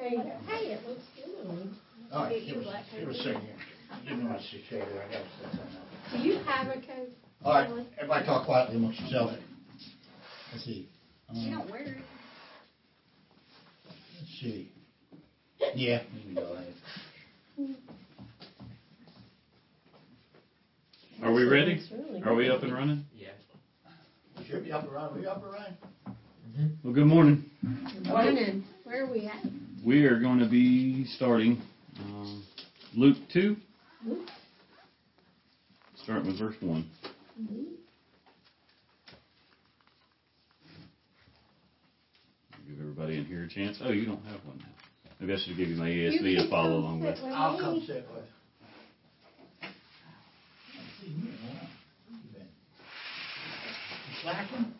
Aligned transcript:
There 0.00 0.08
you 0.08 0.16
go. 0.16 0.32
Hey, 0.48 0.72
it 0.72 0.88
looks 0.88 1.02
good. 1.14 1.26
Oh, 1.46 2.16
All 2.16 2.22
right, 2.24 2.32
Get 2.32 2.40
give 2.46 2.48
your 2.48 2.58
us, 2.60 2.64
black 2.64 2.84
give 2.98 3.08
us 3.08 3.14
a 3.14 3.18
coat. 3.18 3.24
second 3.26 3.42
here. 3.42 3.56
Give 4.08 4.16
me 4.18 4.24
my 4.24 4.38
shade 4.40 4.64
there, 4.70 4.80
I 4.80 5.12
got 5.12 5.18
to 5.20 5.28
set 5.42 5.50
something. 5.52 6.22
Do 6.22 6.28
you 6.28 6.38
have 6.44 6.66
a 6.68 6.74
coat? 6.80 7.08
All 7.44 7.52
right, 7.52 7.68
everybody 7.98 8.24
talk 8.24 8.46
quietly 8.46 8.76
amongst 8.76 9.00
yourselves. 9.00 9.34
Let's 10.52 10.64
see. 10.64 10.88
You 11.32 11.52
Um, 11.52 11.58
don't 11.58 11.70
wear 11.70 11.82
it. 11.82 11.96
Let's 14.18 14.40
see. 14.40 14.72
Yeah, 15.74 16.00
you 16.14 16.22
can 16.22 16.34
go 16.34 16.52
ahead. 16.54 16.74
Are 21.22 21.32
we 21.34 21.44
ready? 21.44 21.72
It's 21.72 21.90
really 21.92 22.22
Are 22.22 22.34
we 22.34 22.44
good. 22.44 22.52
up 22.56 22.62
and 22.62 22.72
running? 22.72 23.04
We 24.38 24.44
Should 24.46 24.64
be 24.64 24.72
up 24.72 24.84
and 24.84 24.92
running, 24.92 25.20
we 25.20 25.26
up 25.26 25.42
and 25.44 25.52
running? 25.52 26.76
Well, 26.82 26.94
good 26.94 27.06
morning. 27.06 27.44
Good 27.62 28.06
morning. 28.06 28.64
Where 28.84 29.04
are 29.04 29.10
we 29.12 29.26
at? 29.26 29.44
We 29.84 30.04
are 30.06 30.18
going 30.18 30.38
to 30.40 30.48
be 30.48 31.04
starting 31.16 31.60
um, 32.00 32.42
Luke 32.94 33.16
2, 33.32 33.56
Luke. 34.06 34.28
starting 36.02 36.26
with 36.26 36.38
verse 36.38 36.56
1. 36.60 36.84
Give 42.68 42.80
everybody 42.80 43.18
in 43.18 43.24
here 43.24 43.44
a 43.44 43.48
chance. 43.48 43.78
Oh, 43.82 43.90
you 43.90 44.06
don't 44.06 44.24
have 44.26 44.44
one 44.44 44.58
now. 44.58 44.64
Maybe 45.18 45.32
I 45.34 45.36
should 45.38 45.56
give 45.56 45.68
you 45.68 45.76
my 45.76 45.88
You 45.88 45.89
ESV 46.00 46.42
to 46.42 46.50
follow 46.50 46.78
along 46.78 47.00
with. 47.00 47.22
with 47.22 47.32
I'll 47.32 47.58
come 47.60 47.82
sit 47.86 48.06
with. 48.12 48.24
Let's 49.62 49.74
see, 51.00 51.08
you 51.08 51.24
know, 51.24 51.30
where 51.44 52.20
you 52.22 52.28
been? 52.32 52.46
You 54.08 54.22
Slacking? 54.22 54.74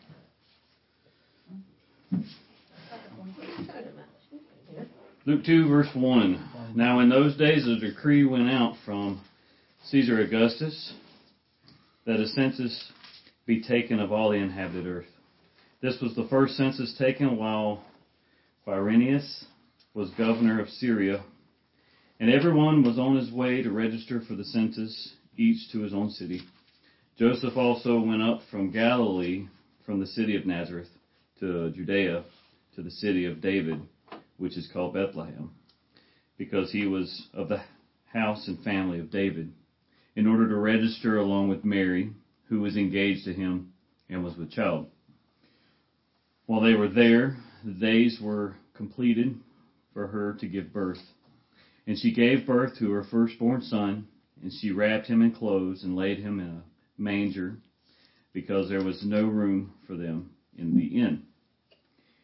Luke 5.25 5.45
2, 5.45 5.67
verse 5.67 5.89
1. 5.93 6.73
Now, 6.75 6.99
in 6.99 7.09
those 7.09 7.37
days, 7.37 7.67
a 7.67 7.77
decree 7.77 8.25
went 8.25 8.49
out 8.49 8.75
from 8.83 9.21
Caesar 9.89 10.19
Augustus 10.19 10.93
that 12.05 12.19
a 12.19 12.27
census 12.27 12.91
be 13.45 13.61
taken 13.61 13.99
of 13.99 14.11
all 14.11 14.31
the 14.31 14.37
inhabited 14.37 14.87
earth. 14.87 15.05
This 15.81 15.99
was 16.01 16.15
the 16.15 16.27
first 16.27 16.55
census 16.55 16.95
taken 16.97 17.37
while 17.37 17.83
Quirinius 18.65 19.45
was 19.93 20.09
governor 20.11 20.61
of 20.61 20.69
Syria, 20.69 21.23
and 22.19 22.29
everyone 22.29 22.83
was 22.83 22.97
on 22.97 23.17
his 23.17 23.31
way 23.31 23.61
to 23.61 23.71
register 23.71 24.21
for 24.21 24.35
the 24.35 24.45
census, 24.45 25.15
each 25.35 25.69
to 25.71 25.79
his 25.79 25.93
own 25.93 26.09
city. 26.09 26.41
Joseph 27.17 27.57
also 27.57 27.99
went 27.99 28.21
up 28.21 28.41
from 28.49 28.71
Galilee, 28.71 29.47
from 29.85 29.99
the 29.99 30.07
city 30.07 30.37
of 30.37 30.45
Nazareth, 30.45 30.87
to 31.39 31.71
Judea, 31.71 32.23
to 32.75 32.81
the 32.81 32.91
city 32.91 33.25
of 33.25 33.41
David 33.41 33.81
which 34.37 34.57
is 34.57 34.69
called 34.73 34.93
Bethlehem, 34.93 35.51
because 36.37 36.71
he 36.71 36.87
was 36.87 37.27
of 37.33 37.47
the 37.47 37.61
house 38.11 38.47
and 38.47 38.63
family 38.63 38.99
of 38.99 39.11
David, 39.11 39.51
in 40.15 40.25
order 40.25 40.47
to 40.47 40.55
register 40.55 41.17
along 41.17 41.49
with 41.49 41.63
Mary, 41.63 42.11
who 42.47 42.61
was 42.61 42.75
engaged 42.75 43.25
to 43.25 43.33
him 43.33 43.71
and 44.09 44.23
was 44.23 44.35
with 44.37 44.51
child. 44.51 44.87
While 46.47 46.61
they 46.61 46.73
were 46.73 46.87
there, 46.87 47.37
the 47.63 47.73
days 47.73 48.19
were 48.21 48.55
completed 48.73 49.35
for 49.93 50.07
her 50.07 50.33
to 50.39 50.47
give 50.47 50.73
birth. 50.73 51.01
And 51.87 51.97
she 51.97 52.13
gave 52.13 52.45
birth 52.45 52.77
to 52.79 52.91
her 52.91 53.03
firstborn 53.03 53.61
son, 53.61 54.07
and 54.41 54.51
she 54.51 54.71
wrapped 54.71 55.07
him 55.07 55.21
in 55.21 55.31
clothes 55.31 55.83
and 55.83 55.95
laid 55.95 56.19
him 56.19 56.39
in 56.39 56.47
a 56.47 56.63
manger, 56.97 57.57
because 58.33 58.69
there 58.69 58.83
was 58.83 59.03
no 59.05 59.25
room 59.25 59.73
for 59.87 59.95
them 59.95 60.31
in 60.57 60.75
the 60.75 60.85
inn. 60.85 61.23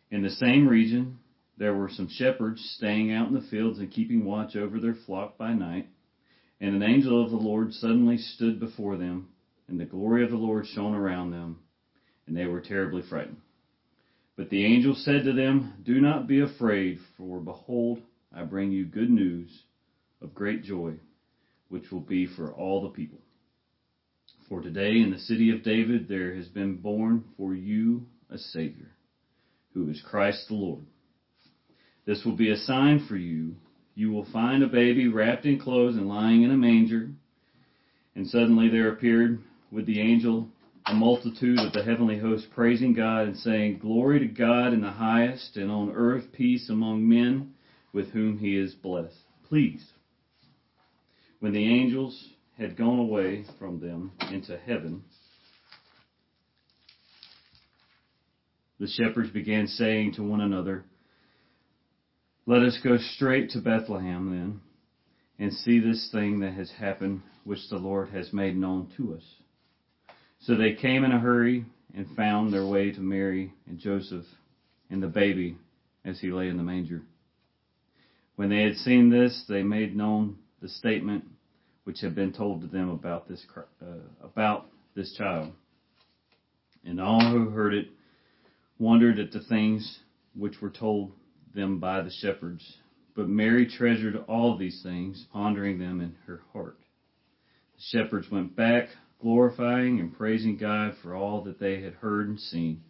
In 0.09 0.21
the 0.21 0.29
same 0.29 0.67
region, 0.67 1.17
there 1.57 1.73
were 1.73 1.89
some 1.89 2.07
shepherds 2.07 2.61
staying 2.77 3.11
out 3.11 3.27
in 3.27 3.33
the 3.33 3.47
fields 3.49 3.79
and 3.79 3.91
keeping 3.91 4.23
watch 4.23 4.55
over 4.55 4.79
their 4.79 4.95
flock 5.05 5.37
by 5.37 5.53
night. 5.53 5.87
And 6.61 6.75
an 6.75 6.83
angel 6.83 7.23
of 7.23 7.29
the 7.29 7.37
Lord 7.37 7.73
suddenly 7.73 8.17
stood 8.17 8.59
before 8.59 8.97
them, 8.97 9.27
and 9.67 9.79
the 9.79 9.85
glory 9.85 10.23
of 10.23 10.31
the 10.31 10.37
Lord 10.37 10.65
shone 10.67 10.95
around 10.95 11.31
them, 11.31 11.59
and 12.25 12.35
they 12.35 12.45
were 12.45 12.61
terribly 12.61 13.01
frightened. 13.07 13.37
But 14.37 14.51
the 14.51 14.63
angel 14.63 14.93
said 14.93 15.23
to 15.23 15.33
them, 15.33 15.73
Do 15.83 15.99
not 15.99 16.27
be 16.27 16.41
afraid, 16.41 16.99
for 17.17 17.39
behold, 17.39 17.99
I 18.31 18.43
bring 18.43 18.71
you 18.71 18.85
good 18.85 19.09
news 19.09 19.63
of 20.21 20.35
great 20.35 20.63
joy, 20.63 20.93
which 21.69 21.91
will 21.91 22.01
be 22.01 22.27
for 22.27 22.53
all 22.53 22.83
the 22.83 22.89
people. 22.89 23.19
For 24.47 24.61
today 24.61 24.99
in 24.99 25.09
the 25.09 25.17
city 25.17 25.49
of 25.49 25.63
David 25.63 26.07
there 26.07 26.35
has 26.35 26.47
been 26.47 26.77
born 26.77 27.25
for 27.35 27.55
you 27.55 28.05
a 28.29 28.37
Savior, 28.37 28.91
who 29.73 29.89
is 29.89 30.01
Christ 30.07 30.47
the 30.47 30.53
Lord. 30.53 30.85
This 32.05 32.23
will 32.23 32.37
be 32.37 32.51
a 32.51 32.57
sign 32.57 33.05
for 33.09 33.17
you. 33.17 33.55
You 33.95 34.11
will 34.11 34.25
find 34.31 34.61
a 34.61 34.67
baby 34.67 35.07
wrapped 35.07 35.45
in 35.45 35.59
clothes 35.59 35.95
and 35.95 36.07
lying 36.07 36.43
in 36.43 36.51
a 36.51 36.57
manger. 36.57 37.09
And 38.15 38.27
suddenly 38.27 38.69
there 38.69 38.89
appeared 38.89 39.39
with 39.71 39.87
the 39.87 39.99
angel 39.99 40.49
a 40.89 40.93
multitude 40.93 41.59
of 41.59 41.73
the 41.73 41.83
heavenly 41.83 42.17
host 42.17 42.47
praising 42.55 42.93
God 42.93 43.27
and 43.27 43.37
saying, 43.37 43.79
Glory 43.79 44.19
to 44.19 44.27
God 44.27 44.71
in 44.71 44.79
the 44.79 44.91
highest, 44.91 45.57
and 45.57 45.69
on 45.69 45.91
earth 45.93 46.23
peace 46.31 46.69
among 46.69 47.07
men 47.07 47.53
with 47.91 48.09
whom 48.11 48.37
he 48.37 48.55
is 48.55 48.73
blessed. 48.73 49.17
Please. 49.49 49.85
When 51.41 51.51
the 51.51 51.67
angels 51.67 52.29
had 52.57 52.77
gone 52.77 52.99
away 52.99 53.45
from 53.59 53.81
them 53.81 54.13
into 54.31 54.57
heaven, 54.57 55.03
the 58.79 58.87
shepherds 58.87 59.31
began 59.31 59.67
saying 59.67 60.13
to 60.13 60.23
one 60.23 60.41
another, 60.41 60.85
let 62.45 62.61
us 62.61 62.79
go 62.81 62.97
straight 63.15 63.49
to 63.51 63.59
Bethlehem 63.59 64.29
then, 64.29 64.61
and 65.37 65.51
see 65.51 65.79
this 65.79 66.09
thing 66.13 66.39
that 66.39 66.53
has 66.53 66.71
happened, 66.71 67.23
which 67.43 67.59
the 67.69 67.75
Lord 67.75 68.09
has 68.09 68.31
made 68.31 68.55
known 68.55 68.89
to 68.95 69.15
us. 69.15 69.23
So 70.39 70.55
they 70.55 70.73
came 70.73 71.03
in 71.03 71.11
a 71.11 71.19
hurry 71.19 71.65
and 71.93 72.07
found 72.15 72.53
their 72.53 72.65
way 72.65 72.91
to 72.91 72.99
Mary 72.99 73.53
and 73.67 73.79
Joseph 73.79 74.25
and 74.89 75.01
the 75.01 75.07
baby 75.07 75.57
as 76.05 76.19
he 76.19 76.31
lay 76.31 76.47
in 76.47 76.57
the 76.57 76.63
manger. 76.63 77.01
When 78.35 78.49
they 78.49 78.61
had 78.61 78.75
seen 78.75 79.09
this, 79.09 79.45
they 79.49 79.63
made 79.63 79.95
known 79.95 80.37
the 80.61 80.69
statement 80.69 81.25
which 81.83 82.01
had 82.01 82.13
been 82.13 82.33
told 82.33 82.61
to 82.61 82.67
them 82.67 82.89
about 82.89 83.27
this 83.27 83.45
uh, 83.81 83.85
about 84.21 84.67
this 84.93 85.13
child. 85.17 85.53
And 86.85 87.01
all 87.01 87.31
who 87.31 87.49
heard 87.49 87.73
it 87.73 87.87
wondered 88.77 89.19
at 89.19 89.31
the 89.31 89.41
things 89.41 89.99
which 90.35 90.61
were 90.61 90.69
told 90.69 91.11
them 91.55 91.79
by 91.79 92.01
the 92.01 92.11
shepherds. 92.11 92.77
But 93.15 93.27
Mary 93.27 93.65
treasured 93.65 94.15
all 94.27 94.57
these 94.57 94.81
things, 94.83 95.25
pondering 95.33 95.79
them 95.79 95.99
in 95.99 96.15
her 96.27 96.41
heart. 96.53 96.77
The 97.75 97.99
shepherds 97.99 98.29
went 98.29 98.55
back, 98.55 98.89
glorifying 99.19 99.99
and 99.99 100.15
praising 100.15 100.57
God 100.57 100.95
for 101.01 101.15
all 101.15 101.43
that 101.45 101.59
they 101.59 101.81
had 101.81 101.93
heard 101.93 102.27
and 102.27 102.39
seen, 102.39 102.81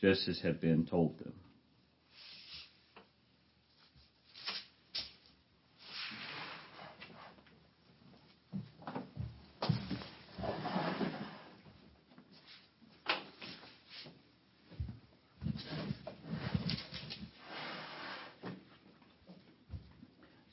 just 0.00 0.28
as 0.28 0.40
had 0.40 0.60
been 0.60 0.86
told 0.86 1.18
them. 1.18 1.32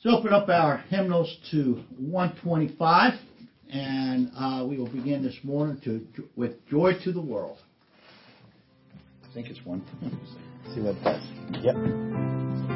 Let's 0.05 0.17
open 0.17 0.33
up 0.33 0.49
our 0.49 0.79
hymnals 0.89 1.33
to 1.51 1.81
125, 1.97 3.13
and 3.73 4.31
uh, 4.37 4.65
we 4.67 4.77
will 4.77 4.89
begin 4.89 5.23
this 5.23 5.37
morning 5.43 5.81
to 5.83 6.05
with 6.35 6.65
"Joy 6.69 6.93
to 7.03 7.11
the 7.11 7.21
World." 7.21 7.57
I 9.29 9.33
think 9.33 9.47
it's 9.47 9.65
one. 9.65 9.83
See 10.73 10.81
what 10.81 10.95
it 10.95 11.03
does. 11.03 11.23
Yep. 11.63 12.72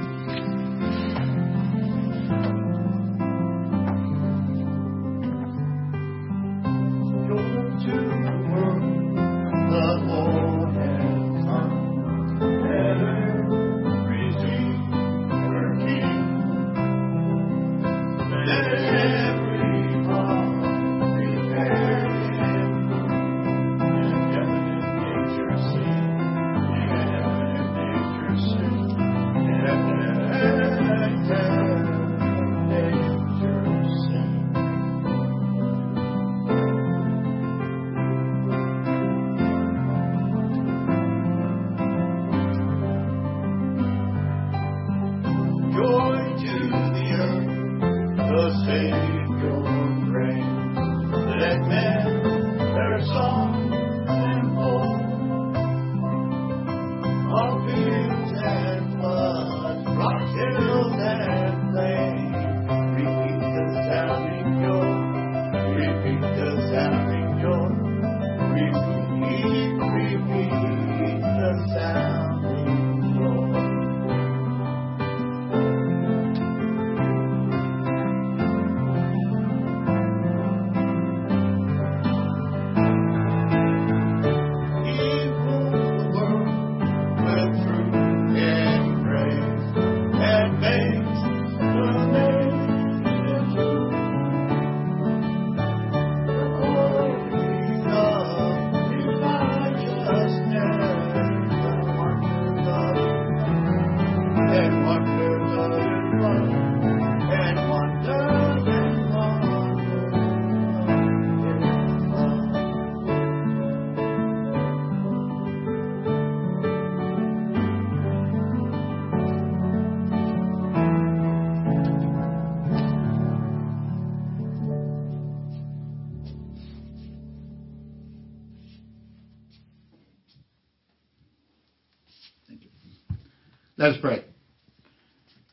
Let 133.88 133.96
us 133.96 134.02
pray. 134.02 134.26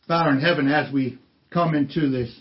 Father 0.08 0.30
in 0.30 0.40
heaven, 0.40 0.66
as 0.66 0.92
we 0.92 1.20
come 1.52 1.76
into 1.76 2.10
this 2.10 2.36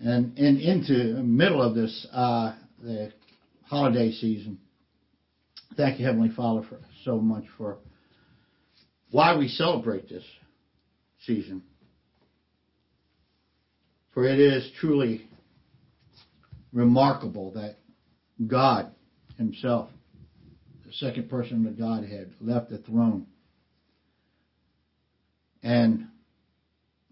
and, 0.00 0.36
and 0.36 0.58
into 0.60 1.14
the 1.14 1.22
middle 1.22 1.62
of 1.62 1.76
this 1.76 2.04
uh, 2.12 2.56
the 2.82 3.12
holiday 3.62 4.10
season, 4.10 4.58
thank 5.76 6.00
you, 6.00 6.06
Heavenly 6.06 6.30
Father, 6.30 6.66
for 6.68 6.80
so 7.04 7.20
much 7.20 7.44
for 7.56 7.78
why 9.12 9.36
we 9.36 9.46
celebrate 9.46 10.08
this 10.08 10.24
season. 11.24 11.62
For 14.14 14.24
it 14.24 14.40
is 14.40 14.68
truly 14.80 15.28
remarkable 16.72 17.52
that 17.52 17.76
God 18.44 18.90
Himself, 19.36 19.90
the 20.84 20.92
second 20.94 21.30
person 21.30 21.64
of 21.64 21.76
the 21.76 21.80
Godhead, 21.80 22.32
left 22.40 22.70
the 22.70 22.78
throne 22.78 23.28
and 25.62 26.08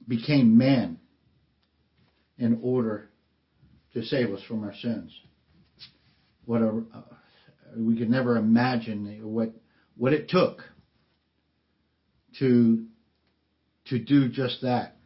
became 0.07 0.57
man 0.57 0.99
in 2.38 2.61
order 2.62 3.09
to 3.95 4.03
save 4.05 4.33
us 4.33 4.43
from 4.47 4.62
our 4.62 4.75
sins. 4.75 5.12
What 6.45 6.62
a, 6.62 6.69
uh, 6.69 7.00
we 7.76 7.99
could 7.99 8.11
never 8.11 8.37
imagine 8.37 9.21
what 9.23 9.53
what 9.97 10.12
it 10.12 10.29
took 10.29 10.62
to 12.38 12.87
to 13.87 13.99
do 13.99 14.29
just 14.29 14.62
that, 14.62 14.97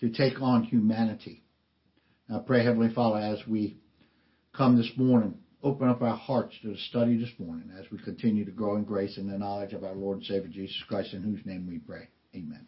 to 0.00 0.10
take 0.10 0.40
on 0.40 0.64
humanity. 0.64 1.44
I 2.32 2.38
pray, 2.38 2.64
Heavenly 2.64 2.92
Father, 2.94 3.18
as 3.18 3.46
we 3.46 3.78
come 4.56 4.76
this 4.76 4.90
morning, 4.96 5.34
open 5.62 5.88
up 5.88 6.02
our 6.02 6.16
hearts 6.16 6.54
to 6.62 6.68
the 6.68 6.78
study 6.88 7.18
this 7.18 7.32
morning 7.38 7.70
as 7.78 7.90
we 7.90 7.98
continue 7.98 8.44
to 8.44 8.50
grow 8.50 8.76
in 8.76 8.84
grace 8.84 9.18
and 9.18 9.30
the 9.30 9.38
knowledge 9.38 9.72
of 9.72 9.84
our 9.84 9.94
Lord 9.94 10.18
and 10.18 10.26
Savior 10.26 10.48
Jesus 10.48 10.82
Christ, 10.88 11.12
in 11.12 11.22
whose 11.22 11.44
name 11.44 11.66
we 11.68 11.78
pray. 11.78 12.08
Amen. 12.34 12.66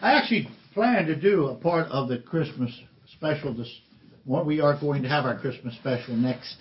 I 0.00 0.12
actually 0.12 0.48
plan 0.74 1.06
to 1.06 1.16
do 1.16 1.46
a 1.46 1.56
part 1.56 1.88
of 1.88 2.08
the 2.08 2.18
Christmas 2.18 2.70
special. 3.16 3.52
This, 3.52 3.68
we 4.24 4.60
are 4.60 4.78
going 4.78 5.02
to 5.02 5.08
have 5.08 5.24
our 5.24 5.38
Christmas 5.38 5.74
special 5.74 6.14
next 6.16 6.56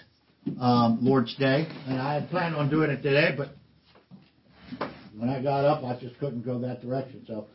um, 0.60 1.00
Lord's 1.01 1.36
Day, 1.36 1.67
and 1.88 2.01
I 2.01 2.15
had 2.15 2.29
planned 2.31 2.55
on 2.55 2.69
doing 2.69 2.89
it 2.89 3.03
today, 3.03 3.36
but 3.38 3.50
when 5.15 5.29
I 5.29 5.41
got 5.43 5.65
up, 5.65 5.83
I 5.83 6.00
just 6.00 6.17
couldn't 6.19 6.43
go 6.43 6.60
that 6.62 6.81
direction. 6.81 7.24
So 7.27 7.45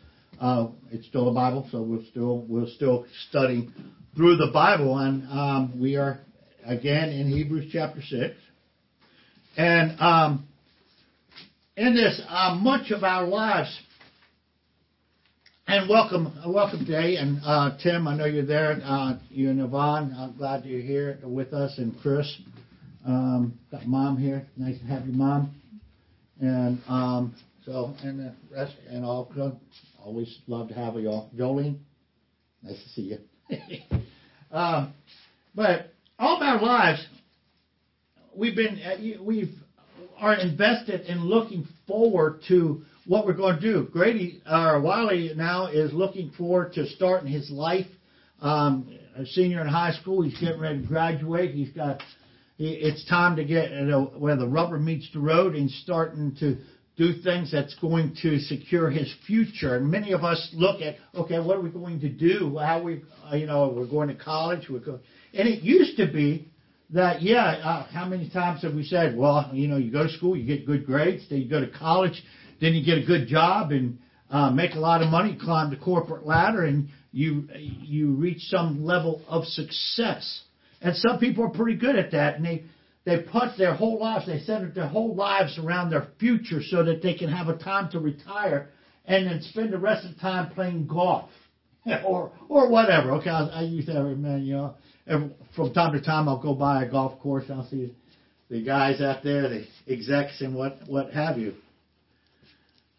uh, 0.41 0.69
it's 0.93 1.07
still 1.09 1.25
the 1.25 1.33
Bible, 1.33 1.69
so 1.73 1.83
we'll 1.83 2.05
still 2.11 2.45
we'll 2.49 2.71
still 2.77 3.07
study 3.29 3.69
through 4.15 4.37
the 4.37 4.51
Bible, 4.53 4.99
and 4.99 5.29
um, 5.31 5.81
we 5.81 5.97
are 5.97 6.21
again 6.65 7.09
in 7.09 7.29
Hebrews 7.29 7.71
chapter 7.73 8.03
six, 8.03 8.37
and 9.57 10.01
um, 10.01 10.47
in 11.77 11.95
this, 11.95 12.21
uh, 12.29 12.55
much 12.59 12.91
of 12.91 13.05
our 13.05 13.27
lives. 13.27 13.79
And 15.69 15.89
welcome, 15.89 16.29
uh, 16.29 16.51
welcome, 16.51 16.85
Day 16.85 17.17
and 17.17 17.41
uh, 17.45 17.77
Tim. 17.83 18.09
I 18.09 18.17
know 18.17 18.25
you're 18.25 18.47
there. 18.47 18.81
Uh, 18.83 19.19
you 19.29 19.51
and 19.51 19.61
Yvonne. 19.61 20.15
I'm 20.17 20.37
glad 20.37 20.65
you're 20.65 20.81
here 20.81 21.19
with 21.23 21.53
us, 21.53 21.77
and 21.77 21.95
Chris. 22.01 22.35
Um, 23.07 23.59
got 23.71 23.87
mom 23.87 24.17
here. 24.17 24.47
Nice 24.57 24.79
to 24.79 24.85
have 24.87 25.07
you, 25.07 25.13
mom. 25.13 25.55
And 26.41 26.81
um, 26.89 27.35
so, 27.65 27.95
and 28.03 28.21
the 28.21 28.35
rest, 28.51 28.75
and 28.89 29.05
all. 29.05 29.31
Always 30.03 30.39
love 30.47 30.69
to 30.69 30.75
have 30.75 30.95
you 30.95 31.09
all. 31.09 31.31
Jolene, 31.37 31.79
nice 32.63 32.83
to 32.83 32.89
see 32.91 33.19
you. 33.51 33.59
um, 34.53 34.95
but 35.55 35.93
all 36.19 36.37
of 36.37 36.43
our 36.43 36.63
lives, 36.63 37.05
we've 38.35 38.57
been 38.57 38.81
uh, 38.81 39.23
we've 39.23 39.53
are 40.19 40.35
invested 40.35 41.03
in 41.03 41.25
looking 41.25 41.67
forward 41.87 42.41
to 42.49 42.83
what 43.07 43.27
we're 43.27 43.35
going 43.35 43.57
to 43.57 43.61
do. 43.61 43.89
Grady 43.93 44.43
or 44.47 44.77
uh, 44.77 44.81
Wiley 44.81 45.33
now 45.37 45.67
is 45.67 45.93
looking 45.93 46.31
forward 46.31 46.73
to 46.75 46.87
starting 46.87 47.31
his 47.31 47.51
life. 47.51 47.87
Um, 48.41 48.99
a 49.17 49.25
senior 49.25 49.63
in 49.63 49.69
high 49.69 49.93
school, 49.93 50.23
he's 50.23 50.39
getting 50.39 50.61
ready 50.61 50.83
to 50.83 50.87
graduate. 50.87 51.55
He's 51.55 51.71
got 51.71 52.03
he, 52.57 52.73
it's 52.73 53.07
time 53.09 53.37
to 53.37 53.45
get 53.45 53.71
you 53.71 53.83
know, 53.83 54.13
where 54.19 54.37
the 54.37 54.47
rubber 54.47 54.79
meets 54.79 55.11
the 55.13 55.21
road 55.21 55.55
and 55.55 55.71
starting 55.71 56.35
to 56.41 56.59
do 56.97 57.21
things 57.23 57.53
that's 57.53 57.75
going 57.77 58.17
to 58.23 58.39
secure 58.39 58.91
his 58.91 59.13
future. 59.27 59.77
And 59.77 59.91
many 59.91 60.13
of 60.13 60.25
us 60.25 60.49
look 60.55 60.81
at, 60.81 60.97
okay, 61.15 61.39
what 61.39 61.59
are 61.59 61.61
we 61.61 61.71
going 61.71 62.01
to 62.01 62.09
do? 62.09 62.57
How 62.59 62.83
we, 62.83 63.03
you 63.33 63.47
know, 63.47 63.73
we're 63.75 63.87
going 63.87 64.09
to 64.09 64.15
college. 64.15 64.69
We're 64.71 64.81
going, 64.81 65.01
and 65.35 65.47
it 65.47 65.63
used 65.63 65.99
to 65.99 66.11
be 66.11 66.49
that, 66.91 67.23
yeah, 67.23 67.45
uh, 67.45 67.87
how 67.89 68.07
many 68.07 68.31
times 68.31 68.63
have 68.63 68.75
we 68.75 68.85
said, 68.85 69.17
well, 69.17 69.51
you 69.53 69.67
know, 69.67 69.77
you 69.77 69.91
go 69.91 70.05
to 70.05 70.13
school, 70.13 70.37
you 70.37 70.47
get 70.47 70.67
good 70.67 70.87
grades, 70.87 71.29
then 71.29 71.41
you 71.41 71.49
go 71.49 71.61
to 71.61 71.71
college, 71.71 72.23
then 72.61 72.75
you 72.75 72.85
get 72.85 72.99
a 72.99 73.07
good 73.07 73.27
job 73.27 73.73
and 73.73 73.99
uh, 74.31 74.51
make 74.51 74.75
a 74.75 74.79
lot 74.79 75.03
of 75.03 75.09
money, 75.09 75.37
climb 75.41 75.71
the 75.71 75.77
corporate 75.77 76.25
ladder, 76.25 76.65
and 76.65 76.89
you 77.13 77.49
you 77.53 78.13
reach 78.13 78.41
some 78.43 78.85
level 78.85 79.23
of 79.29 79.45
success. 79.45 80.43
And 80.81 80.97
some 80.97 81.19
people 81.19 81.45
are 81.45 81.51
pretty 81.51 81.79
good 81.79 81.97
at 81.97 82.13
that, 82.13 82.37
and 82.37 82.45
they 82.45 82.65
they 83.05 83.23
put 83.23 83.57
their 83.57 83.75
whole 83.75 84.01
lives, 84.01 84.27
they 84.27 84.41
center 84.41 84.71
their 84.71 84.89
whole 84.89 85.15
lives 85.15 85.59
around 85.59 85.91
their 85.91 86.09
future 86.19 86.61
so 86.63 86.83
that 86.85 87.03
they 87.03 87.15
can 87.15 87.31
have 87.31 87.49
a 87.49 87.57
time 87.57 87.91
to 87.93 88.01
retire 88.01 88.71
and 89.05 89.27
then 89.27 89.41
spend 89.43 89.73
the 89.73 89.79
rest 89.79 90.05
of 90.05 90.15
the 90.15 90.21
time 90.21 90.51
playing 90.53 90.87
golf 90.87 91.31
or 92.05 92.33
or 92.49 92.69
whatever. 92.69 93.13
Okay, 93.13 93.31
I, 93.31 93.47
I 93.47 93.63
use 93.63 93.87
that 93.87 94.03
man, 94.03 94.45
you 94.45 94.55
know 94.55 94.75
from 95.07 95.73
time 95.73 95.93
to 95.93 96.01
time, 96.01 96.29
I'll 96.29 96.43
go 96.43 96.55
by 96.55 96.85
a 96.85 96.91
golf 96.91 97.21
course 97.21 97.45
and 97.49 97.61
I'll 97.61 97.69
see 97.69 97.95
the 98.51 98.63
guys 98.63 99.01
out 99.01 99.23
there, 99.23 99.49
the 99.49 99.67
execs 99.89 100.41
and 100.41 100.55
what, 100.55 100.79
what 100.87 101.13
have 101.13 101.39
you. 101.39 101.55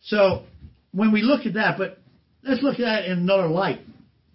So 0.04 0.44
when 0.92 1.12
we 1.12 1.22
look 1.22 1.46
at 1.46 1.56
that, 1.56 1.78
but 1.78 2.00
let's 2.44 2.64
look 2.64 2.76
at 2.76 2.86
that 2.86 3.06
in 3.06 3.20
another 3.20 3.48
light. 3.48 3.82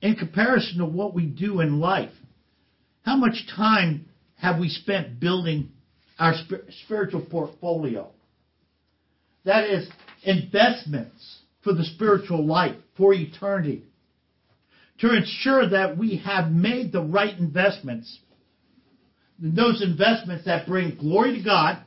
In 0.03 0.17
comparison 0.17 0.79
to 0.79 0.85
what 0.85 1.15
we 1.15 1.27
do 1.27 1.61
in 1.61 1.81
life, 1.81 2.11
how 3.03 3.17
much 3.17 3.47
time 3.55 4.07
have 4.37 4.59
we 4.59 4.69
spent 4.69 5.21
building 5.21 5.71
our 6.19 6.35
spiritual 6.85 7.23
portfolio? 7.23 8.11
That 9.45 9.65
is 9.65 9.89
investments 10.25 11.39
for 11.63 11.73
the 11.73 11.85
spiritual 11.85 12.45
life, 12.45 12.77
for 12.97 13.15
eternity 13.15 13.85
to 15.03 15.17
ensure 15.17 15.69
that 15.69 15.99
we 15.99 16.19
have 16.25 16.53
made 16.53 16.93
the 16.93 17.03
right 17.03 17.37
investments. 17.37 18.21
Those 19.37 19.83
investments 19.83 20.45
that 20.45 20.67
bring 20.67 20.97
glory 20.97 21.39
to 21.39 21.45
God 21.45 21.83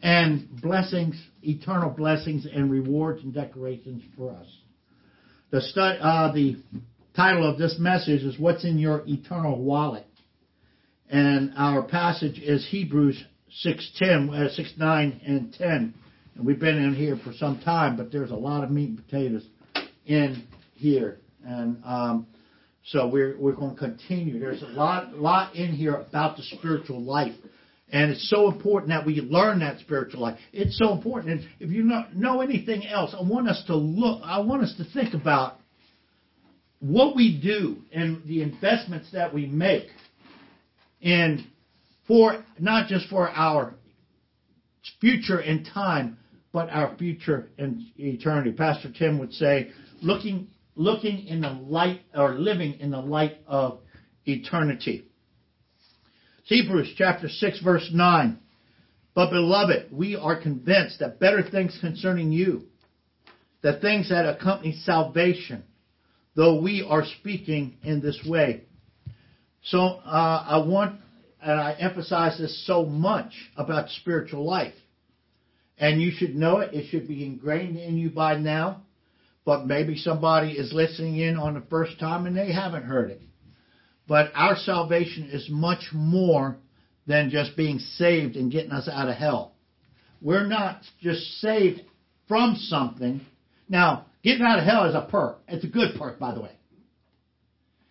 and 0.00 0.48
blessings, 0.62 1.20
eternal 1.42 1.90
blessings 1.90 2.46
and 2.46 2.70
rewards 2.70 3.24
and 3.24 3.34
decorations 3.34 4.04
for 4.16 4.30
us. 4.30 4.46
The, 5.50 5.58
uh, 5.58 6.32
the 6.32 6.56
title 7.16 7.50
of 7.50 7.58
this 7.58 7.76
message 7.80 8.22
is 8.22 8.38
What's 8.38 8.64
in 8.64 8.78
Your 8.78 9.02
Eternal 9.04 9.60
Wallet? 9.60 10.06
And 11.10 11.52
our 11.56 11.82
passage 11.82 12.38
is 12.38 12.64
Hebrews 12.70 13.20
6, 13.50 13.92
10, 13.98 14.30
uh, 14.30 14.48
6 14.50 14.72
9 14.78 15.20
and 15.26 15.52
10. 15.52 15.94
And 16.36 16.46
we've 16.46 16.60
been 16.60 16.76
in 16.76 16.94
here 16.94 17.18
for 17.24 17.32
some 17.32 17.60
time, 17.60 17.96
but 17.96 18.12
there's 18.12 18.30
a 18.30 18.36
lot 18.36 18.62
of 18.62 18.70
meat 18.70 18.90
and 18.90 19.04
potatoes 19.04 19.44
in 20.04 20.46
here. 20.74 21.18
And 21.46 21.82
um, 21.84 22.26
so 22.84 23.06
we're 23.08 23.36
we're 23.38 23.54
going 23.54 23.74
to 23.74 23.78
continue. 23.78 24.38
There's 24.38 24.62
a 24.62 24.66
lot 24.66 25.16
lot 25.16 25.54
in 25.54 25.72
here 25.72 25.94
about 25.94 26.36
the 26.36 26.42
spiritual 26.42 27.02
life. 27.02 27.34
And 27.92 28.10
it's 28.10 28.28
so 28.28 28.50
important 28.50 28.88
that 28.88 29.06
we 29.06 29.20
learn 29.20 29.60
that 29.60 29.78
spiritual 29.78 30.20
life. 30.20 30.38
It's 30.52 30.76
so 30.76 30.92
important. 30.92 31.40
And 31.40 31.48
if 31.60 31.70
you 31.70 31.84
not 31.84 32.16
know 32.16 32.40
anything 32.40 32.84
else, 32.84 33.14
I 33.16 33.22
want 33.22 33.48
us 33.48 33.62
to 33.68 33.76
look, 33.76 34.22
I 34.24 34.40
want 34.40 34.64
us 34.64 34.74
to 34.78 34.84
think 34.92 35.14
about 35.14 35.58
what 36.80 37.14
we 37.14 37.40
do 37.40 37.76
and 37.92 38.22
the 38.26 38.42
investments 38.42 39.12
that 39.12 39.32
we 39.32 39.46
make 39.46 39.86
in 41.00 41.46
for 42.08 42.44
not 42.58 42.88
just 42.88 43.08
for 43.08 43.28
our 43.30 43.74
future 45.00 45.40
in 45.40 45.64
time, 45.64 46.18
but 46.52 46.68
our 46.70 46.96
future 46.96 47.48
in 47.58 47.86
eternity. 47.96 48.52
Pastor 48.52 48.90
Tim 48.96 49.18
would 49.18 49.32
say, 49.32 49.70
looking 50.02 50.48
looking 50.76 51.26
in 51.26 51.40
the 51.40 51.50
light 51.50 52.02
or 52.14 52.34
living 52.34 52.78
in 52.78 52.90
the 52.90 53.00
light 53.00 53.38
of 53.46 53.78
eternity. 54.26 55.04
Hebrews 56.44 56.94
chapter 56.96 57.28
6 57.28 57.60
verse 57.60 57.90
9. 57.92 58.38
But 59.14 59.30
beloved, 59.30 59.88
we 59.90 60.14
are 60.14 60.40
convinced 60.40 60.98
that 61.00 61.18
better 61.18 61.42
things 61.42 61.76
concerning 61.80 62.30
you, 62.30 62.64
the 63.62 63.80
things 63.80 64.10
that 64.10 64.28
accompany 64.28 64.74
salvation, 64.84 65.64
though 66.36 66.60
we 66.60 66.86
are 66.86 67.04
speaking 67.20 67.78
in 67.82 68.02
this 68.02 68.22
way. 68.28 68.64
So 69.64 69.78
uh, 69.78 70.44
I 70.46 70.58
want, 70.66 71.00
and 71.40 71.58
I 71.58 71.72
emphasize 71.72 72.38
this 72.38 72.66
so 72.66 72.84
much 72.84 73.32
about 73.56 73.88
spiritual 73.88 74.44
life. 74.44 74.74
And 75.78 76.00
you 76.00 76.10
should 76.10 76.36
know 76.36 76.58
it. 76.58 76.74
It 76.74 76.90
should 76.90 77.08
be 77.08 77.24
ingrained 77.24 77.78
in 77.78 77.96
you 77.96 78.10
by 78.10 78.36
now 78.36 78.82
but 79.46 79.64
maybe 79.64 79.96
somebody 79.96 80.50
is 80.50 80.72
listening 80.72 81.18
in 81.18 81.36
on 81.36 81.54
the 81.54 81.62
first 81.70 81.98
time 82.00 82.26
and 82.26 82.36
they 82.36 82.52
haven't 82.52 82.82
heard 82.82 83.10
it. 83.10 83.22
But 84.08 84.32
our 84.34 84.56
salvation 84.56 85.30
is 85.32 85.48
much 85.48 85.84
more 85.92 86.58
than 87.06 87.30
just 87.30 87.56
being 87.56 87.78
saved 87.78 88.34
and 88.34 88.50
getting 88.50 88.72
us 88.72 88.88
out 88.92 89.08
of 89.08 89.16
hell. 89.16 89.54
we're 90.20 90.46
not 90.46 90.82
just 91.00 91.40
saved 91.40 91.82
from 92.26 92.56
something. 92.56 93.20
Now, 93.68 94.06
getting 94.24 94.44
out 94.44 94.58
of 94.58 94.64
hell 94.64 94.86
is 94.86 94.94
a 94.96 95.06
perk. 95.08 95.38
It's 95.46 95.64
a 95.64 95.68
good 95.68 95.96
perk, 95.96 96.18
by 96.18 96.34
the 96.34 96.40
way. 96.40 96.50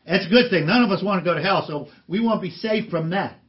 It's 0.06 0.26
a 0.26 0.30
good 0.30 0.50
thing. 0.50 0.68
None 0.68 0.84
of 0.84 0.92
us 0.92 1.02
want 1.02 1.24
to 1.24 1.30
go 1.30 1.36
to 1.36 1.42
hell, 1.42 1.66
so 1.66 1.88
we 2.08 2.20
want 2.20 2.42
to 2.42 2.48
be 2.50 2.54
saved 2.54 2.92
from 2.92 3.12
that. 3.12 3.40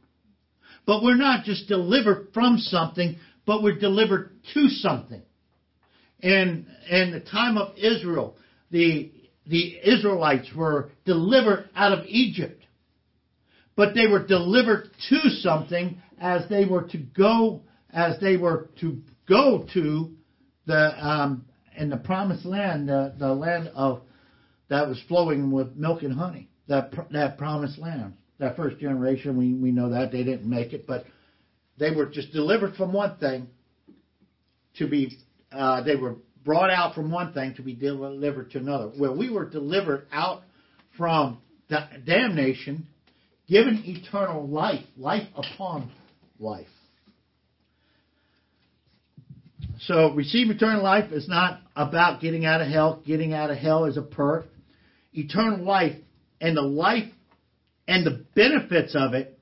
But 0.85 1.03
we're 1.03 1.17
not 1.17 1.43
just 1.43 1.67
delivered 1.67 2.29
from 2.33 2.57
something, 2.57 3.17
but 3.45 3.61
we're 3.61 3.77
delivered 3.77 4.31
to 4.53 4.69
something. 4.69 5.21
In, 6.21 6.65
in 6.89 7.11
the 7.11 7.19
time 7.19 7.57
of 7.57 7.77
Israel, 7.77 8.37
the, 8.71 9.11
the 9.45 9.77
Israelites 9.83 10.49
were 10.55 10.91
delivered 11.05 11.69
out 11.75 11.97
of 11.97 12.05
Egypt. 12.07 12.63
But 13.75 13.93
they 13.93 14.07
were 14.07 14.25
delivered 14.25 14.89
to 15.09 15.29
something 15.41 16.01
as 16.19 16.49
they 16.49 16.65
were 16.65 16.83
to 16.89 16.97
go, 16.97 17.61
as 17.91 18.19
they 18.19 18.37
were 18.37 18.69
to 18.81 19.01
go 19.29 19.67
to 19.73 20.15
the, 20.65 21.07
um, 21.07 21.45
in 21.77 21.89
the 21.89 21.97
promised 21.97 22.45
land, 22.45 22.89
the, 22.89 23.13
the 23.19 23.33
land 23.33 23.69
of, 23.75 24.01
that 24.69 24.87
was 24.87 24.99
flowing 25.07 25.51
with 25.51 25.75
milk 25.75 26.01
and 26.01 26.13
honey. 26.13 26.49
That, 26.67 26.91
that 27.11 27.37
promised 27.37 27.77
land. 27.77 28.13
That 28.39 28.55
first 28.55 28.79
generation, 28.79 29.37
we, 29.37 29.53
we 29.53 29.71
know 29.71 29.89
that 29.91 30.11
they 30.11 30.23
didn't 30.23 30.49
make 30.49 30.73
it, 30.73 30.85
but 30.85 31.05
they 31.77 31.91
were 31.91 32.07
just 32.07 32.31
delivered 32.33 32.75
from 32.75 32.91
one 32.91 33.17
thing 33.17 33.47
to 34.77 34.87
be, 34.87 35.17
uh, 35.51 35.83
they 35.83 35.95
were 35.95 36.15
brought 36.43 36.69
out 36.69 36.95
from 36.95 37.11
one 37.11 37.33
thing 37.33 37.55
to 37.55 37.61
be 37.61 37.73
delivered 37.73 38.51
to 38.51 38.57
another. 38.57 38.87
Where 38.97 39.11
we 39.11 39.29
were 39.29 39.49
delivered 39.49 40.07
out 40.11 40.43
from 40.97 41.39
da- 41.69 41.87
damnation, 42.05 42.87
given 43.47 43.83
eternal 43.85 44.47
life, 44.47 44.83
life 44.97 45.27
upon 45.35 45.91
life. 46.39 46.67
So, 49.81 50.13
receive 50.13 50.49
eternal 50.49 50.83
life 50.83 51.11
is 51.11 51.29
not 51.29 51.59
about 51.75 52.19
getting 52.19 52.45
out 52.45 52.61
of 52.61 52.67
hell. 52.67 53.01
Getting 53.05 53.33
out 53.33 53.51
of 53.51 53.57
hell 53.57 53.85
is 53.85 53.95
a 53.95 54.01
perk. 54.01 54.47
Eternal 55.13 55.63
life 55.63 55.95
and 56.41 56.57
the 56.57 56.61
life 56.61 57.11
and 57.87 58.05
the 58.05 58.25
benefits 58.35 58.95
of 58.95 59.13
it, 59.13 59.36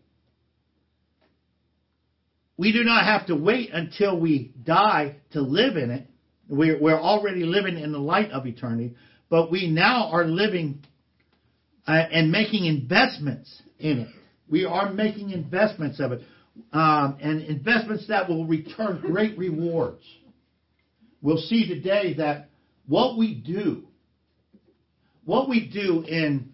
we 2.57 2.71
do 2.71 2.83
not 2.83 3.05
have 3.05 3.27
to 3.27 3.35
wait 3.35 3.69
until 3.73 4.19
we 4.19 4.53
die 4.63 5.17
to 5.31 5.41
live 5.41 5.75
in 5.77 5.91
it. 5.91 6.07
We're, 6.47 6.79
we're 6.79 6.99
already 6.99 7.43
living 7.43 7.77
in 7.77 7.91
the 7.91 7.99
light 7.99 8.31
of 8.31 8.45
eternity, 8.45 8.95
but 9.29 9.51
we 9.51 9.69
now 9.69 10.11
are 10.11 10.25
living 10.25 10.83
uh, 11.87 11.91
and 11.91 12.31
making 12.31 12.65
investments 12.65 13.61
in 13.79 13.99
it. 13.99 14.07
We 14.49 14.65
are 14.65 14.93
making 14.93 15.31
investments 15.31 15.99
of 15.99 16.11
it, 16.13 16.21
um, 16.71 17.17
and 17.21 17.41
investments 17.41 18.07
that 18.07 18.29
will 18.29 18.45
return 18.45 19.01
great 19.01 19.37
rewards. 19.37 20.03
We'll 21.21 21.37
see 21.37 21.67
today 21.67 22.13
that 22.15 22.49
what 22.87 23.17
we 23.17 23.33
do, 23.33 23.83
what 25.25 25.49
we 25.49 25.67
do 25.67 26.03
in 26.03 26.53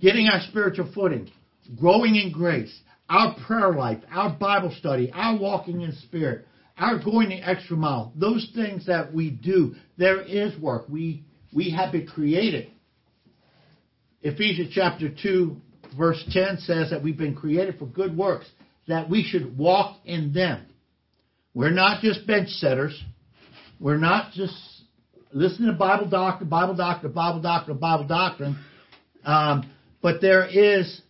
getting 0.00 0.28
our 0.28 0.40
spiritual 0.42 0.92
footing, 0.94 1.30
growing 1.78 2.16
in 2.16 2.30
grace, 2.32 2.78
our 3.08 3.36
prayer 3.46 3.72
life, 3.72 3.98
our 4.10 4.36
Bible 4.38 4.74
study, 4.78 5.10
our 5.12 5.38
walking 5.38 5.82
in 5.82 5.92
spirit, 5.92 6.46
our 6.76 6.98
going 6.98 7.30
the 7.30 7.36
extra 7.36 7.76
mile, 7.76 8.12
those 8.16 8.50
things 8.54 8.86
that 8.86 9.12
we 9.12 9.30
do, 9.30 9.74
there 9.96 10.20
is 10.20 10.58
work. 10.60 10.88
We 10.88 11.24
we 11.54 11.70
have 11.70 11.92
been 11.92 12.06
created. 12.06 12.70
Ephesians 14.22 14.72
chapter 14.74 15.08
2 15.08 15.56
verse 15.96 16.22
10 16.30 16.58
says 16.58 16.90
that 16.90 17.02
we've 17.02 17.16
been 17.16 17.34
created 17.34 17.78
for 17.78 17.86
good 17.86 18.16
works, 18.16 18.46
that 18.88 19.08
we 19.08 19.22
should 19.22 19.56
walk 19.56 19.96
in 20.04 20.32
them. 20.32 20.66
We're 21.54 21.70
not 21.70 22.02
just 22.02 22.26
bench 22.26 22.48
setters. 22.48 23.02
We're 23.80 23.96
not 23.98 24.32
just 24.32 24.54
listening 25.32 25.68
to 25.70 25.76
Bible 25.76 26.08
doctrine, 26.08 26.48
Bible 26.48 26.74
doctrine, 26.74 27.12
Bible 27.12 27.40
doctrine, 27.40 27.78
Bible 27.78 28.06
doctrine. 28.06 28.58
Um, 29.24 29.70
but 30.02 30.20
there 30.20 30.46
is 30.46 31.00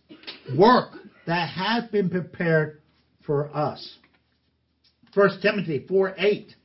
work 0.57 0.91
that 1.27 1.49
has 1.49 1.83
been 1.91 2.09
prepared 2.09 2.81
for 3.25 3.55
us. 3.55 3.97
1 5.13 5.41
Timothy 5.41 5.85
4 5.87 6.15
8 6.17 6.55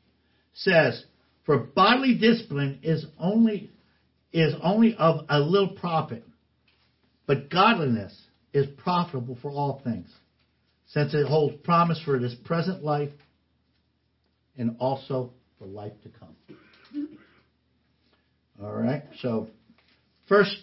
says, 0.54 1.04
For 1.44 1.58
bodily 1.58 2.16
discipline 2.16 2.78
is 2.82 3.04
only 3.18 3.70
is 4.32 4.54
only 4.62 4.94
of 4.96 5.26
a 5.28 5.40
little 5.40 5.76
profit, 5.76 6.24
but 7.26 7.50
godliness 7.50 8.18
is 8.54 8.66
profitable 8.78 9.36
for 9.42 9.50
all 9.50 9.82
things, 9.84 10.08
since 10.86 11.12
it 11.12 11.26
holds 11.26 11.56
promise 11.64 12.00
for 12.02 12.18
this 12.18 12.34
present 12.44 12.82
life 12.82 13.12
and 14.56 14.76
also 14.78 15.32
for 15.58 15.66
life 15.66 15.92
to 16.02 16.08
come. 16.08 16.36
All 18.62 18.72
right, 18.72 19.02
so 19.20 19.48
first 20.28 20.54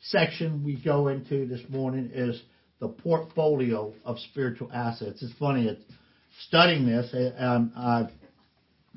section 0.00 0.64
we 0.64 0.82
go 0.82 1.08
into 1.08 1.46
this 1.46 1.62
morning 1.68 2.10
is 2.12 2.42
the 2.80 2.88
portfolio 2.88 3.92
of 4.04 4.18
spiritual 4.18 4.70
assets. 4.72 5.22
It's 5.22 5.32
funny, 5.38 5.66
it's 5.66 5.82
studying 6.46 6.86
this, 6.86 7.14
um, 7.38 7.72
uh, 7.76 8.04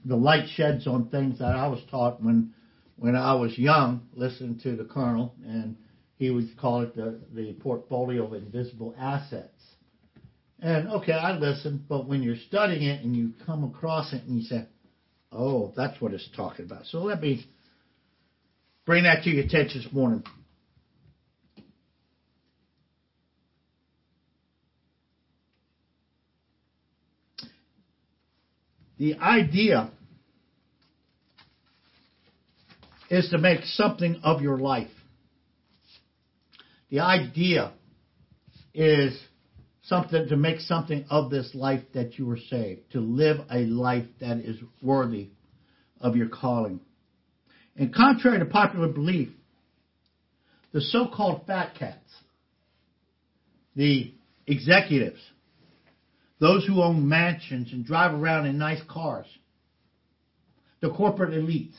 the 0.05 0.15
light 0.15 0.48
sheds 0.55 0.88
on 0.88 1.10
things 1.10 1.39
that 1.39 1.55
I 1.55 1.67
was 1.67 1.81
taught 1.89 2.22
when 2.22 2.53
when 2.98 3.15
I 3.15 3.36
was 3.36 3.57
young, 3.57 4.07
listening 4.15 4.60
to 4.63 4.75
the 4.75 4.84
colonel, 4.84 5.36
and 5.46 5.75
he 6.17 6.31
would 6.31 6.46
call 6.57 6.81
it 6.81 6.96
the, 6.96 7.19
the 7.34 7.53
portfolio 7.53 8.25
of 8.25 8.34
invisible 8.34 8.96
assets. 8.98 9.53
And 10.60 10.89
okay, 10.89 11.13
I 11.13 11.38
listened, 11.38 11.81
but 11.88 12.07
when 12.07 12.24
you're 12.24 12.38
studying 12.48 12.84
it 12.84 13.03
and 13.03 13.15
you 13.15 13.34
come 13.46 13.63
across 13.63 14.13
it 14.13 14.24
and 14.24 14.38
you 14.39 14.43
say, 14.43 14.65
oh, 15.31 15.74
that's 15.77 16.01
what 16.01 16.13
it's 16.13 16.27
talking 16.36 16.65
about. 16.65 16.88
So 16.88 17.03
let 17.03 17.22
me 17.22 17.46
bring 18.86 19.03
that 19.03 19.24
to 19.24 19.29
your 19.29 19.46
attention 19.46 19.84
this 19.84 19.93
morning. 19.93 20.24
The 28.98 29.16
idea 29.16 29.92
is 33.10 33.30
to 33.30 33.38
make 33.38 33.63
something 33.63 34.22
of 34.24 34.42
your 34.42 34.58
life. 34.58 34.89
The 36.89 37.01
idea 37.01 37.74
is 38.74 39.18
something 39.84 40.27
to 40.30 40.36
make 40.36 40.60
something 40.62 41.06
of 41.10 41.30
this 41.30 41.54
life 41.54 41.84
that 41.94 42.18
you 42.18 42.25
were 42.25 42.39
saved, 42.50 42.92
to 42.92 43.00
live 43.00 43.38
a 43.51 43.60
life 43.60 44.08
that 44.20 44.38
is 44.38 44.58
worthy 44.82 45.30
of 46.01 46.16
your 46.16 46.27
calling. 46.27 46.82
And 47.75 47.94
contrary 47.94 48.39
to 48.39 48.46
popular 48.46 48.88
belief, 48.88 49.30
the 50.74 50.82
so-called 50.82 51.46
fat 51.48 51.75
cats, 51.77 52.12
the 53.75 54.13
executives, 54.46 55.20
those 56.39 56.65
who 56.65 56.82
own 56.82 57.08
mansions 57.08 57.74
and 57.74 57.86
drive 57.86 58.13
around 58.13 58.46
in 58.46 58.58
nice 58.58 58.82
cars, 58.88 59.25
the 60.81 60.90
corporate 60.90 61.31
elites, 61.31 61.75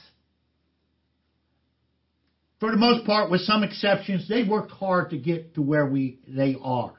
for 2.61 2.73
the 2.73 2.77
most 2.77 3.07
part, 3.07 3.31
with 3.31 3.43
some 3.43 3.63
exceptions, 3.63 4.29
they 4.29 4.43
worked 4.43 4.73
hard 4.73 5.11
to 5.11 5.19
get 5.19 5.55
to 5.55 5.63
where 5.63 5.87
we 5.87 6.19
they 6.27 6.57
are. 6.61 6.95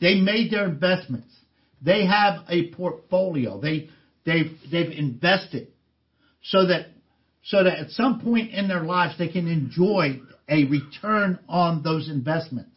They 0.00 0.16
made 0.16 0.50
their 0.50 0.66
investments. 0.66 1.32
They 1.80 2.06
have 2.06 2.42
a 2.48 2.70
portfolio. 2.72 3.60
They 3.60 3.88
they've 4.24 4.56
they've 4.70 4.90
invested 4.90 5.68
so 6.42 6.66
that 6.66 6.86
so 7.44 7.62
that 7.62 7.78
at 7.78 7.90
some 7.90 8.20
point 8.20 8.50
in 8.50 8.66
their 8.66 8.82
lives 8.82 9.16
they 9.16 9.28
can 9.28 9.46
enjoy 9.46 10.20
a 10.48 10.64
return 10.64 11.38
on 11.48 11.84
those 11.84 12.08
investments. 12.08 12.71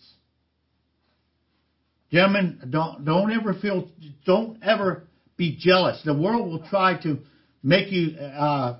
Gentlemen, 2.12 2.62
don't 2.70 3.04
don't 3.04 3.32
ever 3.32 3.54
feel 3.54 3.89
don't 4.26 4.63
ever 4.63 5.08
be 5.38 5.58
jealous. 5.60 6.02
The 6.06 6.13
world 6.13 6.50
will 6.50 6.68
try 6.68 7.02
to 7.04 7.20
make 7.63 7.91
you 7.91 8.18
uh, 8.18 8.78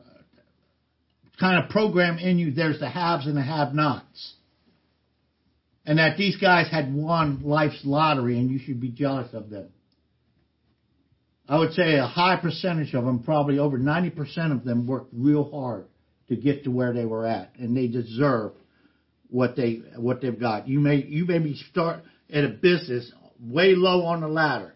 kind 1.40 1.64
of 1.64 1.70
program 1.70 2.18
in 2.18 2.38
you 2.38 2.52
there's 2.52 2.80
the 2.80 2.90
haves 2.90 3.26
and 3.26 3.36
the 3.36 3.42
have-nots. 3.42 4.34
And 5.86 6.00
that 6.00 6.18
these 6.18 6.38
guys 6.38 6.70
had 6.72 6.94
won 6.94 7.42
life's 7.44 7.82
lottery 7.84 8.40
and 8.40 8.50
you 8.50 8.60
should 8.60 8.80
be 8.80 8.90
jealous 8.90 9.34
of 9.34 9.50
them. 9.50 9.70
I 11.48 11.60
would 11.60 11.74
say 11.74 11.96
a 11.96 12.08
high 12.08 12.38
percentage 12.38 12.96
of 12.96 13.06
them, 13.06 13.22
probably 13.22 13.60
over 13.60 13.78
90% 13.78 14.52
of 14.52 14.64
them 14.64 14.88
worked 14.88 15.14
real 15.14 15.50
hard 15.52 15.86
to 16.30 16.36
get 16.36 16.64
to 16.64 16.72
where 16.72 16.92
they 16.92 17.06
were 17.06 17.26
at 17.26 17.52
and 17.60 17.78
they 17.78 17.88
deserve 17.88 18.54
what 19.30 19.56
they 19.56 19.82
what 19.96 20.22
they've 20.22 20.40
got. 20.40 20.68
You 20.68 20.80
may 20.80 21.04
you 21.04 21.26
maybe 21.26 21.56
start 21.72 22.04
at 22.32 22.44
a 22.44 22.50
business 22.50 23.12
way 23.40 23.76
low 23.76 24.06
on 24.06 24.22
the 24.22 24.28
ladder. 24.28 24.74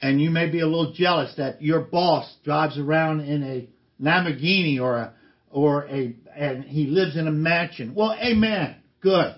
And 0.00 0.20
you 0.20 0.30
may 0.30 0.48
be 0.50 0.60
a 0.60 0.66
little 0.66 0.92
jealous 0.92 1.34
that 1.36 1.60
your 1.62 1.80
boss 1.80 2.32
drives 2.44 2.78
around 2.78 3.20
in 3.20 3.42
a 3.42 3.68
Lamborghini 4.02 4.80
or 4.80 4.96
a 4.96 5.14
or 5.50 5.86
a 5.86 6.14
and 6.36 6.64
he 6.64 6.86
lives 6.86 7.16
in 7.16 7.26
a 7.26 7.32
mansion. 7.32 7.94
Well, 7.94 8.12
amen. 8.14 8.76
Good. 9.00 9.34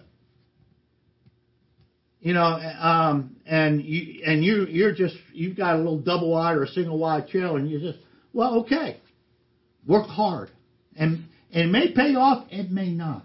you 2.21 2.35
know, 2.35 2.43
um, 2.45 3.37
and 3.47 3.83
you 3.83 4.23
and 4.27 4.45
you 4.45 4.67
you're 4.67 4.95
just 4.95 5.17
you've 5.33 5.57
got 5.57 5.77
a 5.77 5.79
little 5.79 5.99
double 5.99 6.31
wide 6.31 6.57
or 6.57 6.65
a 6.65 6.69
single 6.69 6.99
wide 6.99 7.29
trailer, 7.29 7.57
and 7.57 7.71
you 7.71 7.81
just 7.81 7.99
well, 8.33 8.61
okay, 8.61 9.01
work 9.87 10.07
hard, 10.07 10.51
and 10.97 11.25
and 11.53 11.69
it 11.69 11.73
may 11.73 11.93
pay 11.93 12.15
off, 12.15 12.47
it 12.51 12.71
may 12.71 12.93
not. 12.93 13.25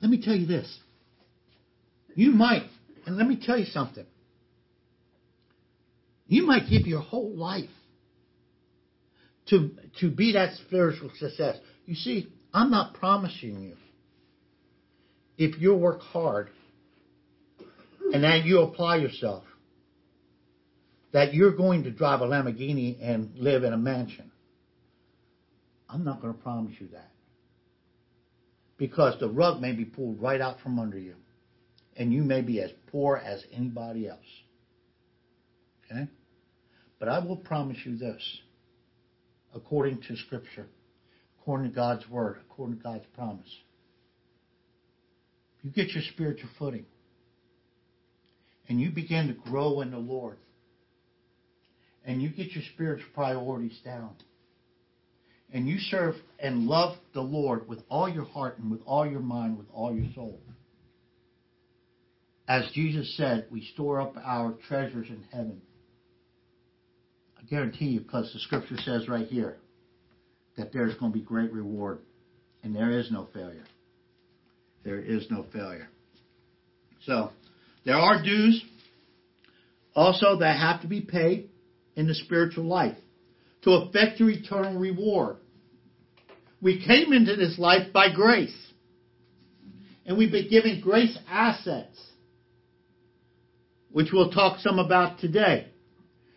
Let 0.00 0.10
me 0.10 0.22
tell 0.22 0.34
you 0.34 0.46
this. 0.46 0.78
You 2.14 2.32
might, 2.32 2.68
and 3.06 3.16
let 3.16 3.26
me 3.26 3.38
tell 3.40 3.58
you 3.58 3.66
something. 3.66 4.06
You 6.26 6.46
might 6.46 6.68
give 6.70 6.86
your 6.86 7.00
whole 7.00 7.34
life 7.34 7.70
to 9.48 9.70
to 10.00 10.10
be 10.10 10.32
that 10.32 10.54
spiritual 10.66 11.10
success. 11.18 11.56
You 11.84 11.94
see, 11.94 12.28
I'm 12.54 12.70
not 12.70 12.94
promising 12.94 13.62
you 13.62 13.76
if 15.36 15.60
you 15.60 15.74
work 15.74 16.00
hard 16.00 16.50
and 18.12 18.24
that 18.24 18.44
you 18.44 18.60
apply 18.60 18.96
yourself 18.96 19.44
that 21.12 21.34
you're 21.34 21.54
going 21.54 21.84
to 21.84 21.90
drive 21.90 22.20
a 22.20 22.26
Lamborghini 22.26 22.96
and 23.00 23.36
live 23.36 23.64
in 23.64 23.72
a 23.72 23.76
mansion. 23.76 24.30
I'm 25.88 26.04
not 26.04 26.22
going 26.22 26.32
to 26.34 26.40
promise 26.40 26.72
you 26.78 26.88
that. 26.88 27.10
Because 28.78 29.20
the 29.20 29.28
rug 29.28 29.60
may 29.60 29.72
be 29.72 29.84
pulled 29.84 30.20
right 30.20 30.40
out 30.40 30.60
from 30.60 30.78
under 30.78 30.98
you. 30.98 31.14
And 31.96 32.12
you 32.12 32.22
may 32.22 32.40
be 32.40 32.60
as 32.60 32.70
poor 32.90 33.16
as 33.16 33.42
anybody 33.52 34.08
else. 34.08 34.20
Okay? 35.84 36.08
But 36.98 37.08
I 37.08 37.18
will 37.18 37.36
promise 37.36 37.78
you 37.84 37.96
this 37.96 38.22
according 39.54 40.02
to 40.08 40.16
Scripture, 40.16 40.66
according 41.40 41.70
to 41.70 41.74
God's 41.74 42.08
Word, 42.08 42.38
according 42.48 42.78
to 42.78 42.82
God's 42.82 43.04
promise. 43.14 43.58
You 45.62 45.70
get 45.70 45.90
your 45.90 46.02
spiritual 46.12 46.48
footing 46.58 46.86
and 48.68 48.80
you 48.80 48.90
begin 48.90 49.28
to 49.28 49.50
grow 49.50 49.80
in 49.80 49.90
the 49.90 49.98
Lord 49.98 50.38
and 52.04 52.20
you 52.20 52.30
get 52.30 52.52
your 52.52 52.64
spiritual 52.74 53.08
priorities 53.14 53.78
down 53.84 54.14
and 55.52 55.68
you 55.68 55.78
serve 55.78 56.14
and 56.38 56.66
love 56.66 56.96
the 57.14 57.20
Lord 57.20 57.68
with 57.68 57.80
all 57.88 58.08
your 58.08 58.24
heart 58.24 58.58
and 58.58 58.70
with 58.70 58.80
all 58.86 59.06
your 59.06 59.20
mind, 59.20 59.58
with 59.58 59.66
all 59.72 59.94
your 59.94 60.06
soul. 60.14 60.40
As 62.48 62.70
Jesus 62.74 63.16
said, 63.16 63.46
we 63.50 63.64
store 63.74 64.00
up 64.00 64.16
our 64.16 64.54
treasures 64.68 65.08
in 65.08 65.24
heaven. 65.32 65.62
I 67.38 67.44
guarantee 67.44 67.86
you, 67.86 68.00
because 68.00 68.32
the 68.32 68.40
scripture 68.40 68.76
says 68.78 69.08
right 69.08 69.26
here 69.26 69.56
that 70.56 70.72
there's 70.72 70.94
going 70.96 71.12
to 71.12 71.18
be 71.18 71.24
great 71.24 71.52
reward, 71.52 72.00
and 72.62 72.74
there 72.74 72.90
is 72.90 73.10
no 73.10 73.28
failure. 73.32 73.64
There 74.84 75.00
is 75.00 75.26
no 75.30 75.46
failure. 75.52 75.88
So, 77.04 77.30
there 77.84 77.96
are 77.96 78.22
dues 78.22 78.62
also 79.94 80.38
that 80.38 80.58
have 80.58 80.82
to 80.82 80.88
be 80.88 81.00
paid 81.00 81.50
in 81.96 82.06
the 82.06 82.14
spiritual 82.14 82.64
life 82.64 82.96
to 83.62 83.70
affect 83.72 84.18
your 84.18 84.30
eternal 84.30 84.78
reward. 84.78 85.36
We 86.60 86.84
came 86.84 87.12
into 87.12 87.36
this 87.36 87.58
life 87.58 87.92
by 87.92 88.12
grace, 88.14 88.56
and 90.06 90.16
we've 90.16 90.32
been 90.32 90.48
given 90.48 90.80
grace 90.80 91.16
assets, 91.28 91.98
which 93.92 94.08
we'll 94.12 94.30
talk 94.30 94.58
some 94.58 94.78
about 94.78 95.18
today. 95.18 95.68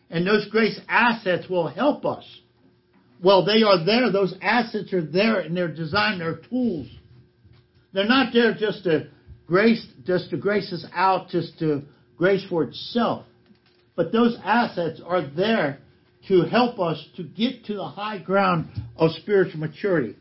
And 0.09 0.25
those 0.25 0.47
grace 0.49 0.79
assets 0.87 1.49
will 1.49 1.67
help 1.67 2.05
us. 2.05 2.25
Well, 3.23 3.45
they 3.45 3.63
are 3.63 3.83
there. 3.83 4.11
Those 4.11 4.35
assets 4.41 4.93
are 4.93 5.05
there, 5.05 5.39
and 5.39 5.55
they're 5.55 5.73
designed. 5.73 6.21
They're 6.21 6.41
tools. 6.49 6.87
They're 7.93 8.07
not 8.07 8.33
there 8.33 8.53
just 8.53 8.83
to 8.83 9.07
grace, 9.47 9.85
just 10.05 10.29
to 10.29 10.37
grace 10.37 10.71
us 10.73 10.85
out, 10.93 11.29
just 11.29 11.57
to 11.59 11.83
grace 12.17 12.45
for 12.49 12.63
itself. 12.63 13.25
But 13.95 14.11
those 14.11 14.37
assets 14.43 15.01
are 15.05 15.25
there 15.25 15.79
to 16.27 16.41
help 16.41 16.79
us 16.79 17.03
to 17.15 17.23
get 17.23 17.65
to 17.65 17.75
the 17.75 17.87
high 17.87 18.17
ground 18.17 18.69
of 18.97 19.11
spiritual 19.11 19.59
maturity. 19.59 20.15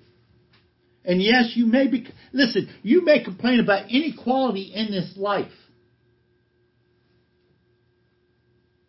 And 1.05 1.21
yes, 1.21 1.53
you 1.55 1.67
may 1.67 1.89
be, 1.89 2.07
listen, 2.33 2.69
you 2.83 3.05
may 3.05 3.23
complain 3.23 3.61
about 3.61 3.91
inequality 3.91 4.73
in 4.75 4.91
this 4.91 5.15
life. 5.17 5.51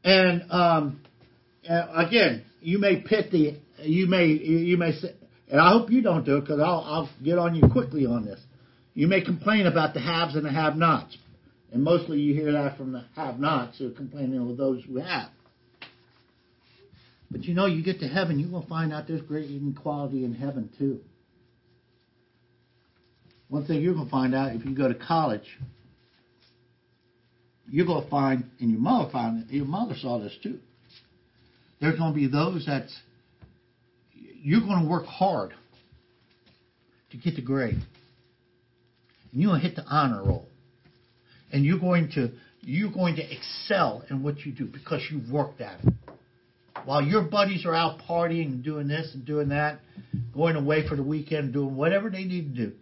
And, 0.05 0.51
um, 0.51 1.01
again, 1.67 2.45
you 2.61 2.77
may 2.77 3.01
pit 3.01 3.31
the, 3.31 3.59
you 3.81 4.05
may, 4.05 4.27
you 4.27 4.77
may 4.77 4.91
say, 4.93 5.15
and 5.49 5.59
I 5.59 5.71
hope 5.71 5.89
you 5.89 6.01
don't 6.01 6.23
do 6.23 6.37
it 6.37 6.41
because 6.41 6.59
I'll, 6.59 6.83
I'll 6.85 7.09
get 7.23 7.39
on 7.39 7.55
you 7.55 7.67
quickly 7.67 8.05
on 8.05 8.23
this. 8.23 8.39
You 8.93 9.07
may 9.07 9.21
complain 9.21 9.65
about 9.65 9.95
the 9.95 9.99
haves 9.99 10.35
and 10.35 10.45
the 10.45 10.51
have-nots. 10.51 11.17
And 11.73 11.83
mostly 11.83 12.19
you 12.19 12.35
hear 12.35 12.51
that 12.51 12.77
from 12.77 12.91
the 12.91 13.03
have-nots 13.15 13.79
who 13.79 13.87
are 13.87 13.91
complaining 13.91 14.47
with 14.47 14.57
those 14.57 14.83
who 14.85 14.97
have. 14.97 15.29
But 17.31 17.43
you 17.45 17.55
know, 17.55 17.65
you 17.65 17.83
get 17.83 17.99
to 18.01 18.07
heaven, 18.07 18.39
you 18.39 18.47
will 18.47 18.65
find 18.67 18.93
out 18.93 19.07
there's 19.07 19.21
great 19.21 19.49
inequality 19.49 20.23
in 20.23 20.35
heaven 20.35 20.69
too. 20.77 21.01
One 23.49 23.65
thing 23.65 23.81
you're 23.81 23.95
going 23.95 24.05
to 24.05 24.11
find 24.11 24.35
out 24.35 24.55
if 24.55 24.65
you 24.65 24.75
go 24.75 24.87
to 24.87 24.95
college, 24.95 25.57
you're 27.69 27.85
going 27.85 28.03
to 28.03 28.09
find, 28.09 28.45
and 28.59 28.71
your 28.71 28.79
mother 28.79 29.09
found 29.11 29.43
it, 29.43 29.53
your 29.53 29.65
mother 29.65 29.95
saw 29.99 30.19
this 30.19 30.35
too. 30.41 30.59
There's 31.81 31.97
going 31.97 32.13
to 32.13 32.15
be 32.15 32.27
those 32.27 32.65
that 32.67 32.87
you're 34.13 34.61
going 34.61 34.83
to 34.83 34.89
work 34.89 35.05
hard 35.05 35.53
to 37.11 37.17
get 37.17 37.35
the 37.35 37.41
grade. 37.41 37.81
And 39.31 39.41
you're 39.41 39.51
going 39.51 39.61
to 39.61 39.67
hit 39.67 39.75
the 39.75 39.83
honor 39.83 40.23
roll. 40.23 40.47
And 41.51 41.65
you're 41.65 41.79
going 41.79 42.11
to 42.15 42.31
you're 42.61 42.91
going 42.91 43.15
to 43.17 43.21
excel 43.21 44.03
in 44.09 44.23
what 44.23 44.39
you 44.39 44.51
do 44.51 44.65
because 44.65 45.01
you've 45.11 45.29
worked 45.29 45.61
at 45.61 45.79
it. 45.83 45.93
While 46.83 47.03
your 47.03 47.21
buddies 47.23 47.65
are 47.65 47.75
out 47.75 47.99
partying 48.07 48.45
and 48.45 48.63
doing 48.63 48.87
this 48.87 49.11
and 49.13 49.25
doing 49.25 49.49
that, 49.49 49.79
going 50.33 50.55
away 50.55 50.87
for 50.87 50.95
the 50.95 51.03
weekend, 51.03 51.53
doing 51.53 51.75
whatever 51.75 52.09
they 52.09 52.23
need 52.23 52.55
to 52.55 52.67
do, 52.67 52.75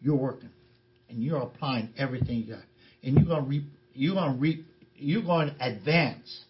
you're 0.00 0.16
working. 0.16 0.50
And 1.08 1.22
you're 1.22 1.42
applying 1.42 1.90
everything 1.96 2.38
you 2.38 2.54
got. 2.54 2.64
And 3.02 3.16
you're 3.16 3.26
going 3.26 3.42
to 3.42 3.48
reap, 3.48 3.64
you're 3.94 4.14
going 4.14 4.34
to 4.34 4.38
reap, 4.38 4.66
you're 4.96 5.22
going 5.22 5.48
to 5.48 5.56
advance. 5.60 6.44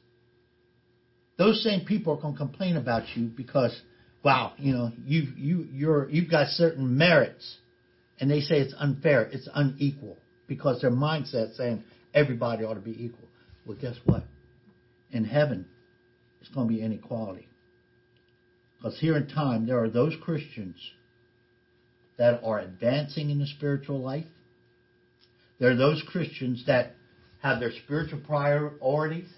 Those 1.36 1.62
same 1.62 1.84
people 1.84 2.14
are 2.14 2.20
going 2.20 2.34
to 2.34 2.38
complain 2.38 2.76
about 2.76 3.04
you 3.14 3.26
because, 3.26 3.78
wow, 4.24 4.54
you 4.58 4.72
know, 4.72 4.92
you 5.04 5.28
you 5.36 5.66
you're 5.72 6.10
you've 6.10 6.30
got 6.30 6.48
certain 6.48 6.96
merits, 6.96 7.58
and 8.18 8.30
they 8.30 8.40
say 8.40 8.58
it's 8.58 8.74
unfair, 8.76 9.22
it's 9.22 9.48
unequal 9.54 10.16
because 10.48 10.80
their 10.80 10.90
mindset 10.90 11.54
saying 11.54 11.84
everybody 12.12 12.64
ought 12.64 12.74
to 12.74 12.80
be 12.80 13.04
equal. 13.04 13.28
Well, 13.64 13.76
guess 13.80 13.96
what? 14.04 14.24
In 15.12 15.24
heaven, 15.24 15.66
it's 16.40 16.50
going 16.50 16.68
to 16.68 16.74
be 16.74 16.82
inequality. 16.82 17.48
Because 18.78 18.98
here 18.98 19.16
in 19.16 19.28
time, 19.28 19.66
there 19.66 19.82
are 19.82 19.90
those 19.90 20.14
Christians 20.22 20.76
that 22.16 22.40
are 22.44 22.58
advancing 22.58 23.30
in 23.30 23.38
the 23.38 23.46
spiritual 23.46 24.00
life. 24.00 24.26
There 25.58 25.70
are 25.70 25.76
those 25.76 26.02
Christians 26.06 26.64
that 26.66 26.94
have 27.40 27.60
their 27.60 27.72
spiritual 27.84 28.20
priorities. 28.20 29.28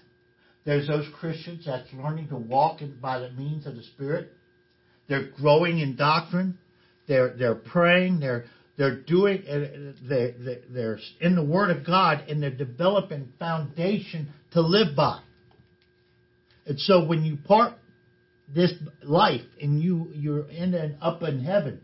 There's 0.65 0.87
those 0.87 1.07
Christians 1.19 1.65
that's 1.65 1.91
learning 1.93 2.29
to 2.29 2.35
walk 2.35 2.81
in, 2.81 2.99
by 2.99 3.19
the 3.19 3.31
means 3.31 3.65
of 3.65 3.75
the 3.75 3.83
Spirit. 3.83 4.31
They're 5.07 5.29
growing 5.29 5.79
in 5.79 5.95
doctrine. 5.95 6.57
They're 7.07 7.35
they're 7.37 7.55
praying. 7.55 8.19
They're 8.19 8.45
they're 8.77 9.01
doing. 9.01 9.43
Uh, 9.47 9.93
they, 10.07 10.35
they 10.39 10.59
they're 10.69 10.99
in 11.19 11.35
the 11.35 11.43
Word 11.43 11.75
of 11.75 11.85
God 11.85 12.25
and 12.29 12.41
they're 12.41 12.51
developing 12.51 13.33
foundation 13.39 14.29
to 14.51 14.61
live 14.61 14.95
by. 14.95 15.19
And 16.65 16.79
so 16.79 17.05
when 17.05 17.25
you 17.25 17.37
part 17.37 17.73
this 18.47 18.73
life 19.03 19.41
and 19.59 19.81
you 19.81 20.11
you're 20.13 20.47
in 20.49 20.73
and 20.75 20.97
up 21.01 21.23
in 21.23 21.43
heaven, 21.43 21.81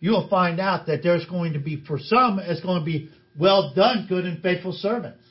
you'll 0.00 0.28
find 0.28 0.60
out 0.60 0.86
that 0.86 1.02
there's 1.02 1.24
going 1.26 1.54
to 1.54 1.58
be 1.58 1.82
for 1.86 1.98
some 1.98 2.38
it's 2.38 2.60
going 2.60 2.80
to 2.80 2.84
be 2.84 3.10
well 3.38 3.72
done, 3.74 4.06
good 4.08 4.24
and 4.24 4.42
faithful 4.42 4.72
servants. 4.72 5.22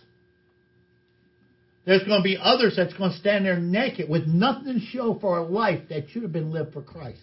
There's 1.85 2.03
going 2.03 2.19
to 2.19 2.23
be 2.23 2.37
others 2.41 2.73
that's 2.75 2.93
going 2.93 3.11
to 3.11 3.17
stand 3.17 3.45
there 3.45 3.59
naked 3.59 4.09
with 4.09 4.25
nothing 4.25 4.73
to 4.73 4.79
show 4.79 5.19
for 5.19 5.37
a 5.37 5.43
life 5.43 5.89
that 5.89 6.09
should 6.09 6.23
have 6.23 6.33
been 6.33 6.51
lived 6.51 6.73
for 6.73 6.81
Christ. 6.81 7.21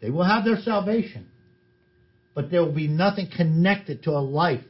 They 0.00 0.10
will 0.10 0.24
have 0.24 0.44
their 0.44 0.58
salvation, 0.58 1.26
but 2.34 2.50
there 2.50 2.62
will 2.62 2.74
be 2.74 2.86
nothing 2.86 3.28
connected 3.34 4.04
to 4.04 4.12
a 4.12 4.22
life. 4.22 4.62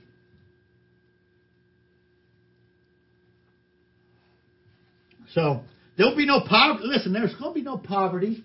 So 5.35 5.63
there'll 5.99 6.17
be 6.17 6.25
no 6.25 6.41
poverty. 6.49 6.87
Listen, 6.87 7.13
there's 7.13 7.35
going 7.35 7.51
to 7.51 7.55
be 7.55 7.63
no 7.63 7.77
poverty 7.77 8.43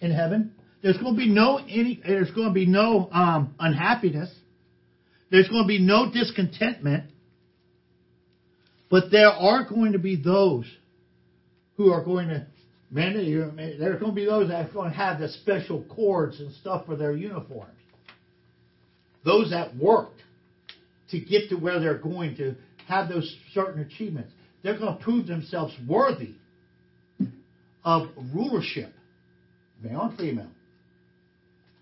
in 0.00 0.10
heaven. 0.10 0.52
There's 0.86 0.98
going 0.98 1.14
to 1.14 1.18
be 1.18 1.28
no 1.28 1.56
any. 1.56 2.00
There's 2.06 2.30
going 2.30 2.46
to 2.46 2.54
be 2.54 2.64
no 2.64 3.10
um, 3.10 3.56
unhappiness. 3.58 4.32
There's 5.32 5.48
going 5.48 5.64
to 5.64 5.66
be 5.66 5.80
no 5.80 6.12
discontentment. 6.12 7.10
But 8.88 9.10
there 9.10 9.30
are 9.30 9.68
going 9.68 9.94
to 9.94 9.98
be 9.98 10.14
those 10.14 10.64
who 11.76 11.90
are 11.90 12.04
going 12.04 12.28
to, 12.28 12.46
man, 12.88 13.14
there's 13.80 13.98
going 13.98 14.12
to 14.12 14.14
be 14.14 14.26
those 14.26 14.48
that 14.50 14.70
are 14.70 14.72
going 14.72 14.90
to 14.92 14.96
have 14.96 15.18
the 15.18 15.28
special 15.28 15.84
cords 15.92 16.38
and 16.38 16.54
stuff 16.54 16.86
for 16.86 16.94
their 16.94 17.16
uniforms. 17.16 17.72
Those 19.24 19.50
that 19.50 19.76
worked. 19.76 20.22
to 21.10 21.18
get 21.18 21.48
to 21.48 21.56
where 21.56 21.80
they're 21.80 21.98
going 21.98 22.36
to 22.36 22.54
have 22.86 23.08
those 23.08 23.36
certain 23.52 23.82
achievements. 23.82 24.30
They're 24.62 24.78
going 24.78 24.96
to 24.96 25.02
prove 25.02 25.26
themselves 25.26 25.74
worthy 25.88 26.34
of 27.84 28.06
rulership, 28.32 28.92
male 29.82 30.02
and 30.02 30.16
female. 30.16 30.50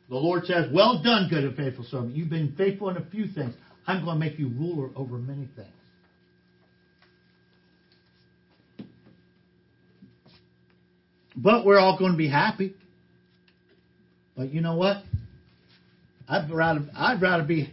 The 0.09 0.17
Lord 0.17 0.45
says, 0.45 0.67
Well 0.73 1.03
done, 1.03 1.29
good 1.29 1.45
and 1.45 1.57
faithful 1.57 1.85
servant. 1.85 2.15
You've 2.15 2.31
been 2.31 2.55
faithful 2.57 2.91
in 2.91 2.97
a 2.97 3.05
few 3.11 3.27
things. 3.27 3.55
I'm 3.87 4.05
going 4.05 4.19
to 4.19 4.21
make 4.21 4.39
you 4.39 4.49
ruler 4.49 4.91
over 4.97 5.19
many 5.19 5.49
things. 5.57 5.69
But 11.37 11.65
we're 11.65 11.79
all 11.79 11.99
going 11.99 12.13
to 12.13 12.19
be 12.19 12.29
happy. 12.29 12.75
But 14.37 14.53
you 14.53 14.61
know 14.61 14.77
what? 14.77 15.03
I'd 16.29 16.51
rather 16.51 16.89
I'd 16.97 17.21
rather 17.21 17.45
be 17.45 17.71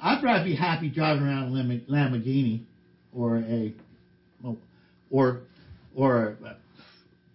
I'd 0.00 0.22
rather 0.22 0.44
be 0.44 0.54
happy 0.54 0.88
driving 0.90 1.24
around 1.24 1.54
a 1.54 1.90
Lamborghini 1.90 2.62
or 3.14 3.38
a 3.38 3.74
or 5.10 5.40
or 5.94 6.36
a 6.44 6.56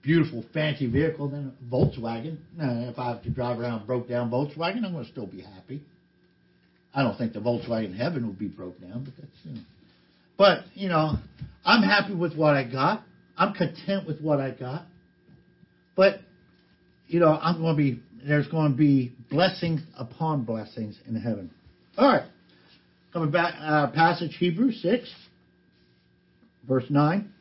beautiful 0.05 0.45
fancy 0.53 0.85
vehicle 0.85 1.27
than 1.29 1.51
a 1.51 1.73
Volkswagen. 1.73 2.37
Now, 2.55 2.87
if 2.89 2.99
I 2.99 3.09
have 3.09 3.23
to 3.23 3.29
drive 3.29 3.59
around 3.59 3.81
a 3.81 3.85
broke 3.85 4.07
down 4.07 4.29
Volkswagen, 4.29 4.85
I'm 4.85 4.93
going 4.93 5.05
to 5.05 5.11
still 5.11 5.25
be 5.25 5.41
happy. 5.41 5.81
I 6.93 7.03
don't 7.03 7.17
think 7.17 7.33
the 7.33 7.39
Volkswagen 7.39 7.95
heaven 7.97 8.25
will 8.25 8.33
be 8.33 8.47
broke 8.47 8.79
down, 8.79 9.03
but 9.03 9.13
that's 9.17 9.35
you 9.43 9.53
know. 9.55 9.61
But 10.37 10.59
you 10.75 10.89
know, 10.89 11.15
I'm 11.65 11.83
happy 11.83 12.13
with 12.13 12.35
what 12.35 12.55
I 12.55 12.63
got. 12.63 13.03
I'm 13.37 13.53
content 13.53 14.07
with 14.07 14.21
what 14.21 14.39
I 14.39 14.51
got. 14.51 14.83
But 15.95 16.19
you 17.07 17.19
know, 17.19 17.37
I'm 17.41 17.59
going 17.59 17.75
to 17.75 17.77
be 17.77 17.99
there's 18.25 18.47
going 18.47 18.71
to 18.71 18.77
be 18.77 19.13
blessings 19.29 19.81
upon 19.97 20.45
blessings 20.45 20.97
in 21.07 21.15
heaven. 21.15 21.51
All 21.97 22.07
right, 22.07 22.27
coming 23.11 23.31
back, 23.31 23.55
uh, 23.59 23.91
passage 23.91 24.35
Hebrews 24.39 24.81
six, 24.81 25.11
verse 26.67 26.85
nine. 26.89 27.31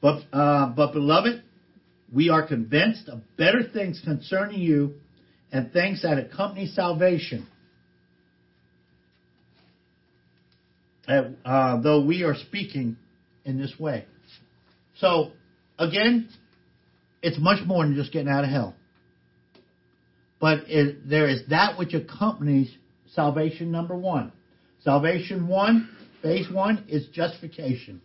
But 0.00 0.22
uh, 0.32 0.68
but 0.74 0.92
beloved, 0.92 1.42
we 2.12 2.30
are 2.30 2.46
convinced 2.46 3.08
of 3.08 3.20
better 3.36 3.62
things 3.62 4.00
concerning 4.04 4.60
you, 4.60 4.94
and 5.52 5.72
things 5.72 6.02
that 6.02 6.18
accompany 6.18 6.66
salvation. 6.66 7.46
Uh, 11.08 11.80
though 11.80 12.04
we 12.04 12.22
are 12.22 12.34
speaking 12.34 12.96
in 13.46 13.58
this 13.58 13.72
way. 13.78 14.04
So 14.98 15.30
again, 15.78 16.28
it's 17.22 17.38
much 17.38 17.66
more 17.66 17.82
than 17.84 17.94
just 17.94 18.12
getting 18.12 18.28
out 18.28 18.44
of 18.44 18.50
hell. 18.50 18.74
But 20.38 20.68
it, 20.68 21.08
there 21.08 21.28
is 21.28 21.42
that 21.48 21.78
which 21.78 21.94
accompanies 21.94 22.70
salvation 23.14 23.72
number 23.72 23.96
one. 23.96 24.32
Salvation 24.84 25.48
one, 25.48 25.88
phase 26.22 26.46
one, 26.50 26.84
is 26.88 27.06
justification. 27.08 28.02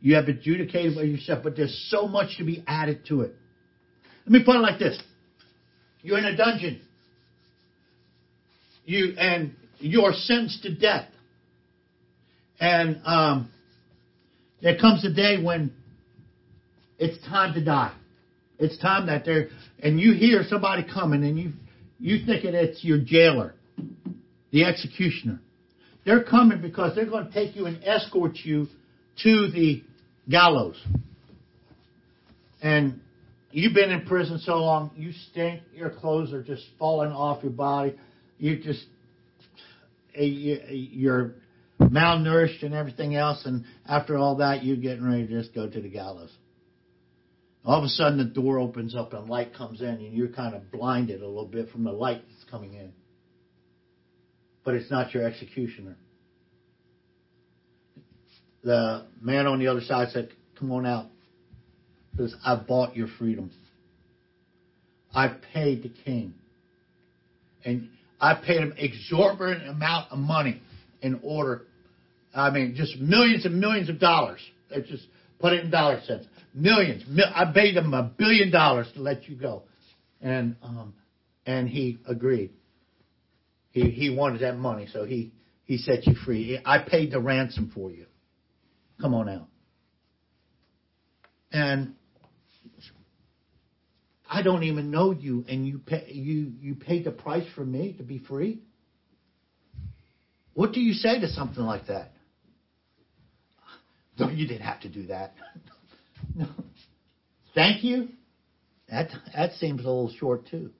You 0.00 0.14
have 0.16 0.28
adjudicated 0.28 0.94
by 0.94 1.02
yourself, 1.02 1.44
but 1.44 1.56
there's 1.56 1.88
so 1.90 2.06
much 2.06 2.38
to 2.38 2.44
be 2.44 2.64
added 2.66 3.06
to 3.08 3.22
it. 3.22 3.34
Let 4.24 4.32
me 4.32 4.44
put 4.44 4.56
it 4.56 4.60
like 4.60 4.78
this. 4.78 4.98
You're 6.02 6.18
in 6.18 6.24
a 6.24 6.36
dungeon. 6.36 6.80
You 8.84 9.14
and 9.18 9.54
you're 9.78 10.12
sentenced 10.12 10.62
to 10.62 10.74
death. 10.74 11.06
And 12.58 13.00
um, 13.04 13.50
there 14.62 14.76
comes 14.78 15.04
a 15.04 15.12
day 15.12 15.42
when 15.42 15.72
it's 16.98 17.18
time 17.26 17.54
to 17.54 17.64
die. 17.64 17.94
It's 18.58 18.76
time 18.78 19.06
that 19.06 19.24
they're, 19.24 19.48
and 19.82 19.98
you 19.98 20.12
hear 20.12 20.42
somebody 20.48 20.84
coming 20.92 21.24
and 21.24 21.38
you, 21.38 21.52
you 21.98 22.26
thinking 22.26 22.54
it's 22.54 22.84
your 22.84 22.98
jailer, 22.98 23.54
the 24.50 24.64
executioner. 24.64 25.40
They're 26.04 26.24
coming 26.24 26.60
because 26.60 26.94
they're 26.94 27.08
going 27.08 27.26
to 27.26 27.32
take 27.32 27.56
you 27.56 27.64
and 27.66 27.82
escort 27.82 28.36
you 28.36 28.66
to 29.22 29.50
the 29.50 29.82
gallows. 30.30 30.80
And 32.62 33.00
you've 33.50 33.74
been 33.74 33.90
in 33.90 34.06
prison 34.06 34.38
so 34.38 34.56
long, 34.56 34.92
you 34.96 35.12
stink, 35.30 35.62
your 35.74 35.90
clothes 35.90 36.32
are 36.32 36.42
just 36.42 36.64
falling 36.78 37.10
off 37.10 37.42
your 37.42 37.52
body. 37.52 37.96
You 38.38 38.62
just, 38.62 38.84
you're 40.14 41.34
malnourished 41.80 42.62
and 42.62 42.74
everything 42.74 43.16
else. 43.16 43.42
And 43.44 43.64
after 43.86 44.16
all 44.16 44.36
that, 44.36 44.64
you're 44.64 44.76
getting 44.76 45.04
ready 45.04 45.26
to 45.26 45.42
just 45.42 45.54
go 45.54 45.68
to 45.68 45.80
the 45.80 45.88
gallows. 45.88 46.32
All 47.64 47.78
of 47.78 47.84
a 47.84 47.88
sudden, 47.88 48.18
the 48.18 48.24
door 48.24 48.58
opens 48.58 48.94
up 48.94 49.12
and 49.12 49.28
light 49.28 49.54
comes 49.54 49.82
in, 49.82 49.88
and 49.88 50.14
you're 50.14 50.28
kind 50.28 50.54
of 50.54 50.70
blinded 50.70 51.20
a 51.20 51.26
little 51.26 51.46
bit 51.46 51.68
from 51.70 51.84
the 51.84 51.92
light 51.92 52.22
that's 52.26 52.50
coming 52.50 52.72
in. 52.72 52.92
But 54.64 54.74
it's 54.74 54.90
not 54.90 55.12
your 55.12 55.26
executioner. 55.26 55.96
The 58.62 59.06
man 59.20 59.46
on 59.46 59.58
the 59.58 59.68
other 59.68 59.80
side 59.80 60.08
said, 60.10 60.30
Come 60.58 60.72
on 60.72 60.86
out. 60.86 61.06
Because 62.12 62.34
I've 62.44 62.66
bought 62.66 62.96
your 62.96 63.08
freedom. 63.18 63.50
I've 65.14 65.40
paid 65.54 65.82
the 65.82 65.92
king. 66.04 66.34
And 67.64 67.88
I 68.20 68.34
paid 68.34 68.58
him 68.58 68.74
exorbitant 68.76 69.68
amount 69.68 70.12
of 70.12 70.18
money 70.18 70.60
in 71.00 71.20
order. 71.22 71.62
I 72.34 72.50
mean, 72.50 72.74
just 72.76 72.98
millions 72.98 73.46
and 73.46 73.58
millions 73.58 73.88
of 73.88 73.98
dollars. 73.98 74.40
Let's 74.70 74.88
just 74.88 75.06
put 75.40 75.52
it 75.52 75.64
in 75.64 75.70
dollar 75.70 76.00
cents. 76.06 76.26
Millions. 76.54 77.02
I 77.34 77.50
paid 77.52 77.76
him 77.76 77.94
a 77.94 78.02
billion 78.02 78.50
dollars 78.50 78.88
to 78.94 79.00
let 79.00 79.28
you 79.28 79.36
go, 79.36 79.62
and 80.20 80.56
um, 80.62 80.94
and 81.46 81.68
he 81.68 81.98
agreed. 82.06 82.50
He 83.70 83.90
he 83.90 84.10
wanted 84.10 84.42
that 84.42 84.56
money, 84.56 84.88
so 84.92 85.04
he 85.04 85.32
he 85.64 85.78
set 85.78 86.06
you 86.06 86.14
free. 86.24 86.60
I 86.64 86.78
paid 86.80 87.12
the 87.12 87.20
ransom 87.20 87.70
for 87.72 87.90
you. 87.90 88.06
Come 89.00 89.14
on 89.14 89.28
out. 89.28 89.48
And 91.52 91.94
I 94.28 94.42
don't 94.42 94.62
even 94.62 94.90
know 94.90 95.10
you, 95.10 95.44
and 95.48 95.66
you 95.66 95.78
pay, 95.78 96.06
you 96.12 96.52
you 96.60 96.74
paid 96.76 97.04
the 97.04 97.10
price 97.10 97.46
for 97.54 97.64
me 97.64 97.94
to 97.94 98.04
be 98.04 98.18
free. 98.18 98.60
What 100.54 100.72
do 100.72 100.80
you 100.80 100.92
say 100.92 101.20
to 101.20 101.28
something 101.28 101.62
like 101.62 101.86
that? 101.86 102.12
No, 104.18 104.28
you 104.28 104.46
didn't 104.46 104.62
have 104.62 104.80
to 104.82 104.88
do 104.88 105.06
that. 105.06 105.32
no. 106.36 106.46
Thank 107.54 107.82
you. 107.82 108.08
That 108.88 109.10
that 109.34 109.54
seems 109.54 109.80
a 109.80 109.84
little 109.84 110.12
short 110.18 110.46
too. 110.48 110.70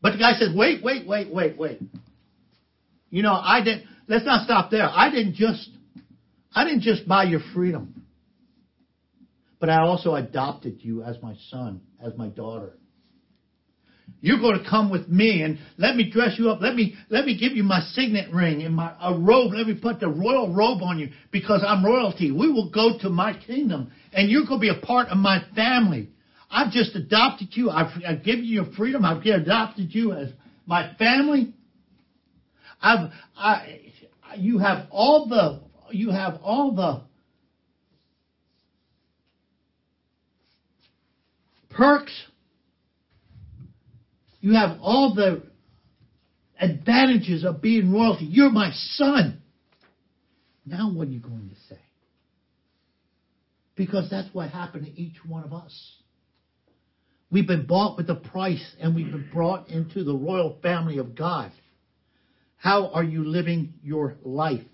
But 0.00 0.12
the 0.12 0.18
guy 0.18 0.32
says, 0.38 0.50
wait, 0.54 0.82
wait, 0.82 1.06
wait, 1.06 1.32
wait, 1.32 1.56
wait. 1.56 1.80
You 3.10 3.22
know, 3.22 3.32
I 3.32 3.62
didn't. 3.64 3.84
Let's 4.06 4.24
not 4.24 4.44
stop 4.44 4.70
there. 4.70 4.88
I 4.88 5.10
didn't 5.10 5.34
just, 5.34 5.70
I 6.54 6.64
didn't 6.64 6.82
just 6.82 7.06
buy 7.06 7.24
your 7.24 7.40
freedom, 7.54 8.02
but 9.60 9.68
I 9.70 9.82
also 9.82 10.14
adopted 10.14 10.78
you 10.80 11.02
as 11.02 11.16
my 11.22 11.36
son, 11.50 11.82
as 12.04 12.16
my 12.16 12.28
daughter. 12.28 12.72
You're 14.20 14.40
going 14.40 14.62
to 14.62 14.68
come 14.68 14.90
with 14.90 15.08
me 15.08 15.42
and 15.42 15.58
let 15.76 15.94
me 15.94 16.10
dress 16.10 16.38
you 16.38 16.50
up. 16.50 16.60
Let 16.60 16.74
me 16.74 16.96
let 17.08 17.24
me 17.24 17.38
give 17.38 17.52
you 17.52 17.62
my 17.62 17.80
signet 17.92 18.32
ring 18.32 18.62
and 18.62 18.74
my 18.74 18.92
a 19.00 19.16
robe. 19.16 19.52
Let 19.52 19.66
me 19.66 19.74
put 19.74 20.00
the 20.00 20.08
royal 20.08 20.52
robe 20.52 20.82
on 20.82 20.98
you 20.98 21.10
because 21.30 21.62
I'm 21.64 21.84
royalty. 21.84 22.32
We 22.32 22.50
will 22.50 22.70
go 22.70 22.98
to 23.00 23.10
my 23.10 23.38
kingdom 23.38 23.92
and 24.12 24.30
you're 24.30 24.46
going 24.46 24.60
to 24.60 24.72
be 24.72 24.76
a 24.76 24.84
part 24.84 25.08
of 25.08 25.18
my 25.18 25.44
family. 25.54 26.08
I've 26.50 26.72
just 26.72 26.96
adopted 26.96 27.48
you. 27.52 27.70
I've, 27.70 27.92
I've 28.06 28.24
given 28.24 28.44
you 28.44 28.62
your 28.62 28.72
freedom. 28.76 29.04
I've 29.04 29.24
adopted 29.24 29.94
you 29.94 30.12
as 30.12 30.30
my 30.66 30.94
family. 30.98 31.54
I've 32.80 33.10
I 33.36 33.80
you 34.36 34.58
have 34.58 34.86
all 34.90 35.28
the 35.28 35.60
you 35.90 36.10
have 36.10 36.40
all 36.42 36.74
the 36.74 37.02
perks 41.70 42.12
you 44.40 44.54
have 44.54 44.78
all 44.80 45.14
the 45.14 45.42
advantages 46.60 47.44
of 47.44 47.60
being 47.60 47.92
royalty. 47.92 48.24
You're 48.24 48.50
my 48.50 48.70
son. 48.72 49.42
Now, 50.64 50.90
what 50.92 51.08
are 51.08 51.10
you 51.10 51.20
going 51.20 51.50
to 51.50 51.74
say? 51.74 51.80
Because 53.74 54.10
that's 54.10 54.32
what 54.34 54.50
happened 54.50 54.86
to 54.86 55.00
each 55.00 55.16
one 55.26 55.44
of 55.44 55.52
us. 55.52 55.72
We've 57.30 57.46
been 57.46 57.66
bought 57.66 57.96
with 57.96 58.08
a 58.10 58.14
price 58.14 58.64
and 58.80 58.94
we've 58.94 59.10
been 59.10 59.28
brought 59.32 59.68
into 59.68 60.02
the 60.02 60.14
royal 60.14 60.58
family 60.62 60.98
of 60.98 61.14
God. 61.14 61.52
How 62.56 62.88
are 62.88 63.04
you 63.04 63.24
living 63.24 63.74
your 63.82 64.16
life? 64.22 64.64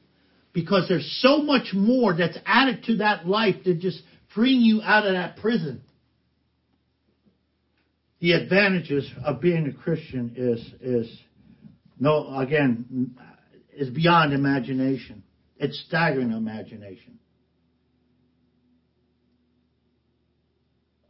Because 0.55 0.89
there's 0.89 1.19
so 1.21 1.43
much 1.43 1.75
more 1.75 2.17
that's 2.17 2.39
added 2.47 2.85
to 2.85 2.97
that 2.99 3.27
life 3.27 3.57
than 3.65 3.81
just 3.81 4.01
freeing 4.35 4.63
you 4.63 4.81
out 4.81 5.07
of 5.07 5.13
that 5.13 5.37
prison 5.37 5.83
the 8.25 8.33
advantages 8.33 9.07
of 9.23 9.39
being 9.43 9.67
a 9.67 9.73
Christian 9.75 10.33
is 10.35 10.61
is 10.81 11.15
no 12.01 12.35
again 12.39 13.15
is 13.77 13.91
beyond 13.91 14.33
imagination. 14.33 15.23
It's 15.59 15.79
staggering 15.87 16.33
imagination. 16.33 17.19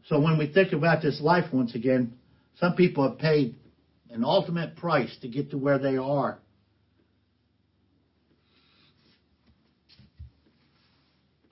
So 0.07 0.19
when 0.19 0.39
we 0.39 0.53
think 0.53 0.73
about 0.73 1.03
this 1.03 1.21
life 1.21 1.53
once 1.53 1.77
again, 1.77 2.15
some 2.59 2.75
people 2.75 3.09
have 3.09 3.21
paid 3.21 3.55
an 4.11 4.25
ultimate 4.25 4.75
price 4.75 5.17
to 5.23 5.29
get 5.29 5.53
to 5.53 5.57
where 5.57 5.79
they 5.79 5.97
are. 5.97 6.41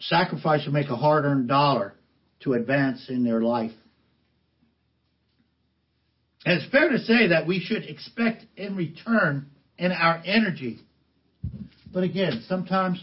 Sacrifice 0.08 0.66
or 0.66 0.70
make 0.70 0.88
a 0.88 0.96
hard 0.96 1.24
earned 1.24 1.48
dollar 1.48 1.94
to 2.40 2.54
advance 2.54 3.06
in 3.08 3.24
their 3.24 3.40
life. 3.40 3.72
And 6.44 6.60
it's 6.60 6.70
fair 6.72 6.88
to 6.88 6.98
say 6.98 7.28
that 7.28 7.46
we 7.46 7.60
should 7.60 7.84
expect 7.84 8.44
in 8.56 8.74
return 8.74 9.46
in 9.78 9.92
our 9.92 10.20
energy. 10.24 10.80
But 11.92 12.02
again, 12.02 12.42
sometimes 12.48 13.02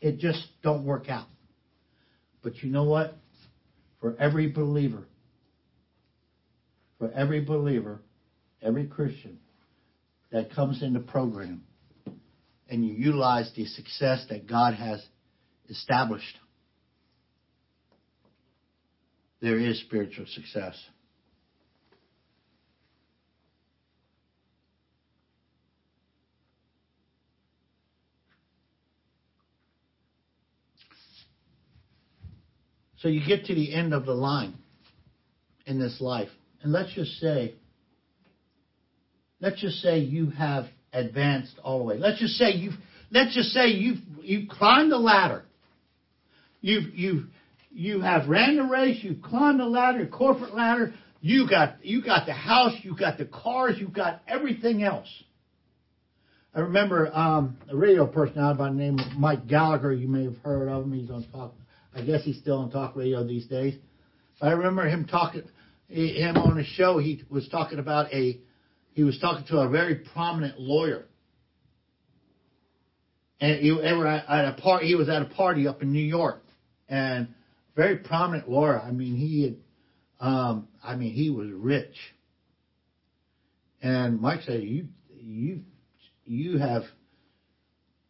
it 0.00 0.18
just 0.18 0.46
don't 0.62 0.84
work 0.84 1.08
out. 1.08 1.26
But 2.42 2.62
you 2.62 2.70
know 2.70 2.84
what? 2.84 3.14
For 4.00 4.16
every 4.18 4.48
believer, 4.48 5.04
for 6.98 7.10
every 7.10 7.40
believer, 7.40 8.00
every 8.62 8.86
Christian 8.86 9.38
that 10.30 10.52
comes 10.52 10.82
in 10.82 10.92
the 10.92 11.00
program 11.00 11.64
and 12.68 12.84
you 12.84 12.94
utilize 12.94 13.50
the 13.56 13.64
success 13.64 14.26
that 14.30 14.46
God 14.46 14.74
has 14.74 15.04
established, 15.68 16.38
there 19.40 19.58
is 19.58 19.80
spiritual 19.80 20.26
success. 20.26 20.74
So 32.98 33.06
you 33.06 33.24
get 33.24 33.44
to 33.46 33.54
the 33.54 33.72
end 33.72 33.94
of 33.94 34.06
the 34.06 34.12
line 34.12 34.54
in 35.66 35.78
this 35.78 36.00
life. 36.00 36.30
And 36.62 36.72
let's 36.72 36.92
just 36.94 37.12
say, 37.20 37.54
let's 39.40 39.60
just 39.60 39.76
say 39.76 40.00
you 40.00 40.30
have 40.30 40.66
advanced 40.92 41.60
all 41.62 41.78
the 41.78 41.84
way. 41.84 41.98
Let's 41.98 42.18
just 42.18 42.34
say 42.34 42.52
you've, 42.52 42.74
let's 43.12 43.34
just 43.34 43.50
say 43.50 43.68
you've, 43.68 43.98
you've 44.22 44.48
climbed 44.48 44.90
the 44.90 44.98
ladder. 44.98 45.44
You've, 46.60 46.94
you've, 46.94 47.24
you 47.70 48.00
have 48.00 48.28
ran 48.28 48.56
the 48.56 48.64
race, 48.64 48.98
you've 49.02 49.22
climbed 49.22 49.60
the 49.60 49.66
ladder, 49.66 50.06
corporate 50.06 50.54
ladder, 50.54 50.94
you 51.20 51.48
got, 51.48 51.84
you 51.84 52.02
got 52.02 52.26
the 52.26 52.32
house, 52.32 52.74
you 52.82 52.96
got 52.96 53.18
the 53.18 53.24
cars, 53.24 53.76
you 53.78 53.88
got 53.88 54.22
everything 54.26 54.82
else. 54.82 55.08
I 56.54 56.60
remember 56.60 57.14
um, 57.14 57.56
a 57.70 57.76
radio 57.76 58.06
personality 58.06 58.58
by 58.58 58.68
the 58.70 58.74
name 58.74 58.98
of 58.98 59.18
Mike 59.18 59.46
Gallagher. 59.46 59.92
You 59.92 60.08
may 60.08 60.24
have 60.24 60.38
heard 60.38 60.68
of 60.68 60.84
him. 60.84 60.92
He's 60.92 61.10
on 61.10 61.24
talk. 61.30 61.54
I 61.94 62.02
guess 62.02 62.24
he's 62.24 62.38
still 62.38 62.58
on 62.58 62.70
talk 62.70 62.96
radio 62.96 63.24
these 63.24 63.46
days. 63.46 63.74
I 64.40 64.52
remember 64.52 64.88
him 64.88 65.06
talking, 65.06 65.42
him 65.88 66.36
on 66.36 66.58
a 66.58 66.64
show. 66.64 66.98
He 66.98 67.22
was 67.28 67.48
talking 67.48 67.78
about 67.78 68.12
a, 68.12 68.38
he 68.92 69.04
was 69.04 69.18
talking 69.18 69.46
to 69.48 69.58
a 69.58 69.68
very 69.68 69.96
prominent 69.96 70.58
lawyer, 70.58 71.04
and 73.40 73.60
he, 73.60 73.70
at 73.70 74.44
a 74.44 74.56
party. 74.60 74.86
He 74.86 74.94
was 74.94 75.08
at 75.08 75.22
a 75.22 75.26
party 75.26 75.68
up 75.68 75.82
in 75.82 75.92
New 75.92 75.98
York, 75.98 76.42
and 76.88 77.28
very 77.76 77.96
prominent 77.96 78.50
lawyer. 78.50 78.80
I 78.80 78.90
mean, 78.90 79.16
he 79.16 79.42
had, 79.42 79.56
um, 80.20 80.68
I 80.82 80.96
mean, 80.96 81.12
he 81.12 81.30
was 81.30 81.48
rich. 81.50 81.94
And 83.80 84.20
Mike 84.20 84.40
said, 84.42 84.62
"You, 84.62 84.88
you, 85.08 85.60
you 86.24 86.58
have 86.58 86.82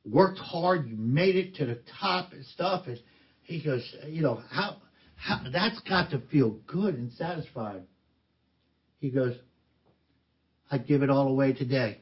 worked 0.04 0.38
hard. 0.38 0.86
You 0.88 0.96
made 0.96 1.36
it 1.36 1.56
to 1.56 1.66
the 1.66 1.80
top 2.00 2.32
and 2.32 2.44
stuff." 2.46 2.86
And 2.86 2.98
he 3.42 3.62
goes, 3.62 3.82
"You 4.06 4.22
know 4.22 4.42
how, 4.50 4.78
how 5.16 5.44
that's 5.52 5.78
got 5.80 6.10
to 6.12 6.20
feel 6.30 6.58
good 6.66 6.94
and 6.94 7.12
satisfied." 7.12 7.82
He 9.00 9.10
goes, 9.10 9.36
"I'd 10.70 10.86
give 10.86 11.02
it 11.02 11.10
all 11.10 11.28
away 11.28 11.52
today, 11.52 12.00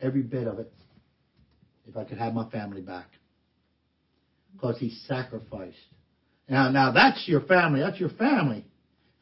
every 0.00 0.22
bit 0.22 0.48
of 0.48 0.58
it, 0.58 0.72
if 1.86 1.96
I 1.96 2.02
could 2.02 2.18
have 2.18 2.34
my 2.34 2.50
family 2.50 2.80
back." 2.80 3.06
Because 4.52 4.78
he 4.78 4.90
sacrificed. 5.06 5.76
Now, 6.48 6.70
now 6.70 6.92
that's 6.92 7.26
your 7.26 7.40
family. 7.42 7.80
That's 7.80 7.98
your 7.98 8.10
family. 8.10 8.64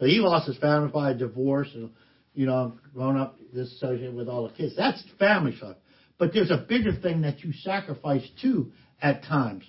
He 0.01 0.19
lost 0.19 0.47
his 0.47 0.59
family 0.59 0.91
by 0.93 1.13
a 1.13 1.15
divorce, 1.15 1.69
and 1.75 1.91
you 2.35 2.47
know, 2.47 2.75
growing 2.93 3.17
up 3.17 3.39
this 3.55 3.73
associated 3.73 4.15
with 4.15 4.29
all 4.29 4.47
the 4.47 4.55
kids. 4.55 4.75
That's 4.77 5.03
family 5.19 5.57
stuff. 5.57 5.77
But 6.19 6.33
there's 6.33 6.51
a 6.51 6.65
bigger 6.69 6.93
thing 6.95 7.23
that 7.23 7.41
you 7.41 7.53
sacrifice 7.53 8.29
too 8.41 8.73
at 9.01 9.23
times. 9.25 9.65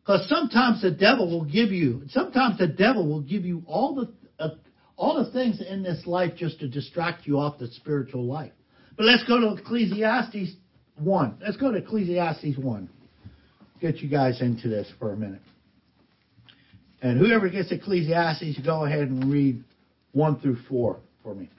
Because 0.00 0.28
sometimes 0.28 0.82
the 0.82 0.90
devil 0.90 1.30
will 1.30 1.44
give 1.44 1.70
you, 1.70 2.02
sometimes 2.08 2.58
the 2.58 2.66
devil 2.66 3.08
will 3.08 3.22
give 3.22 3.44
you 3.44 3.62
all 3.66 3.94
the 3.94 4.12
uh, 4.38 4.50
all 4.96 5.24
the 5.24 5.30
things 5.32 5.62
in 5.62 5.82
this 5.82 6.06
life 6.06 6.34
just 6.36 6.60
to 6.60 6.68
distract 6.68 7.26
you 7.26 7.38
off 7.38 7.58
the 7.58 7.68
spiritual 7.68 8.24
life. 8.24 8.52
But 8.96 9.06
let's 9.06 9.24
go 9.24 9.40
to 9.40 9.60
Ecclesiastes 9.60 10.56
one. 10.96 11.38
Let's 11.40 11.56
go 11.56 11.72
to 11.72 11.78
Ecclesiastes 11.78 12.58
one. 12.58 12.90
Get 13.84 13.98
you 13.98 14.08
guys 14.08 14.40
into 14.40 14.66
this 14.66 14.90
for 14.98 15.12
a 15.12 15.16
minute. 15.16 15.42
And 17.02 17.18
whoever 17.18 17.50
gets 17.50 17.70
Ecclesiastes, 17.70 18.58
go 18.64 18.86
ahead 18.86 19.08
and 19.08 19.30
read 19.30 19.62
one 20.12 20.40
through 20.40 20.56
four 20.70 21.00
for 21.22 21.34
me. 21.34 21.50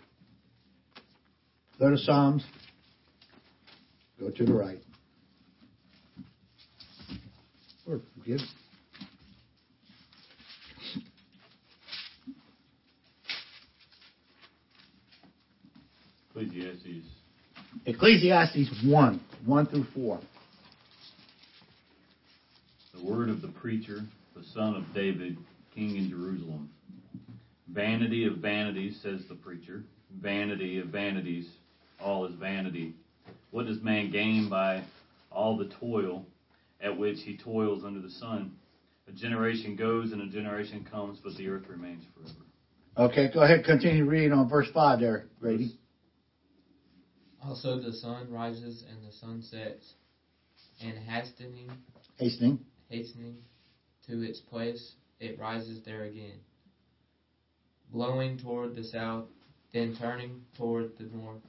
Go 1.78 1.92
to 1.92 2.00
Psalms. 2.00 2.44
Go 4.20 4.32
to 4.32 4.44
the 4.44 4.54
right. 4.56 4.80
Or 7.88 8.02
give. 8.26 8.40
Ecclesiastes. 16.32 17.06
Ecclesiastes 17.86 18.84
1, 18.84 19.22
1 19.46 19.66
through 19.68 19.86
4. 19.94 20.20
The 22.96 23.12
word 23.12 23.30
of 23.30 23.42
the 23.42 23.50
preacher, 23.76 24.02
the 24.36 24.44
son 24.54 24.76
of 24.76 24.84
David, 24.94 25.38
king 25.74 25.98
in 25.98 26.10
Jerusalem. 26.10 26.70
Vanity 27.68 28.26
of 28.26 28.38
vanities, 28.38 29.00
says 29.04 29.22
the 29.28 29.36
preacher. 29.36 29.84
Vanity 30.22 30.80
of 30.80 30.88
vanities, 30.88 31.50
all 32.00 32.26
is 32.26 32.36
vanity. 32.36 32.94
What 33.52 33.66
does 33.66 33.82
man 33.82 34.12
gain 34.12 34.50
by 34.50 34.84
all 35.30 35.58
the 35.58 35.70
toil 35.80 36.26
at 36.80 36.98
which 36.98 37.18
he 37.26 37.38
toils 37.38 37.84
under 37.84 38.00
the 38.00 38.10
sun? 38.10 38.56
A 39.10 39.12
generation 39.12 39.76
goes 39.76 40.14
and 40.14 40.22
a 40.22 40.28
generation 40.28 40.88
comes, 40.90 41.20
but 41.24 41.36
the 41.36 41.48
earth 41.50 41.68
remains 41.68 42.04
forever. 42.14 43.12
Okay, 43.12 43.30
go 43.34 43.42
ahead, 43.42 43.66
continue 43.66 44.06
reading 44.06 44.32
on 44.32 44.48
verse 44.48 44.68
5 44.74 45.00
there, 45.02 45.26
Grady. 45.42 45.78
Also 47.44 47.80
the 47.82 47.92
sun 47.92 48.32
rises 48.32 48.86
and 48.90 49.06
the 49.06 49.12
sun 49.12 49.42
sets, 49.42 49.94
and 50.82 50.98
hastening, 50.98 51.70
Hastening. 52.18 52.60
hastening 52.90 53.36
to 54.08 54.22
its 54.22 54.40
place, 54.40 54.94
it 55.20 55.40
rises 55.40 55.82
there 55.86 56.04
again, 56.04 56.40
blowing 57.92 58.38
toward 58.38 58.76
the 58.76 58.84
south, 58.84 59.26
then 59.74 59.96
turning 60.00 60.42
toward 60.58 60.98
the 60.98 61.06
north. 61.06 61.42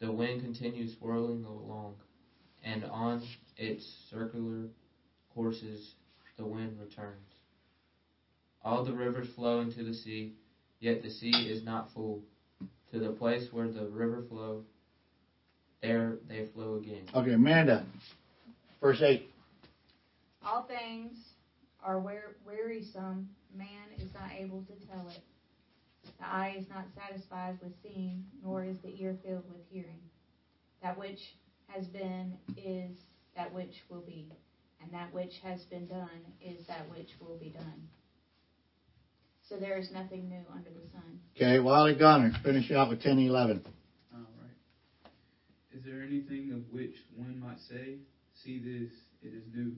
The 0.00 0.12
wind 0.12 0.42
continues 0.42 0.96
whirling 1.00 1.44
along, 1.44 1.94
and 2.62 2.84
on 2.84 3.22
its 3.56 3.84
circular 4.10 4.66
courses 5.34 5.94
the 6.36 6.46
wind 6.46 6.78
returns. 6.78 7.16
All 8.62 8.84
the 8.84 8.92
rivers 8.92 9.28
flow 9.34 9.60
into 9.60 9.82
the 9.82 9.94
sea, 9.94 10.34
yet 10.80 11.02
the 11.02 11.10
sea 11.10 11.48
is 11.50 11.64
not 11.64 11.92
full. 11.92 12.22
To 12.92 12.98
the 12.98 13.10
place 13.10 13.48
where 13.52 13.68
the 13.68 13.86
river 13.86 14.24
flow, 14.28 14.62
there 15.82 16.16
they 16.28 16.46
flow 16.54 16.76
again. 16.76 17.04
Okay, 17.14 17.32
Amanda, 17.32 17.84
verse 18.80 19.02
8. 19.02 19.28
All 20.42 20.62
things 20.62 21.12
are 21.82 22.00
wearisome, 22.00 23.28
man 23.56 23.66
is 23.98 24.12
not 24.14 24.30
able 24.36 24.62
to 24.64 24.86
tell 24.86 25.08
it. 25.08 25.22
The 26.18 26.26
eye 26.26 26.56
is 26.58 26.68
not 26.68 26.86
satisfied 26.96 27.58
with 27.62 27.72
seeing, 27.82 28.24
nor 28.42 28.64
is 28.64 28.78
the 28.82 29.00
ear 29.00 29.16
filled 29.24 29.48
with 29.48 29.60
hearing. 29.70 30.00
That 30.82 30.98
which 30.98 31.20
has 31.68 31.86
been 31.86 32.36
is 32.56 32.96
that 33.36 33.52
which 33.52 33.74
will 33.88 34.00
be, 34.00 34.32
and 34.82 34.92
that 34.92 35.12
which 35.12 35.34
has 35.42 35.60
been 35.64 35.86
done 35.86 36.08
is 36.40 36.66
that 36.66 36.88
which 36.90 37.10
will 37.20 37.36
be 37.38 37.50
done. 37.50 37.88
So 39.48 39.56
there 39.56 39.78
is 39.78 39.90
nothing 39.92 40.28
new 40.28 40.44
under 40.52 40.70
the 40.70 40.90
sun. 40.92 41.20
Okay, 41.36 41.58
Wally 41.58 41.94
Gunner, 41.94 42.32
finish 42.42 42.70
out 42.70 42.90
with 42.90 43.02
10 43.02 43.18
11. 43.18 43.62
All 44.14 44.20
right. 44.20 45.10
Is 45.72 45.84
there 45.84 46.02
anything 46.02 46.52
of 46.52 46.74
which 46.74 46.94
one 47.16 47.40
might 47.40 47.60
say, 47.68 47.98
See 48.44 48.58
this, 48.58 48.92
it 49.22 49.34
is 49.34 49.42
new? 49.52 49.72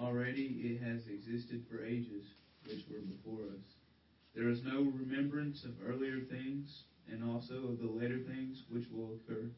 Already 0.00 0.56
it 0.62 0.82
has 0.82 1.02
existed 1.08 1.64
for 1.70 1.84
ages, 1.84 2.24
which 2.66 2.80
were 2.90 3.00
before 3.00 3.44
us. 3.52 3.60
There 4.34 4.48
is 4.48 4.60
no 4.64 4.90
remembrance 4.96 5.64
of 5.64 5.72
earlier 5.86 6.20
things, 6.30 6.84
and 7.10 7.22
also 7.22 7.54
of 7.54 7.78
the 7.80 7.86
later 7.86 8.18
things 8.18 8.62
which 8.70 8.84
will 8.92 9.10
occur. 9.14 9.50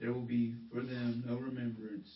There 0.00 0.12
will 0.12 0.26
be 0.26 0.54
for 0.72 0.80
them 0.80 1.24
no 1.26 1.36
remembrance 1.36 2.08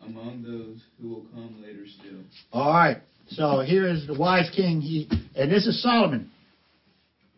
among 0.00 0.42
those 0.42 0.82
who 1.00 1.08
will 1.08 1.26
come 1.32 1.62
later 1.62 1.84
still. 1.86 2.18
All 2.52 2.72
right, 2.72 2.98
so 3.28 3.60
here 3.60 3.86
is 3.86 4.06
the 4.06 4.18
wise 4.18 4.50
king. 4.54 4.80
He 4.80 5.08
And 5.36 5.50
this 5.50 5.66
is 5.66 5.82
Solomon. 5.82 6.30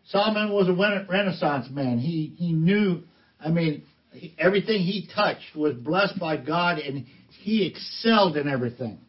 Solomon 0.07 0.51
was 0.51 0.67
a 0.67 0.73
Renaissance 0.73 1.67
man. 1.69 1.97
He, 1.97 2.33
he 2.37 2.53
knew, 2.53 3.01
I 3.39 3.49
mean, 3.49 3.83
everything 4.37 4.81
he 4.81 5.09
touched 5.13 5.55
was 5.55 5.75
blessed 5.75 6.19
by 6.19 6.37
God 6.37 6.77
and 6.77 7.05
he 7.41 7.65
excelled 7.65 8.37
in 8.37 8.47
everything. 8.47 8.99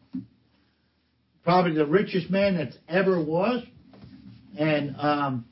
Probably 1.43 1.73
the 1.73 1.85
richest 1.85 2.29
man 2.29 2.57
that's 2.57 2.77
ever 2.89 3.23
was. 3.23 3.63
And 4.57 4.95
um, 4.97 5.45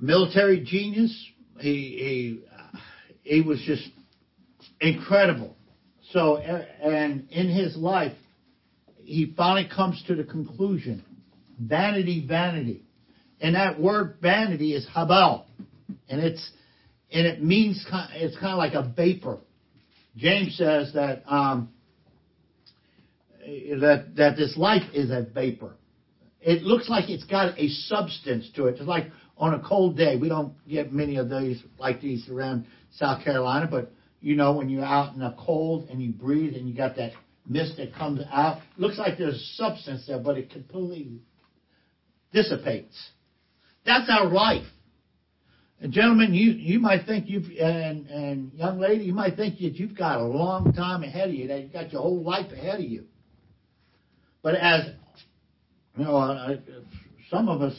military 0.00 0.60
genius. 0.64 1.14
He 1.58 2.40
he 3.22 3.32
he 3.34 3.40
was 3.40 3.60
just 3.66 3.88
incredible. 4.80 5.56
So 6.12 6.36
and 6.36 7.28
in 7.30 7.48
his 7.48 7.76
life, 7.76 8.16
he 9.02 9.32
finally 9.36 9.68
comes 9.68 10.02
to 10.06 10.14
the 10.14 10.24
conclusion: 10.24 11.04
vanity, 11.60 12.24
vanity, 12.26 12.84
and 13.40 13.54
that 13.54 13.80
word 13.80 14.16
vanity 14.20 14.74
is 14.74 14.86
habal, 14.94 15.44
and 16.08 16.20
it's 16.20 16.50
and 17.12 17.26
it 17.26 17.42
means 17.42 17.84
it's 18.14 18.36
kind 18.36 18.52
of 18.52 18.58
like 18.58 18.74
a 18.74 18.92
vapor. 18.94 19.38
James 20.16 20.56
says 20.56 20.92
that 20.94 21.22
um, 21.26 21.70
that 23.44 24.12
that 24.16 24.36
this 24.36 24.56
life 24.56 24.82
is 24.94 25.10
a 25.10 25.22
vapor. 25.22 25.76
It 26.40 26.62
looks 26.62 26.88
like 26.88 27.08
it's 27.08 27.24
got 27.24 27.58
a 27.58 27.68
substance 27.68 28.50
to 28.56 28.66
it. 28.66 28.76
It's 28.78 28.82
like 28.82 29.06
on 29.36 29.54
a 29.54 29.60
cold 29.60 29.96
day. 29.96 30.16
We 30.16 30.28
don't 30.28 30.54
get 30.68 30.92
many 30.92 31.16
of 31.16 31.28
these 31.28 31.62
like 31.78 32.00
these 32.00 32.28
around 32.28 32.66
South 32.92 33.24
Carolina, 33.24 33.66
but 33.70 33.90
you 34.20 34.36
know 34.36 34.52
when 34.52 34.68
you're 34.68 34.84
out 34.84 35.14
in 35.14 35.20
the 35.20 35.34
cold 35.38 35.88
and 35.90 36.00
you 36.00 36.12
breathe 36.12 36.54
and 36.54 36.68
you 36.68 36.76
got 36.76 36.96
that 36.96 37.12
mist 37.46 37.76
that 37.78 37.94
comes 37.94 38.20
out, 38.32 38.60
looks 38.76 38.98
like 38.98 39.18
there's 39.18 39.54
substance 39.56 40.04
there, 40.06 40.18
but 40.18 40.38
it 40.38 40.50
completely 40.50 41.20
dissipates. 42.32 42.94
That's 43.84 44.08
our 44.08 44.26
life. 44.26 44.66
And 45.80 45.92
gentlemen, 45.92 46.32
you 46.32 46.52
you 46.52 46.78
might 46.78 47.06
think 47.06 47.28
you've 47.28 47.50
and 47.60 48.06
and 48.06 48.52
young 48.54 48.78
lady, 48.78 49.04
you 49.04 49.12
might 49.12 49.36
think 49.36 49.58
that 49.58 49.74
you've 49.74 49.96
got 49.96 50.20
a 50.20 50.24
long 50.24 50.72
time 50.72 51.02
ahead 51.02 51.28
of 51.28 51.34
you. 51.34 51.48
That 51.48 51.62
you've 51.62 51.72
got 51.72 51.92
your 51.92 52.02
whole 52.02 52.22
life 52.22 52.50
ahead 52.52 52.80
of 52.80 52.86
you. 52.86 53.04
But 54.42 54.54
as 54.54 54.90
you 55.96 56.04
know, 56.04 56.58
some 57.30 57.48
of 57.48 57.60
us 57.62 57.78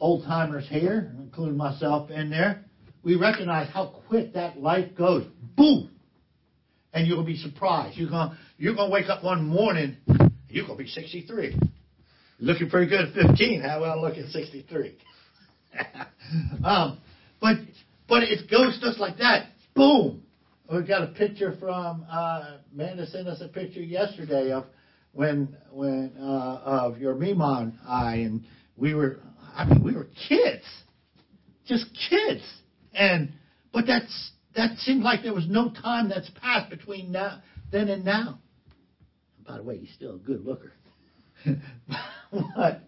old 0.00 0.24
timers 0.24 0.66
here, 0.68 1.12
including 1.18 1.56
myself 1.56 2.10
in 2.10 2.30
there, 2.30 2.64
we 3.02 3.16
recognize 3.16 3.70
how 3.72 3.94
quick 4.08 4.34
that 4.34 4.58
life 4.58 4.94
goes. 4.96 5.26
Boom! 5.56 5.90
And 6.92 7.06
you'll 7.06 7.24
be 7.24 7.36
surprised. 7.36 7.98
You're 7.98 8.10
going 8.10 8.36
you're 8.58 8.74
gonna 8.74 8.92
wake 8.92 9.08
up 9.08 9.22
one 9.24 9.44
morning, 9.44 9.96
you're 10.54 10.66
going 10.66 10.78
to 10.78 10.84
be 10.84 10.88
63. 10.88 11.58
Looking 12.38 12.70
pretty 12.70 12.88
good 12.88 13.08
at 13.08 13.14
15. 13.14 13.60
How 13.60 13.80
well 13.80 14.00
look 14.00 14.16
at 14.16 14.26
63? 14.26 14.96
um, 16.64 16.98
but 17.44 17.58
but 18.08 18.22
it 18.22 18.50
goes 18.50 18.78
just 18.80 18.98
like 18.98 19.18
that. 19.18 19.48
Boom! 19.74 20.22
We 20.72 20.82
got 20.82 21.02
a 21.02 21.08
picture 21.08 21.54
from 21.60 22.06
uh, 22.10 22.56
Amanda 22.72 23.06
sent 23.06 23.28
us 23.28 23.42
a 23.42 23.48
picture 23.48 23.82
yesterday 23.82 24.50
of 24.50 24.64
when 25.12 25.54
when 25.70 26.14
uh, 26.18 26.60
of 26.64 26.96
your 26.96 27.14
Mimon 27.14 27.78
I 27.86 28.14
and 28.16 28.44
we 28.78 28.94
were 28.94 29.18
I 29.54 29.66
mean, 29.66 29.84
we 29.84 29.94
were 29.94 30.08
kids, 30.26 30.64
just 31.66 31.84
kids, 32.08 32.42
and 32.94 33.30
but 33.74 33.86
that's 33.86 34.30
that 34.56 34.78
seemed 34.78 35.02
like 35.02 35.22
there 35.22 35.34
was 35.34 35.46
no 35.46 35.70
time 35.70 36.08
that's 36.08 36.30
passed 36.40 36.70
between 36.70 37.12
now 37.12 37.42
then 37.70 37.90
and 37.90 38.06
now. 38.06 38.38
By 39.46 39.58
the 39.58 39.62
way, 39.62 39.76
he's 39.76 39.92
still 39.92 40.14
a 40.14 40.18
good 40.18 40.46
looker. 40.46 40.72
but 42.56 42.80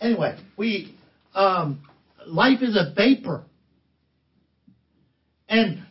anyway, 0.00 0.38
we 0.56 0.94
um, 1.34 1.82
life 2.26 2.62
is 2.62 2.76
a 2.76 2.94
vapor, 2.94 3.44
and 5.50 5.82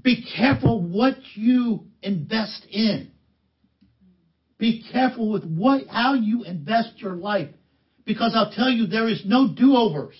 be 0.00 0.24
careful 0.36 0.80
what 0.80 1.16
you 1.34 1.84
invest 2.00 2.64
in. 2.70 3.10
Be 4.56 4.84
careful 4.92 5.30
with 5.30 5.44
what 5.44 5.88
how 5.88 6.14
you 6.14 6.44
invest 6.44 6.92
your 6.96 7.14
life. 7.14 7.48
Because 8.04 8.32
I'll 8.34 8.52
tell 8.52 8.70
you, 8.70 8.86
there 8.86 9.08
is 9.08 9.22
no 9.26 9.52
do 9.52 9.74
overs. 9.76 10.14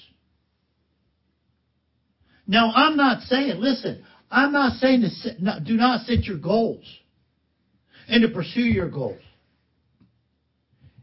Now, 2.47 2.73
I'm 2.75 2.97
not 2.97 3.23
saying, 3.23 3.61
listen, 3.61 4.05
I'm 4.31 4.53
not 4.53 4.79
saying 4.79 5.03
to 5.03 5.11
sit, 5.11 5.41
no, 5.41 5.59
do 5.65 5.75
not 5.75 6.07
set 6.07 6.25
your 6.25 6.39
goals 6.39 6.85
and 8.09 8.23
to 8.23 8.29
pursue 8.29 8.61
your 8.61 8.89
goals 8.89 9.21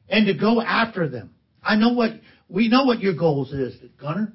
and 0.10 0.28
to 0.28 0.34
go 0.34 0.62
after 0.62 1.08
them. 1.08 1.32
I 1.64 1.76
know 1.76 1.94
what, 1.94 2.12
we 2.50 2.68
know 2.68 2.84
what 2.84 3.00
your 3.00 3.16
goals 3.16 3.52
is, 3.54 3.76
Gunner. 4.00 4.34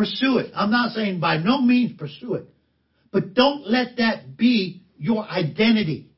Pursue 0.00 0.38
it. 0.38 0.52
I'm 0.54 0.70
not 0.70 0.94
saying 0.94 1.20
by 1.20 1.36
no 1.36 1.60
means 1.60 1.92
pursue 1.98 2.32
it, 2.32 2.46
but 3.12 3.34
don't 3.34 3.66
let 3.66 3.98
that 3.98 4.34
be 4.34 4.80
your 4.96 5.22
identity. 5.28 6.08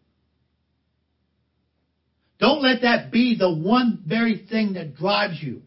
Don't 2.38 2.62
let 2.62 2.82
that 2.82 3.10
be 3.10 3.36
the 3.36 3.52
one 3.52 4.04
very 4.06 4.46
thing 4.48 4.74
that 4.74 4.94
drives 4.94 5.42
you. 5.42 5.62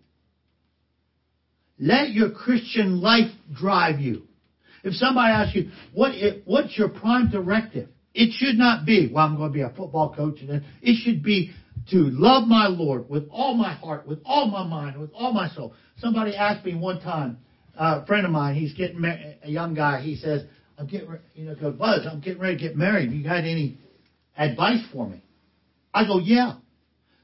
Let 1.78 2.12
your 2.12 2.32
Christian 2.32 3.02
life 3.02 3.32
drive 3.54 4.00
you. 4.00 4.22
If 4.86 4.94
somebody 4.94 5.34
asks 5.34 5.56
you, 5.58 5.72
what, 5.94 6.14
what's 6.46 6.78
your 6.78 6.88
prime 6.88 7.30
directive? 7.32 7.90
It 8.14 8.32
should 8.38 8.56
not 8.56 8.86
be, 8.86 9.12
well, 9.14 9.26
I'm 9.26 9.36
going 9.36 9.50
to 9.50 9.54
be 9.54 9.60
a 9.60 9.74
football 9.76 10.16
coach. 10.16 10.40
And 10.40 10.64
it 10.82 11.04
should 11.04 11.22
be 11.22 11.52
to 11.92 11.98
love 11.98 12.48
my 12.48 12.68
Lord 12.68 13.10
with 13.10 13.28
all 13.30 13.56
my 13.56 13.74
heart, 13.74 14.08
with 14.08 14.20
all 14.24 14.48
my 14.48 14.66
mind, 14.66 15.02
with 15.02 15.12
all 15.14 15.34
my 15.34 15.50
soul. 15.50 15.74
Somebody 15.98 16.34
asked 16.34 16.66
me 16.66 16.76
one 16.76 17.02
time, 17.02 17.40
uh, 17.78 18.02
a 18.04 18.06
friend 18.06 18.26
of 18.26 18.32
mine, 18.32 18.56
he's 18.56 18.74
getting 18.74 19.02
married, 19.02 19.38
a 19.44 19.50
young 19.50 19.74
guy, 19.74 20.02
he 20.02 20.16
says, 20.16 20.44
I'm 20.78 20.88
getting, 20.88 21.10
you 21.34 21.46
know, 21.46 21.56
goes, 21.56 21.76
Buzz, 21.76 22.06
I'm 22.10 22.20
getting 22.20 22.42
ready 22.42 22.58
to 22.58 22.62
get 22.62 22.76
married. 22.76 23.12
You 23.12 23.24
got 23.24 23.40
any 23.40 23.78
advice 24.38 24.84
for 24.92 25.08
me? 25.08 25.22
I 25.94 26.06
go, 26.06 26.20
yeah. 26.20 26.56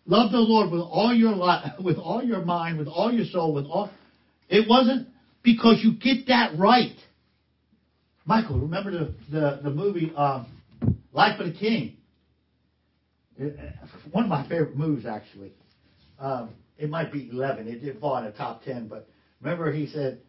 Love 0.05 0.31
the 0.31 0.39
Lord 0.39 0.71
with 0.71 0.81
all 0.81 1.13
your 1.13 1.35
life, 1.35 1.73
with 1.83 1.97
all 1.97 2.23
your 2.23 2.43
mind, 2.43 2.77
with 2.77 2.87
all 2.87 3.11
your 3.11 3.25
soul, 3.25 3.53
with 3.53 3.65
all. 3.65 3.89
It 4.49 4.67
wasn't 4.69 5.09
because 5.43 5.81
you 5.83 5.93
get 5.93 6.27
that 6.27 6.57
right. 6.57 6.95
Michael, 8.25 8.59
remember 8.59 8.91
the 8.91 9.13
the, 9.31 9.59
the 9.63 9.69
movie 9.69 10.13
um, 10.15 10.47
Life 11.11 11.39
of 11.39 11.47
the 11.47 11.53
King? 11.53 11.97
One 14.11 14.25
of 14.25 14.29
my 14.29 14.47
favorite 14.47 14.77
movies, 14.77 15.05
actually. 15.05 15.53
Um, 16.19 16.51
it 16.77 16.89
might 16.89 17.11
be 17.11 17.29
11. 17.31 17.67
It 17.67 17.79
did 17.79 17.99
fall 17.99 18.17
in 18.17 18.25
the 18.25 18.31
top 18.31 18.63
10, 18.63 18.87
but 18.87 19.07
remember 19.41 19.71
he 19.71 19.87
said, 19.87 20.19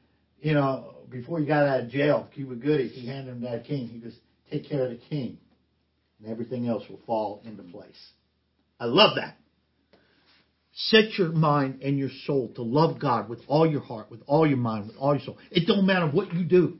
you 0.43 0.55
know, 0.55 0.97
before 1.09 1.39
he 1.39 1.47
got 1.47 1.67
out 1.69 1.81
of 1.81 1.89
jail, 1.89 2.29
Cuba 2.35 2.57
Gooding, 2.57 2.89
he 2.89 3.07
handed 3.07 3.31
him 3.31 3.43
that 3.43 3.65
king. 3.65 3.87
He 3.87 3.99
goes, 3.99 4.15
take 4.51 4.69
care 4.69 4.85
of 4.85 4.91
the 4.91 5.01
king, 5.09 5.39
and 6.19 6.31
everything 6.31 6.67
else 6.67 6.83
will 6.91 7.01
fall 7.07 7.41
into 7.45 7.63
place. 7.63 8.11
I 8.81 8.87
love 8.87 9.17
that. 9.17 9.37
Set 10.75 11.17
your 11.17 11.29
mind 11.29 11.83
and 11.83 11.97
your 11.97 12.09
soul 12.27 12.51
to 12.57 12.63
love 12.63 12.99
God 12.99 13.29
with 13.29 13.41
all 13.47 13.71
your 13.71 13.83
heart, 13.83 14.11
with 14.11 14.23
all 14.27 14.47
your 14.47 14.59
mind, 14.59 14.89
with 14.89 14.97
all 14.97 15.15
your 15.15 15.25
soul. 15.25 15.39
It 15.51 15.67
don't 15.67 15.87
matter 15.87 16.09
what 16.09 16.35
you 16.35 16.45
do. 16.45 16.79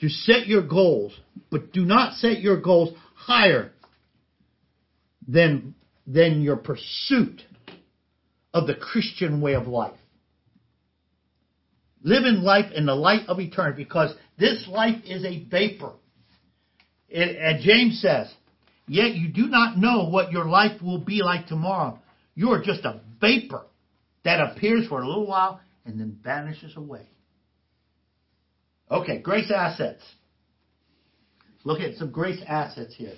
To 0.00 0.08
set 0.08 0.46
your 0.46 0.66
goals, 0.66 1.12
but 1.50 1.72
do 1.72 1.84
not 1.84 2.14
set 2.14 2.40
your 2.40 2.60
goals 2.60 2.96
higher 3.14 3.72
than, 5.28 5.74
than 6.06 6.40
your 6.40 6.56
pursuit 6.56 7.42
of 8.54 8.66
the 8.66 8.74
Christian 8.74 9.40
way 9.40 9.54
of 9.54 9.66
life. 9.66 9.98
Live 12.04 12.24
in 12.24 12.42
life 12.42 12.72
in 12.72 12.86
the 12.86 12.94
light 12.94 13.28
of 13.28 13.38
eternity 13.38 13.84
because 13.84 14.14
this 14.38 14.66
life 14.68 15.02
is 15.04 15.24
a 15.24 15.44
vapor. 15.44 15.92
It, 17.08 17.36
and 17.36 17.62
James 17.62 18.00
says, 18.00 18.32
Yet 18.88 19.14
you 19.14 19.28
do 19.28 19.46
not 19.46 19.78
know 19.78 20.08
what 20.08 20.32
your 20.32 20.46
life 20.46 20.82
will 20.82 20.98
be 20.98 21.22
like 21.22 21.46
tomorrow. 21.46 21.98
You 22.34 22.50
are 22.50 22.62
just 22.62 22.84
a 22.84 23.00
vapor 23.20 23.64
that 24.24 24.40
appears 24.40 24.88
for 24.88 25.00
a 25.00 25.06
little 25.06 25.26
while 25.26 25.60
and 25.84 26.00
then 26.00 26.18
vanishes 26.22 26.76
away. 26.76 27.06
Okay, 28.90 29.20
grace 29.20 29.50
assets. 29.54 30.02
Look 31.64 31.80
at 31.80 31.96
some 31.96 32.10
grace 32.10 32.42
assets 32.46 32.94
here. 32.96 33.14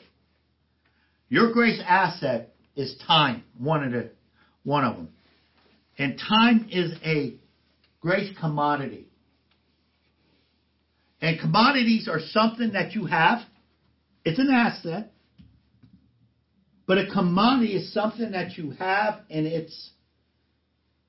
Your 1.29 1.53
grace 1.53 1.81
asset 1.85 2.55
is 2.77 2.95
time, 3.07 3.45
one 3.59 3.83
of 3.83 3.93
the 3.93 4.11
one 4.63 4.85
of 4.85 4.97
them. 4.97 5.09
And 5.99 6.19
time 6.19 6.69
is 6.71 6.93
a 7.05 7.37
grace 8.05 8.31
commodity. 8.39 9.09
And 11.23 11.41
commodities 11.41 12.07
are 12.07 12.21
something 12.21 12.73
that 12.73 12.93
you 12.93 13.07
have. 13.07 13.39
It's 14.27 14.39
an 14.39 14.51
asset. 14.51 15.13
But 16.87 16.99
a 16.99 17.11
commodity 17.11 17.73
is 17.73 17.95
something 17.95 18.33
that 18.33 18.59
you 18.59 18.73
have 18.73 19.21
and 19.31 19.47
it's 19.47 19.91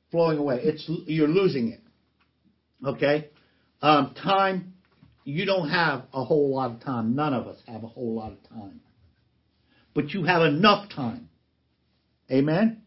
flowing 0.09 0.37
away. 0.37 0.61
It's 0.63 0.89
you're 1.05 1.27
losing 1.27 1.73
it. 1.73 1.81
Okay, 2.85 3.29
um, 3.81 4.15
time. 4.21 4.71
You 5.25 5.45
don't 5.45 5.69
have 5.69 6.03
a 6.13 6.23
whole 6.23 6.55
lot 6.55 6.71
of 6.71 6.81
time. 6.81 7.15
None 7.15 7.33
of 7.33 7.47
us 7.47 7.57
have 7.67 7.83
a 7.83 7.87
whole 7.87 8.15
lot 8.15 8.31
of 8.31 8.37
time. 8.47 8.79
But 9.93 10.11
you 10.11 10.23
have 10.23 10.43
enough 10.43 10.89
time. 10.89 11.29
Amen. 12.31 12.83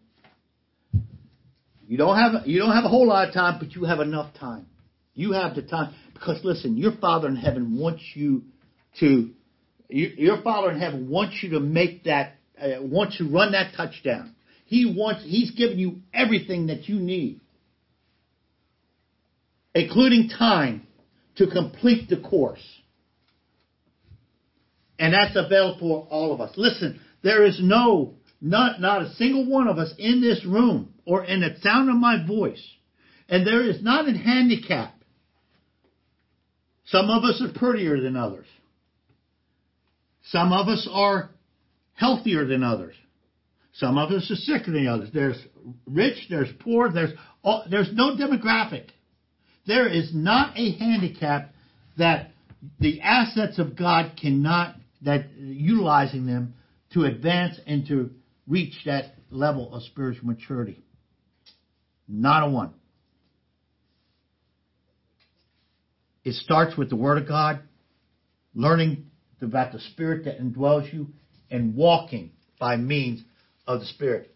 You 1.89 1.97
don't 1.97 2.17
have 2.17 2.47
you 2.47 2.59
don't 2.59 2.73
have 2.73 2.85
a 2.85 2.89
whole 2.89 3.09
lot 3.09 3.29
of 3.29 3.35
time, 3.35 3.59
but 3.59 3.75
you 3.75 3.85
have 3.85 4.01
enough 4.01 4.35
time. 4.39 4.67
You 5.15 5.33
have 5.33 5.57
the 5.57 5.63
time. 5.63 5.95
Because 6.13 6.45
listen, 6.45 6.77
your 6.77 6.93
Father 6.93 7.29
in 7.29 7.37
heaven 7.37 7.79
wants 7.79 8.03
you 8.15 8.43
to, 9.01 9.31
your 9.89 10.43
Father 10.43 10.71
in 10.71 10.79
heaven 10.79 11.09
wants 11.09 11.43
you 11.43 11.51
to 11.51 11.61
make 11.61 12.05
that, 12.05 12.35
uh, 12.61 12.83
wants 12.83 13.17
to 13.19 13.25
run 13.25 13.53
that 13.53 13.73
touchdown. 13.75 14.35
He 14.67 14.95
wants, 14.97 15.25
He's 15.25 15.53
given 15.53 15.79
you 15.79 16.01
everything 16.13 16.67
that 16.67 16.89
you 16.91 16.97
need, 16.97 17.41
including 19.75 20.29
time 20.29 20.87
to 21.37 21.47
complete 21.47 22.11
the 22.11 22.19
course. 22.19 22.65
And 24.99 25.15
that's 25.15 25.37
available 25.37 25.79
for 25.79 26.07
all 26.11 26.35
of 26.35 26.41
us. 26.43 26.53
Listen, 26.57 27.01
there 27.23 27.47
is 27.47 27.59
no, 27.63 28.15
not, 28.43 28.81
not 28.81 29.03
a 29.03 29.15
single 29.15 29.49
one 29.49 29.69
of 29.69 29.79
us 29.79 29.95
in 29.97 30.21
this 30.21 30.45
room 30.45 30.93
or 31.09 31.25
in 31.25 31.41
the 31.41 31.57
sound 31.63 31.89
of 31.89 31.97
my 31.97 32.25
voice, 32.27 32.63
and 33.31 33.47
there 33.47 33.63
is 33.63 33.83
not 33.83 34.07
a 34.07 34.13
handicap. 34.13 34.93
Some 36.85 37.09
of 37.09 37.25
us 37.25 37.43
are 37.43 37.59
prettier 37.59 37.99
than 37.99 38.15
others. 38.15 38.47
Some 40.25 40.53
of 40.53 40.69
us 40.69 40.87
are 40.93 41.31
healthier 41.95 42.45
than 42.45 42.63
others. 42.63 42.95
Some 43.73 43.97
of 43.97 44.11
us 44.11 44.31
are 44.31 44.37
sicker 44.37 44.71
than 44.71 44.87
others. 44.87 45.09
There's 45.15 45.39
rich, 45.87 46.27
there's 46.29 46.51
poor, 46.61 46.93
there's 46.93 47.13
all, 47.43 47.65
there's 47.71 47.91
no 47.95 48.15
demographic. 48.15 48.89
There 49.67 49.89
is 49.89 50.11
not 50.13 50.59
a 50.59 50.73
handicap 50.77 51.55
that 51.97 52.33
the 52.81 53.01
assets 53.01 53.59
of 53.59 53.77
God 53.77 54.19
cannot 54.21 54.77
that 55.03 55.31
utilizing 55.39 56.27
them 56.27 56.55
to 56.93 57.05
advance 57.05 57.59
and 57.67 57.87
to 57.89 58.11
reach 58.47 58.75
that 58.85 59.15
level 59.31 59.73
of 59.73 59.83
spiritual 59.85 60.27
maturity. 60.27 60.83
Not 62.09 62.49
a 62.49 62.51
one. 62.51 62.73
It 66.25 66.35
starts 66.35 66.77
with 66.77 66.91
the 66.91 66.97
Word 66.97 67.19
of 67.19 67.29
God, 67.29 67.61
learning 68.55 69.07
about 69.41 69.73
the 69.73 69.81
Spirit 69.81 70.25
that 70.25 70.41
indwells 70.41 70.93
you, 70.93 71.09
and 71.51 71.75
walking 71.75 72.33
by 72.59 72.77
means 72.77 73.23
of 73.67 73.81
the 73.81 73.87
Spirit. 73.87 74.35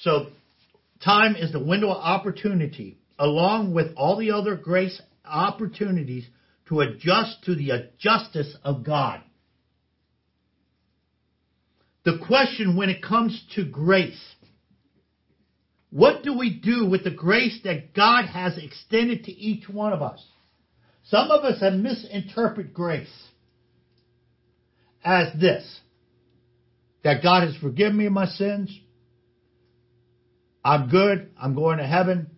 So, 0.00 0.26
time 1.04 1.36
is 1.36 1.52
the 1.52 1.62
window 1.62 1.90
of 1.90 1.98
opportunity, 2.02 2.98
along 3.18 3.72
with 3.72 3.94
all 3.96 4.16
the 4.16 4.32
other 4.32 4.56
grace 4.56 5.00
opportunities 5.24 6.26
to 6.68 6.80
adjust 6.80 7.44
to 7.44 7.54
the 7.54 7.90
justice 7.98 8.56
of 8.64 8.84
God. 8.84 9.20
The 12.04 12.18
question 12.26 12.76
when 12.76 12.90
it 12.90 13.02
comes 13.02 13.40
to 13.54 13.64
grace, 13.64 14.20
what 15.92 16.22
do 16.22 16.36
we 16.36 16.58
do 16.58 16.86
with 16.86 17.04
the 17.04 17.10
grace 17.10 17.60
that 17.64 17.92
God 17.92 18.24
has 18.24 18.56
extended 18.56 19.24
to 19.24 19.30
each 19.30 19.68
one 19.68 19.92
of 19.92 20.00
us? 20.00 20.24
Some 21.04 21.30
of 21.30 21.44
us 21.44 21.60
have 21.60 21.74
misinterpreted 21.74 22.72
grace 22.72 23.12
as 25.04 25.38
this 25.38 25.80
that 27.04 27.22
God 27.22 27.46
has 27.46 27.54
forgiven 27.56 27.98
me 27.98 28.08
my 28.08 28.24
sins. 28.24 28.74
I'm 30.64 30.88
good. 30.88 31.30
I'm 31.38 31.54
going 31.54 31.76
to 31.76 31.86
heaven. 31.86 32.30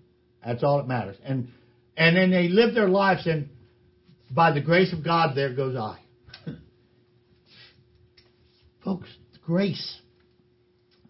That's 0.44 0.64
all 0.64 0.78
that 0.78 0.88
matters. 0.88 1.16
And 1.24 1.48
and 1.96 2.16
then 2.16 2.32
they 2.32 2.48
live 2.48 2.74
their 2.74 2.88
lives 2.88 3.24
and 3.28 3.50
by 4.32 4.50
the 4.50 4.60
grace 4.60 4.92
of 4.92 5.04
God, 5.04 5.36
there 5.36 5.54
goes 5.54 5.76
I. 5.76 6.00
Folks, 8.84 9.08
grace 9.46 10.00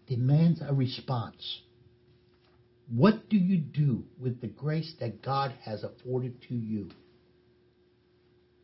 demands 0.05 0.61
a 0.61 0.75
response. 0.75 1.61
What 2.89 3.29
do 3.29 3.37
you 3.37 3.57
do 3.57 4.03
with 4.19 4.41
the 4.41 4.47
grace 4.47 4.93
that 4.99 5.21
God 5.21 5.53
has 5.63 5.83
afforded 5.83 6.41
to 6.49 6.53
you? 6.53 6.89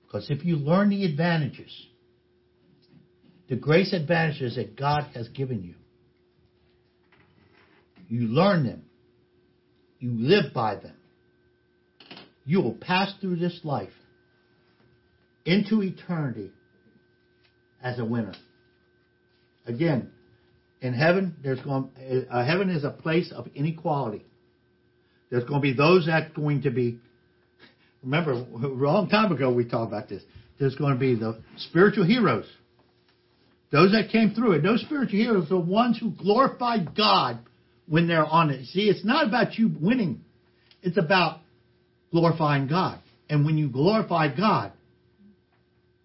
Because 0.05 0.29
if 0.29 0.45
you 0.45 0.57
learn 0.57 0.89
the 0.89 1.05
advantages, 1.05 1.71
the 3.49 3.55
grace 3.55 3.93
advantages 3.93 4.55
that 4.55 4.77
God 4.77 5.07
has 5.13 5.27
given 5.29 5.63
you, 5.63 5.75
you 8.07 8.27
learn 8.27 8.65
them, 8.65 8.83
you 9.99 10.11
live 10.11 10.53
by 10.53 10.75
them, 10.75 10.95
you 12.45 12.61
will 12.61 12.75
pass 12.75 13.13
through 13.21 13.37
this 13.37 13.61
life 13.63 13.93
into 15.45 15.81
eternity 15.81 16.51
as 17.81 17.97
a 17.99 18.05
winner. 18.05 18.33
Long 19.67 20.09
in 20.81 20.93
heaven, 20.93 21.35
there's 21.43 21.59
going 21.61 21.89
uh, 22.29 22.43
heaven 22.43 22.69
is 22.69 22.83
a 22.83 22.89
place 22.89 23.31
of 23.31 23.47
inequality. 23.53 24.25
There's 25.29 25.43
going 25.45 25.61
to 25.61 25.63
be 25.63 25.73
those 25.73 26.07
that 26.07 26.33
going 26.33 26.63
to 26.63 26.71
be. 26.71 26.99
Remember, 28.03 28.31
a 28.31 28.35
long 28.35 29.09
time 29.09 29.31
ago 29.31 29.53
we 29.53 29.63
talked 29.63 29.91
about 29.91 30.09
this. 30.09 30.23
There's 30.59 30.75
going 30.75 30.93
to 30.93 30.99
be 30.99 31.15
the 31.15 31.39
spiritual 31.57 32.05
heroes, 32.05 32.45
those 33.71 33.91
that 33.91 34.09
came 34.11 34.33
through 34.33 34.53
it. 34.53 34.63
Those 34.63 34.81
spiritual 34.81 35.19
heroes 35.19 35.45
are 35.45 35.49
the 35.49 35.59
ones 35.59 35.99
who 35.99 36.11
glorified 36.11 36.95
God 36.95 37.39
when 37.87 38.07
they're 38.07 38.25
on 38.25 38.49
it. 38.49 38.65
See, 38.65 38.89
it's 38.89 39.05
not 39.05 39.27
about 39.27 39.57
you 39.57 39.71
winning; 39.79 40.21
it's 40.81 40.97
about 40.97 41.39
glorifying 42.11 42.67
God. 42.67 42.99
And 43.29 43.45
when 43.45 43.57
you 43.57 43.69
glorify 43.69 44.35
God, 44.35 44.73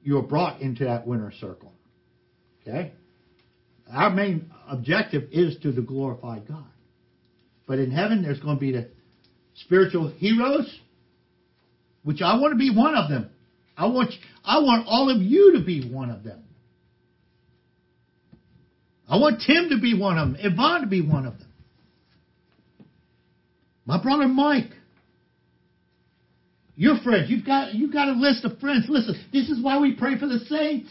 you 0.03 0.18
are 0.18 0.22
brought 0.22 0.61
into 0.61 0.85
that 0.85 1.07
winner 1.07 1.33
circle. 1.41 1.72
Okay? 2.62 2.93
Our 3.93 4.11
main 4.11 4.51
objective 4.68 5.28
is 5.32 5.57
to 5.62 5.72
the 5.72 5.82
glorified 5.82 6.49
God. 6.49 6.64
But 7.66 7.78
in 7.78 7.91
heaven, 7.91 8.22
there's 8.22 8.41
going 8.41 8.57
to 8.57 8.61
be 8.61 8.72
the 8.72 8.89
spiritual 9.55 10.09
heroes, 10.09 10.72
which 12.03 12.22
I 12.22 12.39
want 12.39 12.53
to 12.53 12.59
be 12.59 12.74
one 12.74 12.95
of 12.95 13.09
them. 13.09 13.30
I 13.76 13.87
want, 13.87 14.12
I 14.45 14.59
want 14.61 14.87
all 14.87 15.11
of 15.11 15.20
you 15.20 15.59
to 15.59 15.64
be 15.64 15.91
one 15.91 16.11
of 16.11 16.22
them. 16.24 16.43
I 19.09 19.18
want 19.18 19.43
Tim 19.47 19.68
to 19.70 19.80
be 19.80 19.99
one 19.99 20.18
of 20.18 20.32
them, 20.32 20.37
Yvonne 20.41 20.80
to 20.80 20.87
be 20.89 21.01
one 21.01 21.26
of 21.26 21.39
them. 21.39 21.49
My 23.84 24.03
brother 24.03 24.26
Mike. 24.26 24.70
Your 26.74 26.99
friends, 26.99 27.30
you've 27.30 27.47
got 27.47 27.74
you've 27.74 27.93
got 27.93 28.09
a 28.09 28.12
list 28.12 28.45
of 28.45 28.59
friends. 28.59 28.84
Listen, 28.89 29.14
this 29.32 29.49
is 29.49 29.62
why 29.62 29.78
we 29.78 29.95
pray 29.95 30.18
for 30.18 30.26
the 30.26 30.41
saints. 30.41 30.91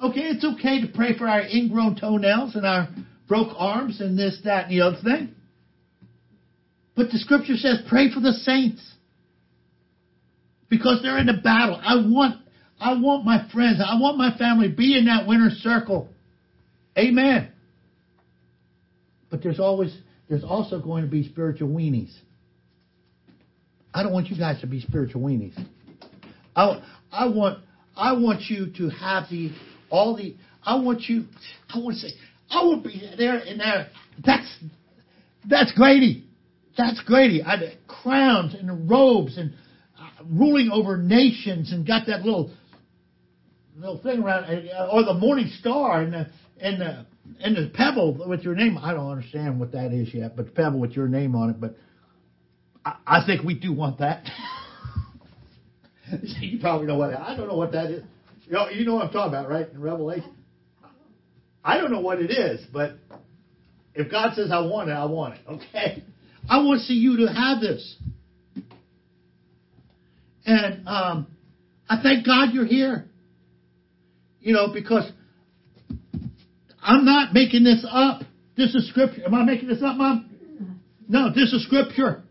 Okay, 0.00 0.20
it's 0.20 0.44
okay 0.44 0.82
to 0.82 0.88
pray 0.88 1.16
for 1.16 1.26
our 1.26 1.42
ingrown 1.42 1.96
toenails 1.96 2.54
and 2.54 2.66
our 2.66 2.88
broke 3.28 3.54
arms 3.56 4.00
and 4.00 4.18
this, 4.18 4.38
that, 4.44 4.68
and 4.68 4.72
the 4.72 4.82
other 4.84 4.98
thing. 5.02 5.34
But 6.94 7.10
the 7.10 7.18
scripture 7.18 7.56
says 7.56 7.80
pray 7.88 8.12
for 8.12 8.20
the 8.20 8.32
saints. 8.32 8.82
Because 10.68 11.00
they're 11.02 11.18
in 11.18 11.26
the 11.26 11.40
battle. 11.42 11.80
I 11.82 11.96
want 11.96 12.40
I 12.78 13.00
want 13.00 13.24
my 13.24 13.48
friends, 13.52 13.80
I 13.80 14.00
want 14.00 14.18
my 14.18 14.36
family 14.36 14.68
to 14.68 14.74
be 14.74 14.98
in 14.98 15.06
that 15.06 15.26
winner 15.26 15.50
circle. 15.50 16.08
Amen. 16.98 17.52
But 19.30 19.42
there's 19.42 19.60
always 19.60 19.96
there's 20.28 20.44
also 20.44 20.80
going 20.80 21.04
to 21.04 21.10
be 21.10 21.28
spiritual 21.28 21.68
weenies. 21.68 22.12
I 23.94 24.02
don't 24.02 24.12
want 24.12 24.28
you 24.28 24.36
guys 24.36 24.60
to 24.60 24.66
be 24.66 24.80
spiritual 24.80 25.22
weenies. 25.22 25.56
I, 26.54 26.82
I 27.12 27.28
want 27.28 27.60
I 27.96 28.12
want 28.12 28.42
you 28.48 28.72
to 28.78 28.88
have 28.90 29.24
the 29.30 29.52
all 29.90 30.16
the 30.16 30.36
I 30.64 30.76
want 30.76 31.02
you 31.02 31.24
I 31.68 31.78
want 31.78 31.94
to 31.96 32.08
say 32.08 32.14
I 32.50 32.62
will 32.62 32.80
be 32.80 33.10
there 33.16 33.38
and 33.38 33.60
there. 33.60 33.88
That's 34.24 34.58
that's 35.48 35.72
Grady. 35.72 36.24
That's 36.76 37.00
Grady. 37.02 37.42
I 37.42 37.76
crowns 37.88 38.54
and 38.54 38.88
robes 38.90 39.38
and 39.38 39.52
uh, 39.98 40.24
ruling 40.30 40.70
over 40.72 40.96
nations 40.96 41.72
and 41.72 41.86
got 41.86 42.06
that 42.06 42.22
little 42.22 42.52
little 43.76 44.00
thing 44.02 44.22
around 44.22 44.44
uh, 44.44 44.88
or 44.92 45.04
the 45.04 45.14
morning 45.14 45.50
star 45.60 46.02
and 46.02 46.12
the 46.12 46.26
and 46.60 46.80
the 46.80 47.06
and 47.40 47.56
the 47.56 47.70
pebble 47.74 48.26
with 48.28 48.42
your 48.42 48.54
name. 48.54 48.78
I 48.78 48.92
don't 48.94 49.10
understand 49.10 49.58
what 49.58 49.72
that 49.72 49.92
is 49.92 50.12
yet, 50.14 50.36
but 50.36 50.46
the 50.46 50.52
pebble 50.52 50.78
with 50.78 50.92
your 50.92 51.08
name 51.08 51.34
on 51.34 51.50
it. 51.50 51.60
But 51.60 51.76
I, 52.84 53.22
think 53.26 53.42
we 53.42 53.54
do 53.54 53.72
want 53.72 53.98
that. 53.98 54.24
you 56.40 56.60
probably 56.60 56.86
know 56.86 56.96
what 56.96 57.14
I 57.14 57.36
don't 57.36 57.48
know 57.48 57.56
what 57.56 57.72
that 57.72 57.90
is. 57.90 58.04
You 58.48 58.84
know, 58.84 58.94
what 58.94 59.06
I'm 59.06 59.12
talking 59.12 59.34
about, 59.34 59.48
right? 59.48 59.68
In 59.68 59.80
Revelation. 59.80 60.32
I 61.64 61.78
don't 61.78 61.90
know 61.90 62.00
what 62.00 62.20
it 62.20 62.30
is, 62.30 62.64
but 62.72 62.92
if 63.94 64.10
God 64.10 64.34
says 64.34 64.50
I 64.52 64.60
want 64.60 64.88
it, 64.88 64.92
I 64.92 65.04
want 65.06 65.34
it. 65.34 65.40
Okay. 65.48 66.04
I 66.48 66.58
want 66.58 66.80
to 66.80 66.86
see 66.86 66.94
you 66.94 67.26
to 67.26 67.32
have 67.32 67.60
this. 67.60 67.96
And 70.44 70.86
um, 70.86 71.26
I 71.88 72.00
thank 72.00 72.24
God 72.24 72.50
you're 72.52 72.66
here. 72.66 73.06
You 74.40 74.52
know, 74.52 74.72
because 74.72 75.10
I'm 76.80 77.04
not 77.04 77.34
making 77.34 77.64
this 77.64 77.84
up. 77.88 78.22
This 78.56 78.76
is 78.76 78.88
scripture. 78.88 79.24
Am 79.26 79.34
I 79.34 79.42
making 79.42 79.68
this 79.68 79.82
up, 79.82 79.96
Mom? 79.96 80.30
No, 81.08 81.32
this 81.32 81.52
is 81.52 81.64
scripture. 81.64 82.22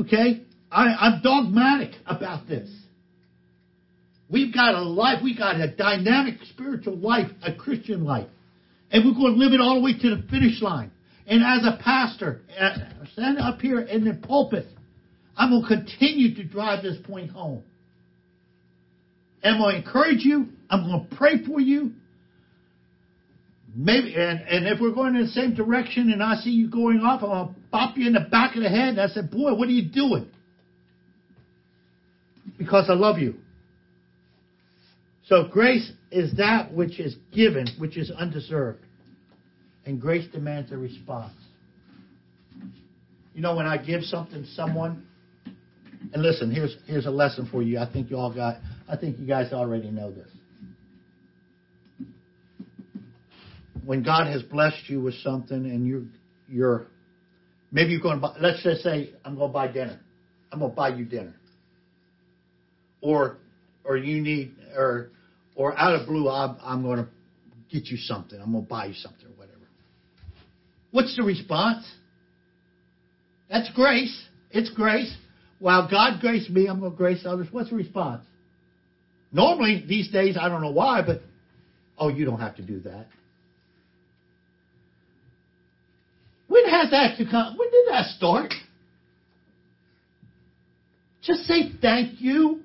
Okay? 0.00 0.42
I, 0.70 0.86
I'm 0.86 1.22
dogmatic 1.22 1.92
about 2.06 2.48
this. 2.48 2.70
We've 4.30 4.52
got 4.52 4.74
a 4.74 4.82
life, 4.82 5.18
we've 5.22 5.38
got 5.38 5.60
a 5.60 5.74
dynamic 5.74 6.36
spiritual 6.50 6.96
life, 6.96 7.30
a 7.42 7.54
Christian 7.54 8.04
life. 8.04 8.28
And 8.90 9.04
we're 9.04 9.14
going 9.14 9.34
to 9.34 9.38
live 9.38 9.52
it 9.52 9.60
all 9.60 9.76
the 9.76 9.80
way 9.80 9.98
to 9.98 10.16
the 10.16 10.22
finish 10.28 10.62
line. 10.62 10.90
And 11.26 11.42
as 11.42 11.66
a 11.66 11.82
pastor, 11.82 12.42
uh, 12.58 12.76
stand 13.12 13.38
up 13.38 13.60
here 13.60 13.80
in 13.80 14.04
the 14.04 14.14
pulpit, 14.14 14.66
I'm 15.36 15.50
going 15.50 15.62
to 15.62 15.68
continue 15.68 16.34
to 16.36 16.44
drive 16.44 16.82
this 16.82 16.96
point 17.04 17.30
home. 17.30 17.62
I'm 19.42 19.58
going 19.58 19.82
to 19.82 19.86
encourage 19.86 20.24
you. 20.24 20.48
I'm 20.70 20.84
going 20.84 21.08
to 21.08 21.16
pray 21.16 21.44
for 21.44 21.60
you. 21.60 21.92
Maybe, 23.76 24.14
and, 24.14 24.40
and 24.40 24.66
if 24.66 24.80
we're 24.80 24.94
going 24.94 25.16
in 25.16 25.22
the 25.22 25.28
same 25.28 25.54
direction 25.54 26.10
and 26.10 26.22
I 26.22 26.36
see 26.36 26.50
you 26.50 26.70
going 26.70 27.00
off, 27.00 27.22
I'm 27.22 27.28
going 27.28 27.48
to 27.48 27.54
pop 27.72 27.96
you 27.96 28.06
in 28.06 28.12
the 28.12 28.20
back 28.20 28.56
of 28.56 28.62
the 28.62 28.68
head. 28.68 28.90
And 28.90 29.00
I 29.00 29.08
said, 29.08 29.30
boy, 29.30 29.54
what 29.54 29.68
are 29.68 29.72
you 29.72 29.90
doing? 29.90 30.30
Because 32.56 32.86
I 32.88 32.94
love 32.94 33.18
you. 33.18 33.34
So 35.26 35.48
grace 35.48 35.90
is 36.10 36.36
that 36.36 36.72
which 36.72 37.00
is 37.00 37.16
given, 37.32 37.66
which 37.78 37.96
is 37.96 38.10
undeserved. 38.10 38.84
And 39.86 40.00
grace 40.00 40.30
demands 40.30 40.70
a 40.72 40.76
response. 40.76 41.34
You 43.34 43.40
know, 43.40 43.56
when 43.56 43.66
I 43.66 43.78
give 43.78 44.02
something 44.02 44.42
to 44.42 44.48
someone, 44.50 45.06
and 46.12 46.22
listen, 46.22 46.50
here's 46.50 46.76
here's 46.86 47.06
a 47.06 47.10
lesson 47.10 47.48
for 47.50 47.62
you. 47.62 47.78
I 47.78 47.90
think 47.90 48.10
you 48.10 48.16
all 48.16 48.32
got 48.32 48.56
I 48.88 48.96
think 48.96 49.18
you 49.18 49.26
guys 49.26 49.52
already 49.52 49.90
know 49.90 50.10
this. 50.10 50.28
When 53.84 54.02
God 54.02 54.26
has 54.26 54.42
blessed 54.42 54.88
you 54.88 55.00
with 55.00 55.14
something 55.16 55.56
and 55.56 55.86
you're 55.86 56.04
you're 56.48 56.86
maybe 57.72 57.92
you're 57.92 58.00
going 58.00 58.16
to 58.16 58.20
buy 58.20 58.36
let's 58.40 58.62
just 58.62 58.82
say 58.82 59.10
I'm 59.24 59.36
going 59.36 59.50
to 59.50 59.52
buy 59.52 59.68
dinner. 59.68 59.98
I'm 60.52 60.58
going 60.60 60.70
to 60.70 60.76
buy 60.76 60.90
you 60.90 61.04
dinner. 61.04 61.34
Or 63.00 63.38
or 63.84 63.96
you 63.96 64.20
need 64.20 64.54
or 64.76 65.10
or 65.54 65.78
out 65.78 66.00
of 66.00 66.06
blue 66.06 66.28
I'm, 66.28 66.56
I'm 66.62 66.82
going 66.82 66.98
to 66.98 67.08
get 67.70 67.86
you 67.86 67.96
something. 67.96 68.40
I'm 68.40 68.52
going 68.52 68.64
to 68.64 68.68
buy 68.68 68.86
you 68.86 68.94
something 68.94 69.26
or 69.26 69.36
whatever. 69.36 69.58
What's 70.90 71.16
the 71.16 71.22
response? 71.22 71.84
That's 73.50 73.70
grace. 73.72 74.26
It's 74.50 74.70
grace. 74.70 75.14
While 75.58 75.88
God 75.90 76.20
graced 76.20 76.50
me, 76.50 76.66
I'm 76.66 76.80
going 76.80 76.92
to 76.92 76.96
grace 76.96 77.24
others. 77.24 77.48
What's 77.50 77.70
the 77.70 77.76
response? 77.76 78.24
Normally, 79.32 79.84
these 79.86 80.10
days, 80.10 80.36
I 80.40 80.48
don't 80.48 80.60
know 80.60 80.70
why, 80.70 81.02
but 81.04 81.20
oh, 81.98 82.08
you 82.08 82.24
don't 82.24 82.40
have 82.40 82.56
to 82.56 82.62
do 82.62 82.80
that. 82.80 83.06
When 86.46 86.68
has 86.68 86.90
that 86.90 87.16
to 87.18 87.24
come? 87.28 87.56
When 87.56 87.70
did 87.70 87.88
that 87.88 88.06
start? 88.16 88.54
Just 91.22 91.44
say 91.44 91.72
thank 91.80 92.20
you. 92.20 92.60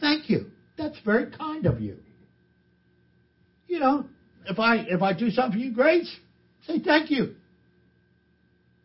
Thank 0.00 0.28
you. 0.30 0.46
That's 0.76 0.98
very 1.04 1.30
kind 1.30 1.66
of 1.66 1.80
you. 1.80 1.96
You 3.66 3.80
know, 3.80 4.06
if 4.46 4.58
I 4.58 4.76
if 4.88 5.02
I 5.02 5.12
do 5.12 5.30
something 5.30 5.52
for 5.52 5.58
you, 5.58 5.72
great. 5.72 6.04
Say 6.66 6.80
thank 6.80 7.10
you. 7.10 7.34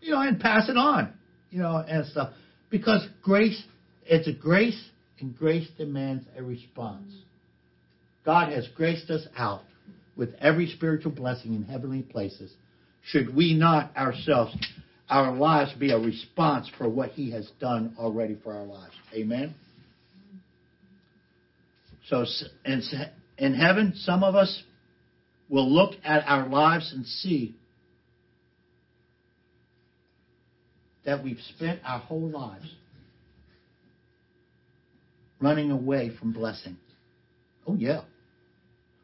You 0.02 0.12
know, 0.12 0.22
and 0.22 0.40
pass 0.40 0.70
it 0.70 0.78
on. 0.78 1.14
You 1.50 1.62
know, 1.62 1.78
and 1.78 2.06
stuff. 2.08 2.34
Because 2.70 3.06
grace, 3.22 3.62
it's 4.06 4.28
a 4.28 4.34
grace, 4.34 4.82
and 5.20 5.38
grace 5.38 5.68
demands 5.78 6.26
a 6.38 6.42
response. 6.42 7.12
God 8.26 8.54
has 8.54 8.68
graced 8.76 9.10
us 9.10 9.28
out 9.36 9.62
with 10.16 10.34
every 10.40 10.68
spiritual 10.68 11.12
blessing 11.12 11.54
in 11.54 11.64
heavenly 11.64 12.02
places. 12.02 12.54
Should 13.04 13.36
we 13.36 13.54
not 13.54 13.96
ourselves, 13.98 14.56
our 15.10 15.36
lives 15.36 15.74
be 15.74 15.92
a 15.92 15.98
response 15.98 16.70
for 16.78 16.88
what 16.88 17.12
He 17.12 17.32
has 17.32 17.50
done 17.60 17.96
already 17.98 18.38
for 18.42 18.54
our 18.54 18.66
lives? 18.66 18.94
Amen? 19.14 19.56
So 22.12 22.26
in, 22.66 23.54
heaven, 23.54 23.94
some 23.96 24.22
of 24.22 24.36
us 24.36 24.64
will 25.48 25.72
look 25.72 25.94
at 26.04 26.26
our 26.28 26.50
lives 26.50 26.92
and 26.94 27.06
see 27.06 27.56
that 31.06 31.24
we've 31.24 31.40
spent 31.56 31.80
our 31.86 32.00
whole 32.00 32.30
lives 32.30 32.70
running 35.40 35.72
away 35.72 36.12
from 36.20 36.34
blessing. 36.34 36.76
Oh, 37.66 37.76
yeah. 37.76 38.02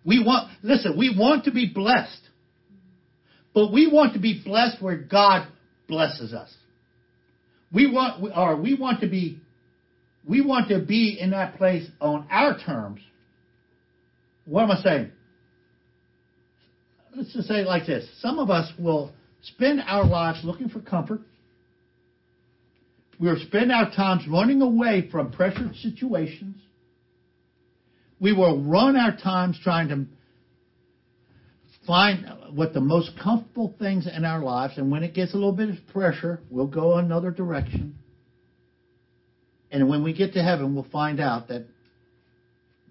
We 0.05 0.21
want, 0.21 0.51
listen, 0.61 0.97
we 0.97 1.15
want 1.17 1.45
to 1.45 1.51
be 1.51 1.71
blessed. 1.73 2.21
But 3.53 3.71
we 3.71 3.89
want 3.89 4.15
to 4.15 4.19
be 4.19 4.41
blessed 4.43 4.81
where 4.81 4.97
God 4.97 5.47
blesses 5.87 6.33
us. 6.33 6.53
We 7.73 7.89
want, 7.89 8.33
or 8.35 8.57
we 8.57 8.75
want 8.75 8.99
to 8.99 9.07
be, 9.07 9.39
we 10.27 10.41
want 10.41 10.69
to 10.69 10.79
be 10.79 11.17
in 11.19 11.31
that 11.31 11.57
place 11.57 11.87
on 12.01 12.27
our 12.29 12.57
terms. 12.59 13.01
What 14.45 14.63
am 14.63 14.71
I 14.71 14.81
saying? 14.81 15.11
Let's 17.15 17.33
just 17.33 17.47
say 17.47 17.61
it 17.61 17.67
like 17.67 17.87
this. 17.87 18.07
Some 18.19 18.37
of 18.39 18.49
us 18.49 18.71
will 18.77 19.11
spend 19.41 19.81
our 19.85 20.05
lives 20.05 20.41
looking 20.43 20.69
for 20.69 20.79
comfort 20.79 21.21
we 23.19 23.29
will 23.29 23.39
spend 23.39 23.71
our 23.71 23.89
times 23.91 24.27
running 24.27 24.61
away 24.61 25.09
from 25.11 25.31
pressured 25.31 25.75
situations. 25.77 26.55
We 28.19 28.33
will 28.33 28.63
run 28.63 28.95
our 28.95 29.15
times 29.15 29.59
trying 29.63 29.89
to 29.89 30.05
find 31.85 32.27
what 32.53 32.73
the 32.73 32.81
most 32.81 33.11
comfortable 33.21 33.73
things 33.79 34.07
in 34.07 34.25
our 34.25 34.43
lives, 34.43 34.77
and 34.77 34.91
when 34.91 35.03
it 35.03 35.13
gets 35.13 35.33
a 35.33 35.35
little 35.35 35.51
bit 35.51 35.69
of 35.69 35.75
pressure, 35.93 36.41
we'll 36.49 36.67
go 36.67 36.97
another 36.97 37.31
direction. 37.31 37.97
And 39.71 39.89
when 39.89 40.03
we 40.03 40.13
get 40.13 40.33
to 40.33 40.43
heaven, 40.43 40.75
we'll 40.75 40.87
find 40.91 41.19
out 41.19 41.49
that 41.49 41.65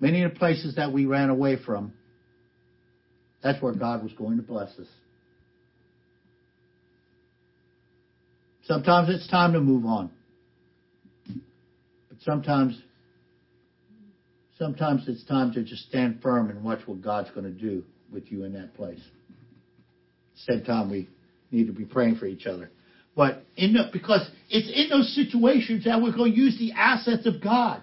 many 0.01 0.22
of 0.22 0.33
the 0.33 0.39
places 0.39 0.77
that 0.77 0.93
we 0.93 1.07
ran 1.07 1.31
away 1.31 1.57
from, 1.64 1.93
that's 3.43 3.62
where 3.62 3.72
God 3.72 4.03
was 4.03 4.12
going 4.12 4.37
to 4.37 4.43
bless 4.43 4.70
us. 4.79 4.89
Sometimes 8.64 9.09
it's 9.11 9.29
time 9.29 9.53
to 9.53 9.61
move 9.61 9.87
on. 9.87 10.11
But 11.29 12.18
sometimes 12.22 12.81
sometimes 14.59 15.05
it's 15.07 15.24
time 15.24 15.53
to 15.53 15.62
just 15.62 15.89
stand 15.89 16.20
firm 16.22 16.51
and 16.51 16.64
watch 16.64 16.81
what 16.87 17.01
God's 17.01 17.31
going 17.31 17.45
to 17.45 17.51
do 17.51 17.85
with 18.12 18.31
you 18.31 18.45
in 18.45 18.55
that 18.55 18.74
place. 18.74 19.01
Same 20.49 20.64
time 20.64 20.91
we 20.91 21.09
need 21.51 21.66
to 21.68 21.72
be 21.72 21.85
praying 21.85 22.16
for 22.16 22.27
each 22.27 22.47
other. 22.47 22.70
But 23.16 23.44
in 23.56 23.72
the, 23.72 23.88
because 23.92 24.28
it's 24.50 24.70
in 24.72 24.90
those 24.90 25.14
situations 25.14 25.84
that 25.84 26.00
we're 26.02 26.14
going 26.14 26.32
to 26.32 26.38
use 26.38 26.58
the 26.58 26.72
assets 26.72 27.26
of 27.26 27.42
God. 27.42 27.82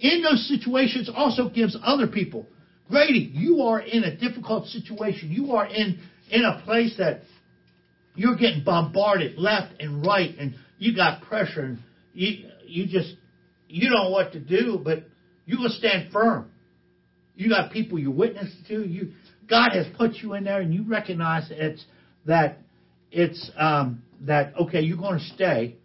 In 0.00 0.22
those 0.22 0.48
situations 0.48 1.08
also 1.14 1.48
gives 1.48 1.78
other 1.80 2.08
people. 2.08 2.46
Grady, 2.90 3.30
you 3.32 3.62
are 3.62 3.80
in 3.80 4.02
a 4.02 4.16
difficult 4.16 4.66
situation. 4.66 5.30
You 5.30 5.52
are 5.52 5.64
in, 5.64 6.00
in 6.28 6.44
a 6.44 6.60
place 6.64 6.96
that 6.98 7.20
you're 8.16 8.36
getting 8.36 8.64
bombarded 8.64 9.38
left 9.38 9.80
and 9.80 10.04
right, 10.04 10.36
and 10.38 10.56
you 10.78 10.94
got 10.94 11.22
pressure, 11.22 11.62
and 11.62 11.78
you 12.12 12.48
you 12.66 12.86
just 12.86 13.14
you 13.68 13.88
don't 13.88 14.04
know 14.04 14.10
what 14.10 14.32
to 14.32 14.40
do, 14.40 14.80
but 14.82 15.04
you 15.46 15.56
gonna 15.56 15.70
stand 15.70 16.12
firm. 16.12 16.50
You 17.36 17.48
got 17.48 17.72
people 17.72 17.98
you 17.98 18.10
witness 18.10 18.52
to. 18.68 18.86
You 18.86 19.12
God 19.48 19.70
has 19.72 19.86
put 19.96 20.16
you 20.16 20.34
in 20.34 20.44
there, 20.44 20.60
and 20.60 20.74
you 20.74 20.84
recognize 20.86 21.46
it's 21.50 21.84
that 22.26 22.58
it's 23.12 23.50
um, 23.56 24.02
that 24.22 24.54
okay. 24.56 24.80
You're 24.80 24.96
going 24.96 25.18
to 25.18 25.24
stay 25.26 25.76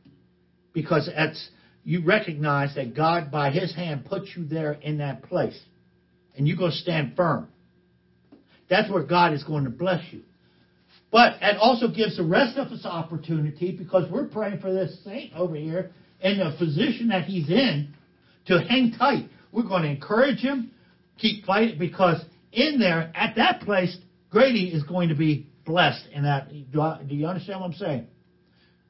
because 0.74 1.10
it's 1.14 1.50
you 1.84 2.04
recognize 2.04 2.76
that 2.76 2.96
God 2.96 3.32
by 3.32 3.52
His 3.52 3.76
hand 3.76 4.06
put 4.06 4.24
you 4.36 4.46
there 4.46 4.74
in 4.74 4.98
that 5.00 5.24
place, 5.24 5.60
and 6.36 6.48
you're 6.48 6.58
going 6.58 6.72
to 6.72 6.78
stand 6.78 7.16
firm. 7.16 7.48
That's 8.70 8.92
where 8.92 9.04
God 9.04 9.34
is 9.34 9.44
going 9.44 9.64
to 9.64 9.70
bless 9.70 10.04
you. 10.12 10.22
But 11.12 11.38
it 11.42 11.58
also 11.58 11.88
gives 11.88 12.18
the 12.18 12.24
rest 12.24 12.58
of 12.58 12.68
us 12.68 12.86
opportunity 12.86 13.72
because 13.72 14.12
we're 14.12 14.28
praying 14.28 14.60
for 14.60 14.74
this 14.74 14.98
saint 15.06 15.34
over 15.34 15.56
here 15.56 15.92
and 16.22 16.40
the 16.40 16.56
position 16.58 17.10
that 17.10 17.26
he's 17.26 17.50
in 17.50 17.94
to 18.48 18.60
hang 18.60 18.94
tight. 18.98 19.30
We're 19.52 19.64
going 19.64 19.84
to 19.84 19.90
encourage 19.90 20.40
him, 20.40 20.72
keep 21.18 21.46
fighting 21.46 21.80
because 21.80 22.24
in 22.52 22.80
there, 22.80 23.12
at 23.16 23.36
that 23.36 23.62
place, 23.62 23.98
Grady 24.30 24.68
is 24.68 24.84
going 24.84 25.10
to 25.10 25.16
be 25.16 25.47
blessed 25.68 26.08
in 26.14 26.24
that. 26.24 26.50
Do, 26.50 27.16
you 27.16 27.28
understand 27.28 27.60
what 27.60 27.68
I'm 27.68 27.74
saying? 27.74 28.08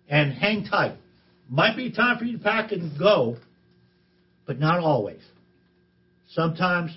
And 0.08 0.32
hang 0.32 0.64
tight. 0.64 0.98
Might 1.50 1.76
be 1.76 1.92
time 1.92 2.18
for 2.18 2.24
you 2.24 2.38
to 2.38 2.44
pack 2.44 2.72
and 2.72 2.98
go, 2.98 3.38
but 4.46 4.60
not 4.60 4.80
always. 4.80 5.22
Sometimes, 6.30 6.96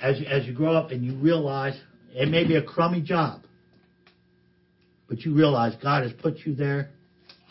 as 0.00 0.20
you, 0.20 0.26
as 0.26 0.46
you 0.46 0.52
grow 0.52 0.74
up 0.74 0.90
and 0.90 1.04
you 1.04 1.16
realize 1.16 1.76
it 2.10 2.28
may 2.28 2.46
be 2.46 2.56
a 2.56 2.62
crummy 2.62 3.00
job, 3.00 3.40
but 5.08 5.20
you 5.20 5.34
realize 5.34 5.74
God 5.82 6.02
has 6.02 6.12
put 6.12 6.38
you 6.44 6.54
there 6.54 6.90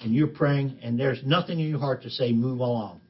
and 0.01 0.13
you're 0.13 0.27
praying 0.27 0.77
and 0.83 0.99
there's 0.99 1.21
nothing 1.25 1.59
in 1.59 1.69
your 1.69 1.79
heart 1.79 2.03
to 2.03 2.09
say 2.09 2.31
move 2.33 2.59
along. 2.59 3.01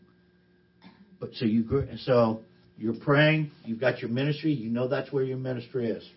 But 1.20 1.32
so 1.34 1.45
you 1.45 1.88
so 2.03 2.41
you're 2.78 2.93
praying, 2.93 3.51
you've 3.63 3.80
got 3.80 3.99
your 3.99 4.11
ministry, 4.11 4.53
you 4.53 4.70
know 4.70 4.88
that's 4.88 5.11
where 5.11 5.24
your 5.24 5.38
ministry 5.38 5.89
is. 5.89 6.07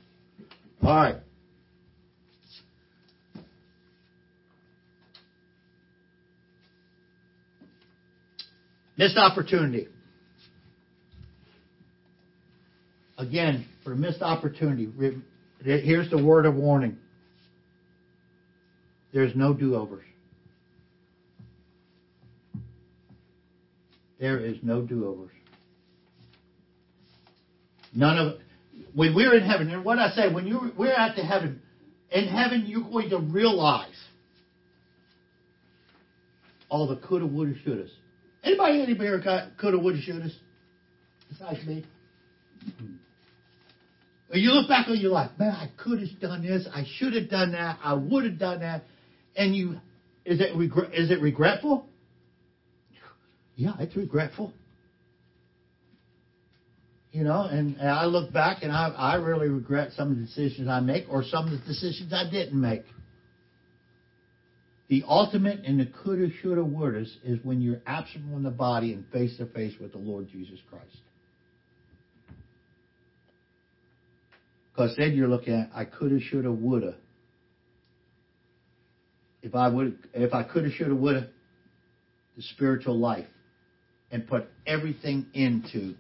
All 0.83 0.95
right. 0.95 1.17
Missed 8.99 9.17
opportunity. 9.17 9.87
Again, 13.17 13.67
for 13.85 13.95
missed 13.95 14.23
opportunity, 14.23 14.89
here's 15.63 16.11
the 16.11 16.23
word 16.23 16.47
of 16.47 16.57
warning. 16.57 16.99
There's 19.13 19.35
no 19.35 19.55
do-overs. 19.55 20.05
There 24.21 24.39
is 24.41 24.57
no 24.63 24.83
do-overs. 24.83 25.31
None 27.95 28.19
of 28.19 28.35
when 28.95 29.15
we're 29.15 29.35
in 29.35 29.45
heaven, 29.45 29.71
and 29.71 29.85
what 29.85 29.99
I 29.99 30.11
say, 30.11 30.33
when 30.33 30.47
you 30.47 30.73
we're 30.77 30.93
at 30.93 31.15
the 31.15 31.23
heaven, 31.23 31.63
in 32.11 32.27
heaven 32.27 32.65
you're 32.67 32.83
going 32.83 33.11
to 33.11 33.19
realize 33.19 33.95
all 36.69 36.89
the 36.89 36.97
coulda, 36.97 37.27
woulda, 37.27 37.55
shouldas. 37.65 37.91
Anybody 38.43 38.83
anywhere 38.83 39.19
got 39.19 39.59
coulda, 39.59 39.79
woulda, 39.79 40.01
shouldas? 40.01 40.33
Besides 41.29 41.67
me. 41.67 41.85
Hmm. 42.79 42.95
When 44.29 44.41
you 44.41 44.51
look 44.51 44.69
back 44.69 44.89
on 44.89 44.99
your 44.99 45.11
life, 45.11 45.31
man, 45.39 45.53
I 45.53 45.71
could 45.83 46.01
have 46.01 46.21
done 46.21 46.43
this, 46.43 46.69
I 46.73 46.85
should 46.97 47.15
have 47.15 47.31
done 47.31 47.53
that, 47.53 47.79
I 47.83 47.95
would 47.95 48.25
have 48.25 48.39
done 48.39 48.61
that, 48.61 48.83
and 49.37 49.57
you, 49.57 49.77
is 50.27 50.41
it 50.41 50.55
regret? 50.55 50.93
Is 50.93 51.11
it 51.11 51.23
regretful? 51.23 51.89
Yeah, 53.57 53.73
it's 53.81 53.97
regretful. 53.97 54.53
You 57.11 57.25
know, 57.25 57.43
and, 57.43 57.77
and 57.77 57.89
I 57.89 58.05
look 58.05 58.33
back 58.33 58.59
and 58.63 58.71
I, 58.71 58.91
I 58.91 59.15
really 59.17 59.49
regret 59.49 59.93
some 59.97 60.13
of 60.13 60.19
the 60.19 60.25
decisions 60.25 60.69
I 60.69 60.81
make 60.81 61.07
or 61.09 61.25
some 61.25 61.47
of 61.47 61.53
the 61.53 61.67
decisions 61.67 62.13
I 62.13 62.31
didn't 62.31 62.61
make. 62.61 62.83
The 64.89 65.05
ultimate 65.07 65.65
in 65.65 65.77
the 65.77 65.87
coulda, 65.87 66.29
shoulda, 66.41 66.63
wouldas 66.63 67.15
is 67.23 67.39
when 67.43 67.61
you're 67.61 67.83
absent 67.87 68.25
from 68.33 68.43
the 68.43 68.51
body 68.51 68.95
and 68.95 69.05
face 69.13 69.37
to 69.37 69.47
face 69.47 69.75
with 69.79 69.93
the 69.93 69.99
Lord 69.99 70.29
Jesus 70.31 70.59
Christ. 70.71 70.97
Because 74.73 74.97
then 74.97 75.13
you're 75.13 75.29
looking 75.29 75.53
at 75.55 75.71
I 75.75 75.85
coulda, 75.85 76.21
shoulda, 76.21 76.51
woulda. 76.51 76.97
If 79.43 79.55
I 79.55 79.69
would, 79.69 79.99
if 80.15 80.33
I 80.33 80.43
coulda, 80.43 80.71
shoulda, 80.71 80.95
woulda, 80.95 81.29
the 82.37 82.43
spiritual 82.43 82.99
life, 82.99 83.27
and 84.11 84.27
put 84.27 84.49
everything 84.67 85.27
into 85.35 85.97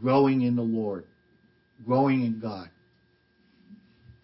growing 0.00 0.42
in 0.42 0.56
the 0.56 0.62
Lord, 0.62 1.04
growing 1.86 2.24
in 2.24 2.40
God, 2.40 2.68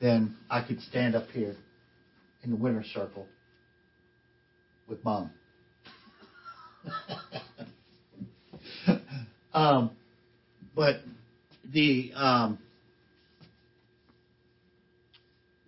then 0.00 0.36
I 0.50 0.62
could 0.66 0.80
stand 0.80 1.14
up 1.14 1.28
here 1.28 1.54
in 2.42 2.50
the 2.50 2.56
winner's 2.56 2.86
circle 2.86 3.28
with 4.91 5.03
mom. 5.05 5.30
um, 9.55 9.93
but 10.74 10.97
the 11.72 12.11
um, 12.14 12.59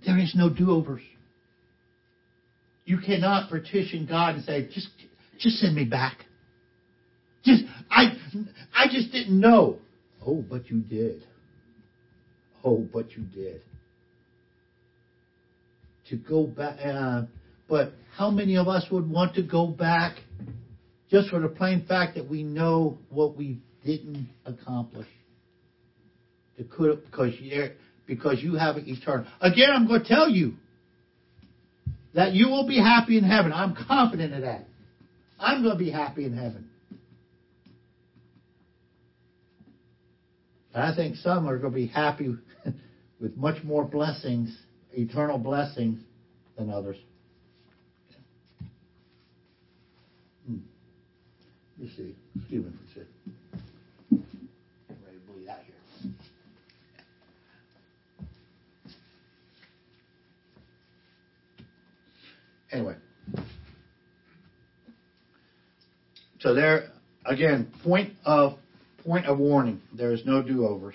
there 0.05 0.19
is 0.19 0.35
no 0.35 0.51
do-overs. 0.51 1.03
You 2.85 2.99
cannot 2.99 3.49
petition 3.49 4.07
God 4.07 4.35
and 4.35 4.45
say, 4.45 4.69
"Just, 4.73 4.89
just 5.39 5.59
send 5.59 5.77
me 5.77 5.85
back." 5.85 6.25
Just 7.45 7.63
I, 7.91 8.17
I 8.75 8.87
just 8.91 9.13
didn't 9.13 9.39
know. 9.39 9.79
Oh, 10.25 10.45
but 10.49 10.69
you 10.71 10.81
did. 10.81 11.25
Oh, 12.65 12.87
but 12.93 13.13
you 13.13 13.25
did. 13.25 13.63
To 16.11 16.17
go 16.17 16.47
back, 16.47 16.79
uh, 16.85 17.23
but 17.73 17.95
how 18.19 18.29
many 18.29 18.59
of 18.59 18.69
us 18.69 18.85
would 18.91 19.09
want 19.09 19.37
to 19.37 19.43
go 19.43 19.67
back 19.67 20.19
just 21.11 21.31
for 21.31 21.41
the 21.41 21.49
plain 21.49 21.87
fact 21.87 22.17
that 22.17 22.29
we 22.29 22.43
know 22.43 22.99
what 23.09 23.35
we 23.35 23.63
didn't 23.83 24.29
accomplish? 24.45 25.09
Because 28.07 28.43
you 28.43 28.57
have 28.57 28.77
eternal. 28.77 29.25
Again, 29.41 29.71
I'm 29.73 29.87
going 29.87 30.03
to 30.03 30.07
tell 30.07 30.29
you 30.29 30.53
that 32.13 32.35
you 32.35 32.49
will 32.49 32.69
be 32.69 32.77
happy 32.77 33.17
in 33.17 33.25
heaven. 33.25 33.55
I'm 33.55 33.75
confident 33.89 34.35
of 34.35 34.43
that. 34.43 34.67
I'm 35.41 35.63
going 35.63 35.79
to 35.79 35.83
be 35.83 35.91
happy 35.91 36.27
in 36.27 36.37
heaven. 36.37 36.69
I 40.75 40.95
think 40.95 41.17
some 41.17 41.49
are 41.49 41.57
going 41.57 41.73
to 41.73 41.77
be 41.79 41.87
happy 41.87 42.37
with 43.19 43.35
much 43.35 43.65
more 43.65 43.87
blessings, 43.87 44.55
eternal 44.93 45.39
blessings, 45.39 46.01
than 46.59 46.69
others. 46.69 46.99
Me 51.83 51.91
see. 51.97 52.15
Excuse 52.37 52.65
me 52.65 52.71
for 52.71 52.87
second. 52.91 53.09
Get 54.89 54.99
ready 55.05 55.19
to 55.19 55.33
bleed 55.33 55.49
out 55.49 55.59
here. 55.67 55.75
Anyway. 62.71 62.95
So 66.39 66.55
there, 66.55 66.91
again, 67.27 67.73
point 67.83 68.13
of 68.25 68.59
point 69.05 69.27
of 69.27 69.39
warning. 69.39 69.83
There 69.93 70.13
is 70.13 70.25
no 70.25 70.41
do-overs. 70.41 70.95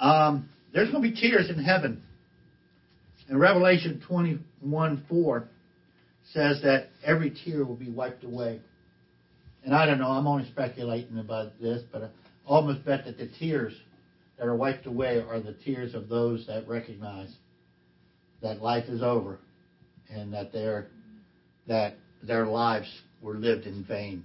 Um, 0.00 0.48
there's 0.72 0.90
going 0.90 1.02
to 1.02 1.10
be 1.10 1.14
tears 1.14 1.50
in 1.50 1.62
heaven. 1.62 2.02
In 3.28 3.36
Revelation 3.36 4.02
21 4.08 5.04
4 5.06 5.48
says 6.34 6.60
that 6.62 6.88
every 7.04 7.30
tear 7.44 7.64
will 7.64 7.76
be 7.76 7.90
wiped 7.90 8.24
away. 8.24 8.60
And 9.64 9.74
I 9.74 9.86
don't 9.86 9.98
know, 9.98 10.08
I'm 10.10 10.26
only 10.26 10.44
speculating 10.50 11.18
about 11.18 11.58
this, 11.60 11.82
but 11.90 12.02
I 12.02 12.08
almost 12.44 12.84
bet 12.84 13.04
that 13.06 13.16
the 13.16 13.28
tears 13.38 13.72
that 14.36 14.46
are 14.46 14.56
wiped 14.56 14.86
away 14.86 15.22
are 15.26 15.40
the 15.40 15.54
tears 15.64 15.94
of 15.94 16.08
those 16.08 16.46
that 16.48 16.68
recognize 16.68 17.32
that 18.42 18.60
life 18.60 18.88
is 18.88 19.02
over 19.02 19.38
and 20.10 20.34
that 20.34 20.52
their 20.52 20.88
that 21.66 21.94
their 22.22 22.44
lives 22.46 22.90
were 23.22 23.36
lived 23.36 23.64
in 23.64 23.84
vain. 23.84 24.24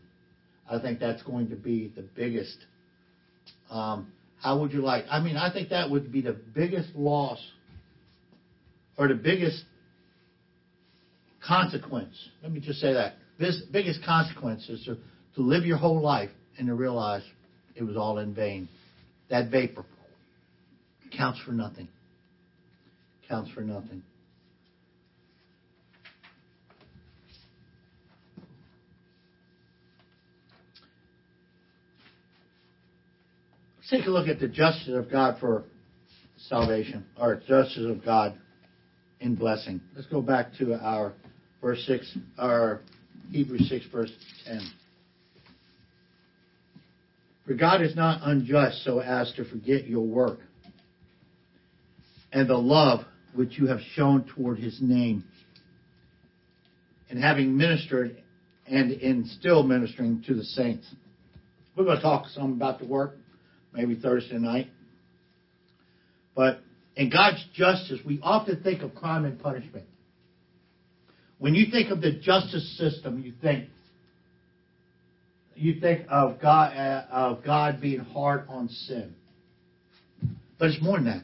I 0.70 0.80
think 0.80 1.00
that's 1.00 1.22
going 1.24 1.50
to 1.50 1.56
be 1.56 1.94
the 1.96 2.02
biggest. 2.02 2.58
Um, 3.70 4.12
how 4.42 4.60
would 4.60 4.74
you 4.74 4.82
like? 4.82 5.06
I 5.10 5.22
mean, 5.22 5.38
I 5.38 5.54
think 5.54 5.70
that 5.70 5.90
would 5.90 6.12
be 6.12 6.22
the 6.22 6.34
biggest 6.34 6.96
loss 6.96 7.40
or 8.98 9.08
the 9.08 9.16
biggest 9.16 9.64
consequence. 11.50 12.16
Let 12.44 12.52
me 12.52 12.60
just 12.60 12.80
say 12.80 12.94
that. 12.94 13.16
This 13.40 13.62
biggest 13.72 14.04
consequence 14.06 14.70
is 14.70 14.84
to, 14.86 14.96
to 15.36 15.42
live 15.42 15.66
your 15.66 15.78
whole 15.78 16.00
life 16.00 16.30
and 16.58 16.68
to 16.68 16.76
realize 16.76 17.24
it 17.76 17.84
was 17.84 17.98
all 17.98 18.20
in 18.20 18.36
vain. 18.36 18.70
That 19.30 19.50
vapor 19.50 19.84
counts 21.18 21.40
for 21.44 21.52
nothing. 21.52 21.88
Counts 23.28 23.50
for 23.52 23.62
nothing. 23.62 24.04
Let's 33.78 33.90
take 33.90 34.06
a 34.06 34.12
look 34.12 34.28
at 34.28 34.40
the 34.40 34.48
justice 34.48 34.94
of 34.94 35.12
God 35.12 35.40
for 35.40 35.64
salvation, 36.48 37.06
or 37.20 37.42
justice 37.48 37.86
of 37.90 38.06
God 38.06 38.38
in 39.20 39.34
blessing. 39.34 39.82
Let's 39.96 40.08
go 40.08 40.22
back 40.22 40.54
to 40.60 40.76
our 40.76 41.14
verse 41.62 41.84
six, 41.86 42.18
or 42.38 42.82
Hebrews 43.32 43.68
six, 43.70 43.86
verse 43.92 44.12
ten. 44.46 44.62
For 47.46 47.54
God 47.56 47.82
is 47.82 47.96
not 47.96 48.22
unjust 48.24 48.84
so 48.84 49.00
as 49.00 49.34
to 49.34 49.44
forget 49.44 49.88
your 49.88 50.06
work 50.06 50.40
and 52.32 52.48
the 52.48 52.58
love 52.58 53.06
which 53.34 53.58
you 53.58 53.68
have 53.68 53.80
shown 53.94 54.24
toward 54.36 54.60
his 54.60 54.80
name, 54.82 55.24
and 57.10 57.22
having 57.22 57.58
ministered 57.58 58.22
and 58.68 58.92
in 58.92 59.26
still 59.40 59.64
ministering 59.64 60.24
to 60.28 60.36
the 60.36 60.44
saints. 60.44 60.86
We're 61.76 61.86
going 61.86 61.98
to 61.98 62.04
talk 62.04 62.28
some 62.28 62.54
about 62.54 62.80
the 62.80 62.86
work, 62.86 63.16
maybe 63.74 63.96
Thursday 63.96 64.38
night. 64.38 64.68
But 66.36 66.60
in 66.96 67.10
God's 67.10 67.44
justice, 67.54 68.00
we 68.06 68.20
often 68.22 68.62
think 68.62 68.84
of 68.84 68.94
crime 68.94 69.26
and 69.26 69.40
punishment. 69.40 69.86
When 71.40 71.56
you 71.56 71.72
think 71.72 71.90
of 71.90 72.02
the 72.02 72.12
justice 72.12 72.78
system, 72.78 73.22
you 73.24 73.34
think 73.42 73.70
you 75.56 75.80
think 75.80 76.06
of 76.10 76.40
God 76.42 76.76
uh, 76.76 77.06
of 77.12 77.44
God 77.44 77.82
being 77.82 78.00
hard 78.00 78.46
on 78.50 78.68
sin. 78.68 79.16
But 80.58 80.70
it's 80.70 80.84
more 80.84 80.98
than 80.98 81.06
that. 81.06 81.24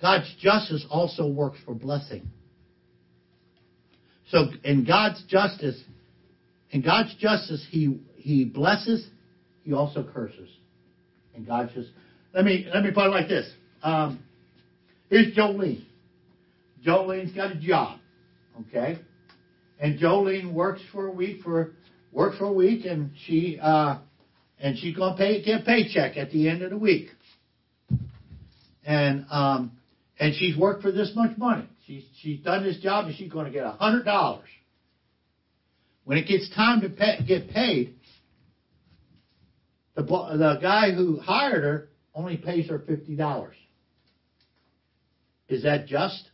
God's 0.00 0.34
justice 0.40 0.84
also 0.90 1.28
works 1.28 1.58
for 1.64 1.74
blessing. 1.74 2.28
So 4.30 4.46
in 4.64 4.84
God's 4.84 5.22
justice, 5.28 5.80
in 6.72 6.82
God's 6.82 7.14
justice, 7.16 7.64
He 7.70 8.00
He 8.16 8.44
blesses, 8.44 9.06
He 9.62 9.72
also 9.72 10.04
curses. 10.12 10.48
And 11.36 11.46
God's 11.46 11.72
just 11.72 11.90
let 12.34 12.44
me 12.44 12.66
let 12.74 12.82
me 12.82 12.90
put 12.90 13.06
it 13.06 13.10
like 13.10 13.28
this. 13.28 13.48
Um, 13.80 14.18
here's 15.08 15.36
Jolene. 15.36 15.84
Jolene's 16.84 17.32
got 17.32 17.52
a 17.52 17.60
job, 17.60 18.00
okay, 18.60 18.98
and 19.78 19.98
Jolene 19.98 20.52
works 20.52 20.80
for 20.92 21.06
a 21.06 21.12
week 21.12 21.42
for 21.42 21.72
works 22.10 22.38
for 22.38 22.46
a 22.46 22.52
week, 22.52 22.84
and 22.84 23.12
she 23.26 23.58
uh, 23.60 23.98
and 24.60 24.78
she's 24.78 24.96
gonna 24.96 25.16
pay 25.16 25.42
get 25.42 25.62
a 25.62 25.64
paycheck 25.64 26.16
at 26.16 26.30
the 26.30 26.48
end 26.48 26.62
of 26.62 26.70
the 26.70 26.78
week. 26.78 27.08
And 28.84 29.26
um, 29.30 29.72
and 30.18 30.34
she's 30.34 30.56
worked 30.56 30.82
for 30.82 30.92
this 30.92 31.12
much 31.14 31.36
money. 31.36 31.68
She's 31.86 32.04
she's 32.20 32.40
done 32.40 32.64
this 32.64 32.78
job, 32.78 33.06
and 33.06 33.16
she's 33.16 33.30
to 33.30 33.50
get 33.50 33.64
a 33.64 33.72
hundred 33.72 34.04
dollars. 34.04 34.48
When 36.04 36.18
it 36.18 36.26
gets 36.26 36.52
time 36.54 36.80
to 36.80 36.88
pay, 36.88 37.18
get 37.26 37.50
paid, 37.50 37.94
the 39.94 40.02
the 40.02 40.58
guy 40.60 40.92
who 40.92 41.18
hired 41.18 41.62
her 41.62 41.88
only 42.14 42.36
pays 42.36 42.68
her 42.68 42.80
fifty 42.80 43.14
dollars. 43.14 43.54
Is 45.48 45.62
that 45.64 45.86
just? 45.86 46.28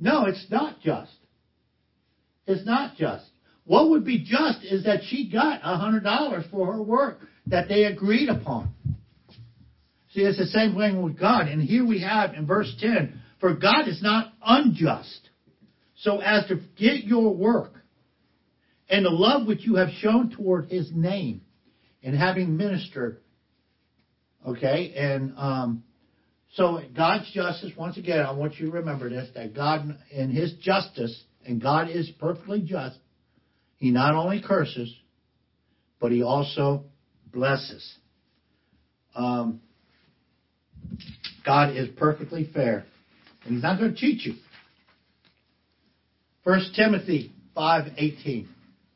No, 0.00 0.24
it's 0.24 0.46
not 0.50 0.80
just. 0.80 1.12
It's 2.46 2.66
not 2.66 2.96
just. 2.96 3.26
What 3.64 3.90
would 3.90 4.04
be 4.04 4.24
just 4.24 4.64
is 4.64 4.84
that 4.84 5.00
she 5.06 5.30
got 5.30 5.60
a 5.62 5.76
hundred 5.76 6.02
dollars 6.02 6.44
for 6.50 6.72
her 6.72 6.82
work 6.82 7.20
that 7.46 7.68
they 7.68 7.84
agreed 7.84 8.28
upon. 8.28 8.74
See, 10.12 10.22
it's 10.22 10.38
the 10.38 10.46
same 10.46 10.74
thing 10.74 11.02
with 11.02 11.18
God. 11.18 11.46
And 11.46 11.62
here 11.62 11.86
we 11.86 12.00
have 12.00 12.34
in 12.34 12.46
verse 12.46 12.74
10, 12.80 13.20
for 13.38 13.54
God 13.54 13.86
is 13.86 14.02
not 14.02 14.32
unjust, 14.44 15.28
so 15.98 16.18
as 16.18 16.46
to 16.48 16.56
get 16.76 17.04
your 17.04 17.32
work 17.32 17.74
and 18.88 19.04
the 19.04 19.10
love 19.10 19.46
which 19.46 19.64
you 19.64 19.76
have 19.76 19.90
shown 20.00 20.30
toward 20.30 20.68
his 20.70 20.90
name 20.92 21.42
and 22.02 22.16
having 22.16 22.56
ministered. 22.56 23.20
Okay, 24.46 24.94
and 24.96 25.34
um, 25.36 25.84
so 26.54 26.80
God's 26.96 27.30
justice, 27.32 27.70
once 27.76 27.96
again, 27.96 28.20
I 28.20 28.32
want 28.32 28.58
you 28.58 28.66
to 28.66 28.72
remember 28.72 29.08
this, 29.08 29.28
that 29.34 29.54
God 29.54 29.96
in 30.10 30.30
his 30.30 30.52
justice, 30.54 31.22
and 31.46 31.62
God 31.62 31.88
is 31.90 32.10
perfectly 32.18 32.60
just, 32.60 32.98
he 33.76 33.90
not 33.90 34.14
only 34.14 34.42
curses, 34.42 34.92
but 36.00 36.10
he 36.10 36.22
also 36.22 36.84
blesses. 37.32 37.94
Um, 39.14 39.60
God 41.44 41.76
is 41.76 41.88
perfectly 41.96 42.50
fair. 42.52 42.84
And 43.44 43.54
he's 43.54 43.62
not 43.62 43.78
going 43.78 43.94
to 43.94 43.96
cheat 43.96 44.22
you. 44.22 44.34
1 46.44 46.60
Timothy 46.74 47.32
5.18. 47.56 48.46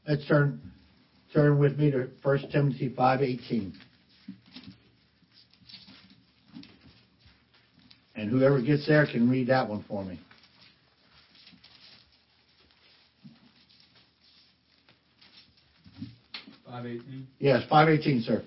Let's 0.09 0.27
turn, 0.27 0.61
turn 1.33 1.59
with 1.59 1.79
me 1.79 1.91
to 1.93 2.09
1 2.23 2.39
Timothy 2.51 2.91
5.18. 2.91 3.73
And 8.17 8.31
whoever 8.31 8.63
gets 8.63 8.87
there 8.87 9.07
can 9.07 9.29
read 9.29 9.49
that 9.49 9.69
one 9.69 9.85
for 9.89 10.05
me. 10.05 10.21
Five 16.67 16.87
eighteen. 16.87 17.27
Yes, 17.39 17.63
five 17.69 17.89
eighteen, 17.89 18.21
sir. 18.21 18.43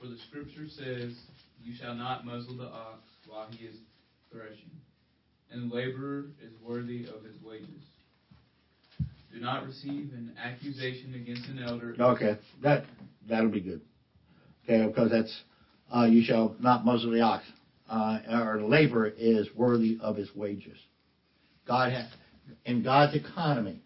For 0.00 0.08
the 0.08 0.16
scripture 0.28 0.66
says, 0.68 1.14
You 1.62 1.74
shall 1.74 1.94
not 1.94 2.26
muzzle 2.26 2.56
the 2.56 2.66
ox 2.66 3.00
while 3.26 3.48
he 3.50 3.66
is 3.66 3.76
threshing, 4.30 4.70
and 5.50 5.70
the 5.70 5.74
laborer 5.74 6.24
is 6.42 6.52
worthy 6.66 7.06
of 7.06 7.22
his 7.24 7.42
wages. 7.42 7.68
Do 9.32 9.40
not 9.40 9.66
receive 9.66 10.12
an 10.12 10.32
accusation 10.42 11.14
against 11.14 11.48
an 11.48 11.62
elder. 11.62 11.96
Okay, 11.98 12.38
that 12.62 12.84
that'll 13.28 13.50
be 13.50 13.60
good. 13.60 13.80
Okay, 14.64 14.86
because 14.86 15.10
that's 15.10 15.42
uh, 15.94 16.04
you 16.04 16.22
shall 16.22 16.54
not 16.60 16.84
muzzle 16.84 17.10
the 17.10 17.20
ox. 17.20 17.44
Uh, 17.88 18.18
or 18.30 18.58
the 18.60 18.66
laborer 18.66 19.08
is 19.08 19.46
worthy 19.54 19.98
of 20.00 20.16
his 20.16 20.34
wages. 20.34 20.78
God 21.66 21.92
ha- 21.92 22.08
in 22.64 22.82
God's 22.82 23.14
economy. 23.14 23.82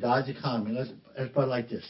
God's 0.00 0.28
economy. 0.28 0.72
Let's 0.72 0.90
let's 1.18 1.32
put 1.32 1.44
it 1.44 1.48
like 1.48 1.68
this. 1.68 1.84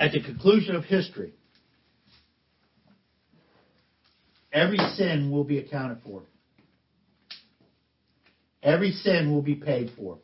At 0.00 0.12
the 0.12 0.22
conclusion 0.22 0.74
of 0.76 0.84
history, 0.84 1.32
every 4.52 4.78
sin 4.96 5.30
will 5.30 5.44
be 5.44 5.58
accounted 5.58 5.98
for. 6.04 6.22
Every 8.62 8.92
sin 8.92 9.30
will 9.30 9.42
be 9.42 9.54
paid 9.54 9.92
for. 9.96 10.18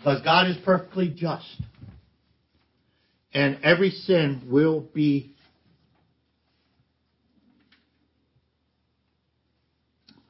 Because 0.00 0.22
God 0.22 0.48
is 0.48 0.56
perfectly 0.64 1.12
just. 1.14 1.44
And 3.34 3.58
every 3.62 3.90
sin 3.90 4.42
will 4.50 4.80
be 4.80 5.34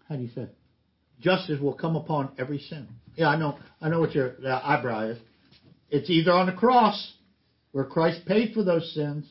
how 0.08 0.16
do 0.16 0.22
you 0.22 0.30
say? 0.34 0.48
Justice 1.20 1.60
will 1.60 1.74
come 1.74 1.94
upon 1.94 2.32
every 2.36 2.58
sin. 2.58 2.88
Yeah, 3.14 3.28
I 3.28 3.36
know. 3.36 3.58
I 3.80 3.88
know 3.88 4.00
what 4.00 4.14
your 4.14 4.34
eyebrow 4.44 5.10
is. 5.10 5.18
It's 5.88 6.10
either 6.10 6.32
on 6.32 6.46
the 6.46 6.52
cross, 6.52 7.12
where 7.72 7.84
Christ 7.84 8.26
paid 8.26 8.52
for 8.52 8.64
those 8.64 8.92
sins, 8.92 9.24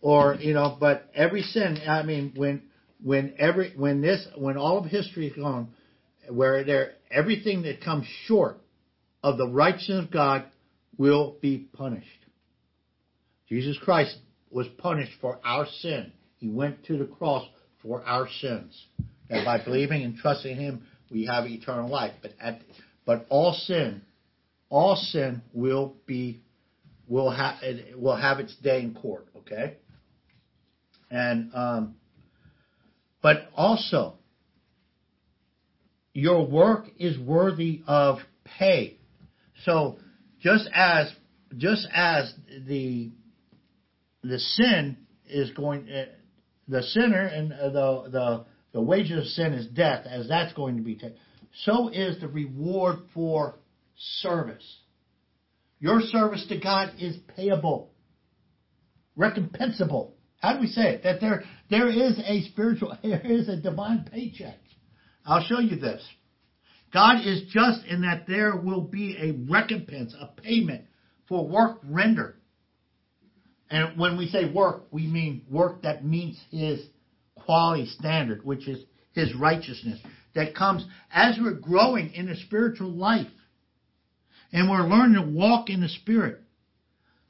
or 0.00 0.36
you 0.36 0.54
know. 0.54 0.76
But 0.78 1.10
every 1.14 1.42
sin. 1.42 1.78
I 1.88 2.04
mean, 2.04 2.32
when 2.36 2.62
when 3.02 3.34
every 3.38 3.72
when 3.76 4.00
this 4.00 4.26
when 4.36 4.56
all 4.56 4.78
of 4.78 4.84
history 4.84 5.26
is 5.28 5.36
gone, 5.36 5.68
where 6.28 6.62
there 6.62 6.92
everything 7.10 7.62
that 7.62 7.82
comes 7.82 8.06
short 8.26 8.58
of 9.22 9.36
the 9.36 9.48
righteousness 9.48 10.04
of 10.04 10.10
God 10.10 10.44
will 10.96 11.36
be 11.40 11.58
punished. 11.72 12.06
Jesus 13.48 13.76
Christ 13.82 14.16
was 14.50 14.66
punished 14.78 15.12
for 15.20 15.38
our 15.44 15.66
sin. 15.80 16.12
He 16.38 16.48
went 16.48 16.84
to 16.86 16.96
the 16.96 17.04
cross 17.04 17.46
for 17.82 18.02
our 18.04 18.28
sins. 18.40 18.86
And 19.28 19.44
by 19.44 19.62
believing 19.62 20.02
and 20.02 20.16
trusting 20.16 20.56
Him, 20.56 20.86
we 21.10 21.26
have 21.26 21.46
eternal 21.46 21.88
life. 21.88 22.12
But 22.22 22.32
at, 22.40 22.62
but 23.04 23.26
all 23.28 23.52
sin, 23.52 24.02
all 24.68 24.96
sin 24.96 25.42
will 25.52 25.94
be 26.06 26.42
will 27.08 27.30
have 27.30 27.56
will 27.96 28.16
have 28.16 28.38
its 28.38 28.54
day 28.56 28.80
in 28.80 28.94
court. 28.94 29.26
Okay. 29.38 29.76
And 31.10 31.50
um, 31.54 31.94
but 33.22 33.48
also, 33.54 34.14
your 36.20 36.46
work 36.46 36.86
is 36.98 37.18
worthy 37.18 37.82
of 37.86 38.18
pay. 38.58 38.98
So 39.64 39.98
just 40.40 40.68
as 40.74 41.12
just 41.56 41.86
as 41.92 42.32
the 42.66 43.10
the 44.22 44.38
sin 44.38 44.98
is 45.26 45.50
going 45.52 45.88
uh, 45.90 46.04
the 46.68 46.82
sinner 46.82 47.24
and 47.26 47.52
uh, 47.52 47.70
the 47.70 48.10
the 48.10 48.44
the 48.72 48.82
wages 48.82 49.18
of 49.18 49.24
sin 49.24 49.54
is 49.54 49.66
death 49.66 50.06
as 50.06 50.28
that's 50.28 50.52
going 50.52 50.76
to 50.76 50.82
be 50.82 50.94
taken 50.94 51.16
so 51.64 51.88
is 51.88 52.20
the 52.20 52.28
reward 52.28 52.98
for 53.12 53.58
service. 54.20 54.78
Your 55.80 56.00
service 56.00 56.46
to 56.48 56.58
God 56.58 56.92
is 56.98 57.16
payable 57.34 57.90
recompensable. 59.18 60.12
How 60.40 60.54
do 60.54 60.60
we 60.60 60.68
say 60.68 60.94
it? 60.94 61.02
That 61.02 61.20
there 61.20 61.44
there 61.68 61.88
is 61.88 62.18
a 62.24 62.42
spiritual 62.50 62.96
there 63.02 63.24
is 63.24 63.48
a 63.48 63.56
divine 63.56 64.08
paycheck 64.10 64.58
I'll 65.24 65.42
show 65.42 65.60
you 65.60 65.76
this 65.76 66.06
God 66.92 67.24
is 67.24 67.42
just 67.50 67.84
in 67.86 68.02
that 68.02 68.26
there 68.26 68.56
will 68.56 68.80
be 68.80 69.16
a 69.16 69.32
recompense, 69.50 70.14
a 70.18 70.26
payment 70.26 70.84
for 71.28 71.46
work 71.46 71.80
rendered. 71.84 72.36
And 73.70 73.98
when 73.98 74.18
we 74.18 74.26
say 74.26 74.50
work, 74.50 74.86
we 74.90 75.06
mean 75.06 75.42
work 75.48 75.82
that 75.82 76.04
meets 76.04 76.38
His 76.50 76.84
quality 77.36 77.86
standard, 77.86 78.44
which 78.44 78.66
is 78.66 78.84
His 79.12 79.34
righteousness, 79.34 80.00
that 80.34 80.54
comes 80.56 80.84
as 81.12 81.38
we're 81.40 81.54
growing 81.54 82.12
in 82.12 82.26
the 82.26 82.36
spiritual 82.36 82.90
life 82.90 83.28
and 84.52 84.68
we're 84.68 84.86
learning 84.86 85.22
to 85.22 85.30
walk 85.30 85.70
in 85.70 85.80
the 85.80 85.88
Spirit. 85.88 86.40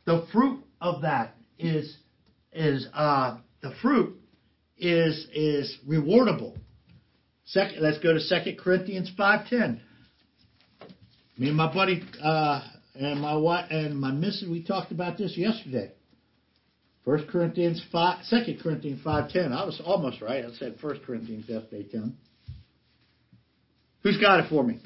The 0.06 0.26
fruit 0.32 0.64
of 0.80 1.02
that 1.02 1.36
is 1.58 1.94
is 2.52 2.88
uh, 2.94 3.38
the 3.62 3.72
fruit 3.82 4.16
is 4.78 5.26
is 5.34 5.76
rewardable. 5.86 6.56
Second, 7.50 7.82
let's 7.82 7.98
go 7.98 8.12
to 8.12 8.20
Second 8.20 8.58
Corinthians 8.58 9.10
five 9.16 9.48
ten. 9.48 9.80
Me 11.36 11.48
and 11.48 11.56
my 11.56 11.72
buddy 11.72 12.00
uh, 12.22 12.60
and 12.94 13.20
my 13.20 13.34
wife 13.36 13.66
and 13.70 13.98
my 13.98 14.12
missus, 14.12 14.48
we 14.48 14.62
talked 14.62 14.92
about 14.92 15.18
this 15.18 15.36
yesterday. 15.36 15.90
First 17.04 17.26
Corinthians 17.26 17.84
five, 17.90 18.24
Second 18.26 18.60
Corinthians 18.62 19.00
five 19.02 19.30
ten. 19.30 19.52
I 19.52 19.64
was 19.64 19.82
almost 19.84 20.22
right. 20.22 20.44
I 20.44 20.52
said 20.52 20.76
First 20.80 21.02
Corinthians 21.02 21.48
yesterday, 21.48 21.88
Tim. 21.90 22.18
Who's 24.04 24.18
got 24.18 24.44
it 24.44 24.48
for 24.48 24.62
me? 24.62 24.78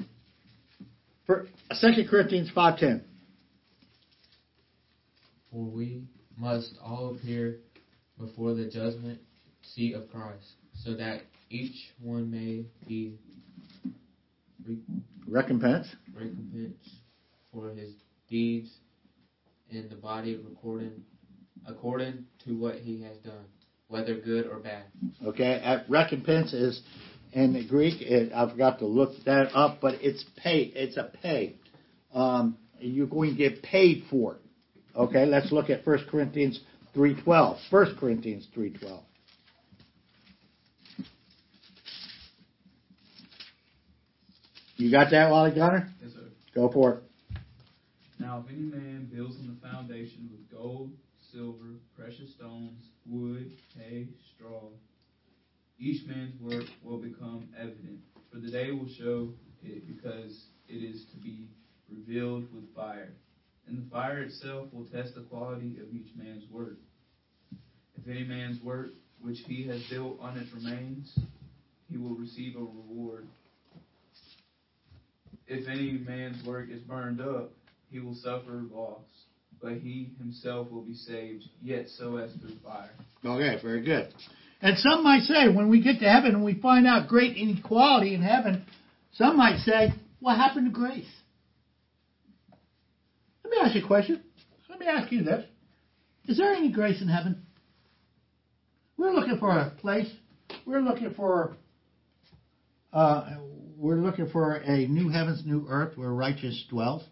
For 1.27 1.47
Second 1.71 2.07
Corinthians 2.09 2.49
five 2.55 2.79
ten. 2.79 3.03
For 5.51 5.65
we 5.65 6.01
must 6.35 6.79
all 6.83 7.15
appear 7.15 7.57
before 8.17 8.55
the 8.55 8.65
judgment 8.65 9.19
seat 9.61 9.93
of 9.93 10.09
Christ, 10.09 10.47
so 10.83 10.95
that 10.95 11.21
each 11.49 11.75
one 12.01 12.29
may 12.31 12.65
be 12.87 13.17
re- 14.67 14.77
Recompense. 15.27 15.87
recompensed 16.13 16.89
for 17.51 17.69
his 17.69 17.91
deeds 18.29 18.69
in 19.69 19.89
the 19.89 19.95
body 19.95 20.39
according 20.51 21.03
according 21.67 22.25
to 22.45 22.53
what 22.57 22.75
he 22.75 23.01
has 23.01 23.17
done, 23.17 23.45
whether 23.87 24.15
good 24.19 24.45
or 24.45 24.59
bad. 24.59 24.83
Okay, 25.25 25.59
at 25.63 25.89
recompense 25.89 26.53
is 26.53 26.81
in 27.33 27.53
the 27.53 27.65
Greek. 27.67 28.01
It, 28.01 28.31
I 28.33 28.49
forgot 28.49 28.79
to 28.79 28.85
look 28.85 29.11
that 29.25 29.49
up, 29.55 29.79
but 29.81 29.95
it's 30.01 30.23
pay. 30.37 30.71
It's 30.75 30.97
a 30.97 31.11
pay. 31.23 31.55
Um, 32.13 32.57
you're 32.79 33.07
going 33.07 33.31
to 33.31 33.37
get 33.37 33.63
paid 33.63 34.03
for 34.11 34.35
it. 34.35 34.41
Okay, 34.95 35.25
let's 35.25 35.51
look 35.51 35.69
at 35.71 35.85
1 35.85 36.05
Corinthians 36.09 36.59
3.12. 36.95 37.57
1 37.71 37.97
Corinthians 37.99 38.47
3.12. 38.55 39.01
You 44.77 44.91
got 44.91 45.09
that, 45.11 45.29
Wally 45.31 45.51
Gunner? 45.51 45.89
Yes, 46.01 46.11
sir. 46.13 46.27
Go 46.53 46.69
for 46.69 46.95
it. 46.95 47.03
Now, 48.19 48.43
if 48.45 48.51
any 48.51 48.63
man 48.63 49.09
builds 49.13 49.37
on 49.37 49.47
the 49.47 49.67
foundation 49.67 50.29
with 50.31 50.51
gold, 50.51 50.91
silver, 51.31 51.75
precious 51.97 52.33
stones, 52.33 52.83
wood, 53.05 53.51
hay, 53.77 54.07
straw, 54.35 54.63
each 55.79 56.05
man's 56.07 56.39
work 56.41 56.65
will 56.83 56.97
become 56.97 57.47
evident, 57.57 57.99
for 58.31 58.37
the 58.39 58.49
day 58.49 58.71
will 58.71 58.89
show 58.97 59.29
it, 59.63 59.87
because 59.87 60.45
it 60.67 60.83
is 60.83 61.05
to 61.11 61.17
be 61.17 61.47
revealed 61.89 62.43
with 62.53 62.73
fire. 62.75 63.11
And 63.67 63.77
the 63.77 63.89
fire 63.89 64.23
itself 64.23 64.67
will 64.73 64.85
test 64.85 65.15
the 65.15 65.21
quality 65.21 65.77
of 65.79 65.93
each 65.93 66.15
man's 66.15 66.43
work. 66.51 66.77
If 67.97 68.07
any 68.07 68.23
man's 68.23 68.61
work 68.61 68.89
which 69.21 69.39
he 69.47 69.67
has 69.67 69.81
built 69.89 70.19
on 70.21 70.37
it 70.37 70.47
remains, 70.53 71.17
he 71.89 71.97
will 71.97 72.15
receive 72.15 72.55
a 72.55 72.59
reward. 72.59 73.27
If 75.47 75.67
any 75.67 75.91
man's 75.91 76.45
work 76.45 76.69
is 76.69 76.81
burned 76.81 77.21
up, 77.21 77.51
he 77.89 77.99
will 77.99 78.15
suffer 78.15 78.63
loss, 78.71 79.03
but 79.61 79.73
he 79.73 80.09
himself 80.17 80.71
will 80.71 80.81
be 80.81 80.95
saved, 80.95 81.43
yet 81.61 81.87
so 81.97 82.17
as 82.17 82.31
through 82.41 82.57
fire. 82.63 82.91
Okay, 83.23 83.61
very 83.61 83.83
good. 83.83 84.13
And 84.61 84.77
some 84.77 85.03
might 85.03 85.21
say, 85.23 85.47
when 85.47 85.69
we 85.69 85.81
get 85.81 85.99
to 85.99 86.05
heaven 86.09 86.33
and 86.33 86.43
we 86.43 86.55
find 86.55 86.87
out 86.87 87.07
great 87.07 87.37
inequality 87.37 88.15
in 88.15 88.21
heaven, 88.21 88.65
some 89.13 89.37
might 89.37 89.59
say, 89.59 89.93
what 90.19 90.37
happened 90.37 90.65
to 90.65 90.71
grace? 90.71 91.05
Let 93.43 93.51
me 93.51 93.57
ask 93.61 93.75
you 93.75 93.83
a 93.83 93.87
question. 93.87 94.23
Let 94.69 94.79
me 94.79 94.87
ask 94.87 95.11
you 95.11 95.23
this. 95.23 95.45
Is 96.27 96.37
there 96.37 96.53
any 96.53 96.71
grace 96.71 97.01
in 97.01 97.07
heaven? 97.07 97.45
We're 98.97 99.13
looking 99.13 99.37
for 99.37 99.51
a 99.51 99.69
place. 99.69 100.09
We're 100.65 100.81
looking 100.81 101.13
for 101.13 101.55
uh, 102.91 103.37
we're 103.85 103.97
looking 103.97 104.29
for 104.29 104.55
a 104.55 104.87
new 104.87 105.09
heavens, 105.09 105.43
new 105.45 105.67
earth 105.69 105.95
where 105.95 106.09
righteous 106.09 106.65
dwells. 106.71 107.03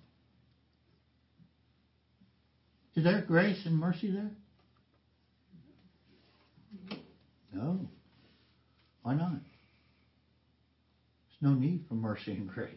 Is 2.96 3.04
there 3.04 3.24
grace 3.28 3.62
and 3.66 3.78
mercy 3.78 4.12
there? 4.12 4.32
No. 7.54 7.82
Why 9.04 9.14
not? 9.14 9.34
There's 9.34 11.42
no 11.42 11.54
need 11.54 11.86
for 11.88 11.94
mercy 11.94 12.32
and 12.32 12.50
grace. 12.50 12.72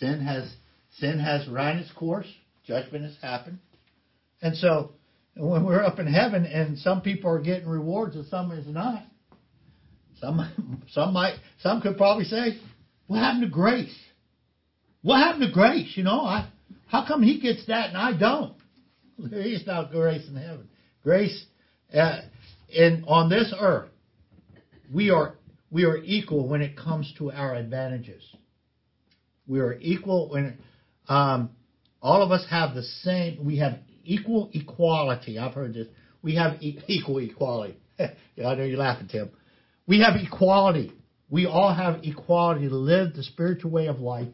Sin 0.00 0.20
has 0.20 0.52
sin 0.98 1.20
has 1.20 1.46
run 1.46 1.78
its 1.78 1.92
course. 1.92 2.26
Judgment 2.66 3.04
has 3.04 3.16
happened. 3.22 3.58
And 4.40 4.56
so 4.56 4.94
when 5.36 5.64
we're 5.64 5.84
up 5.84 6.00
in 6.00 6.12
heaven 6.12 6.44
and 6.44 6.76
some 6.78 7.02
people 7.02 7.30
are 7.30 7.40
getting 7.40 7.68
rewards 7.68 8.16
and 8.16 8.26
some 8.26 8.50
is 8.50 8.66
not, 8.66 9.04
some 10.22 10.82
some 10.92 11.12
might 11.12 11.34
some 11.60 11.80
could 11.82 11.96
probably 11.96 12.24
say, 12.24 12.56
What 13.08 13.18
happened 13.18 13.42
to 13.42 13.48
grace? 13.48 13.94
What 15.02 15.18
happened 15.18 15.42
to 15.42 15.52
grace? 15.52 15.92
You 15.96 16.04
know, 16.04 16.20
I 16.20 16.48
how 16.86 17.06
come 17.06 17.22
he 17.22 17.40
gets 17.40 17.66
that 17.66 17.88
and 17.88 17.98
I 17.98 18.16
don't? 18.16 18.54
There 19.30 19.40
is 19.40 19.66
no 19.66 19.86
grace 19.90 20.26
in 20.26 20.34
heaven. 20.36 20.68
Grace 21.02 21.44
uh, 21.94 22.22
in 22.70 23.04
on 23.06 23.28
this 23.28 23.52
earth, 23.58 23.90
we 24.92 25.10
are 25.10 25.34
we 25.70 25.84
are 25.84 25.96
equal 25.96 26.48
when 26.48 26.62
it 26.62 26.76
comes 26.76 27.12
to 27.18 27.30
our 27.30 27.54
advantages. 27.54 28.22
We 29.46 29.60
are 29.60 29.74
equal 29.74 30.30
when 30.30 30.58
um, 31.08 31.50
all 32.00 32.22
of 32.22 32.30
us 32.30 32.44
have 32.48 32.74
the 32.74 32.82
same. 32.82 33.44
We 33.44 33.58
have 33.58 33.78
equal 34.04 34.50
equality. 34.52 35.38
I've 35.38 35.54
heard 35.54 35.74
this. 35.74 35.88
We 36.22 36.36
have 36.36 36.62
e- 36.62 36.80
equal 36.86 37.18
equality. 37.18 37.76
I 37.98 38.14
know 38.36 38.64
you're 38.64 38.78
laughing, 38.78 39.08
Tim. 39.08 39.30
We 39.86 40.00
have 40.00 40.14
equality. 40.16 40.92
We 41.30 41.46
all 41.46 41.72
have 41.74 42.04
equality 42.04 42.68
to 42.68 42.76
live 42.76 43.14
the 43.14 43.22
spiritual 43.22 43.70
way 43.70 43.88
of 43.88 44.00
life 44.00 44.28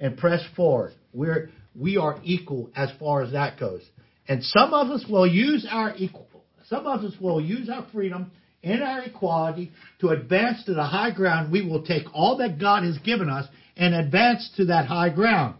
and 0.00 0.16
press 0.16 0.42
forward. 0.54 0.92
We're 1.12 1.50
we 1.74 1.96
are 1.96 2.18
equal 2.24 2.70
as 2.74 2.90
far 2.98 3.22
as 3.22 3.32
that 3.32 3.58
goes. 3.58 3.82
And 4.26 4.42
some 4.42 4.74
of 4.74 4.88
us 4.90 5.04
will 5.08 5.26
use 5.26 5.66
our 5.68 5.94
equal. 5.96 6.28
Some 6.68 6.86
of 6.86 7.02
us 7.02 7.14
will 7.20 7.40
use 7.40 7.70
our 7.70 7.86
freedom 7.92 8.30
and 8.62 8.82
our 8.82 9.04
equality 9.04 9.72
to 10.00 10.08
advance 10.08 10.64
to 10.64 10.74
the 10.74 10.84
high 10.84 11.12
ground. 11.12 11.50
We 11.50 11.66
will 11.66 11.84
take 11.84 12.02
all 12.12 12.36
that 12.38 12.58
God 12.58 12.82
has 12.82 12.98
given 12.98 13.30
us 13.30 13.46
and 13.76 13.94
advance 13.94 14.50
to 14.56 14.66
that 14.66 14.86
high 14.86 15.08
ground. 15.10 15.56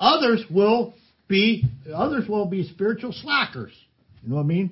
Others 0.00 0.44
will 0.50 0.94
be 1.28 1.64
others 1.94 2.28
will 2.28 2.46
be 2.46 2.68
spiritual 2.68 3.12
slackers. 3.12 3.72
You 4.22 4.30
know 4.30 4.36
what 4.36 4.42
I 4.42 4.46
mean? 4.46 4.70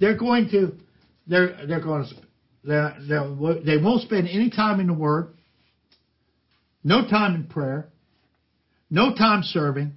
They're 0.00 0.18
going 0.18 0.50
to 0.50 0.76
they're 1.26 1.66
they're 1.66 1.82
going 1.82 2.04
to 2.04 2.14
they're, 2.64 2.96
they're, 3.06 3.28
they 3.64 3.76
won't 3.76 4.02
spend 4.02 4.28
any 4.28 4.50
time 4.50 4.80
in 4.80 4.86
the 4.86 4.94
Word, 4.94 5.34
no 6.82 7.06
time 7.08 7.34
in 7.34 7.44
prayer, 7.44 7.88
no 8.90 9.14
time 9.14 9.42
serving. 9.42 9.92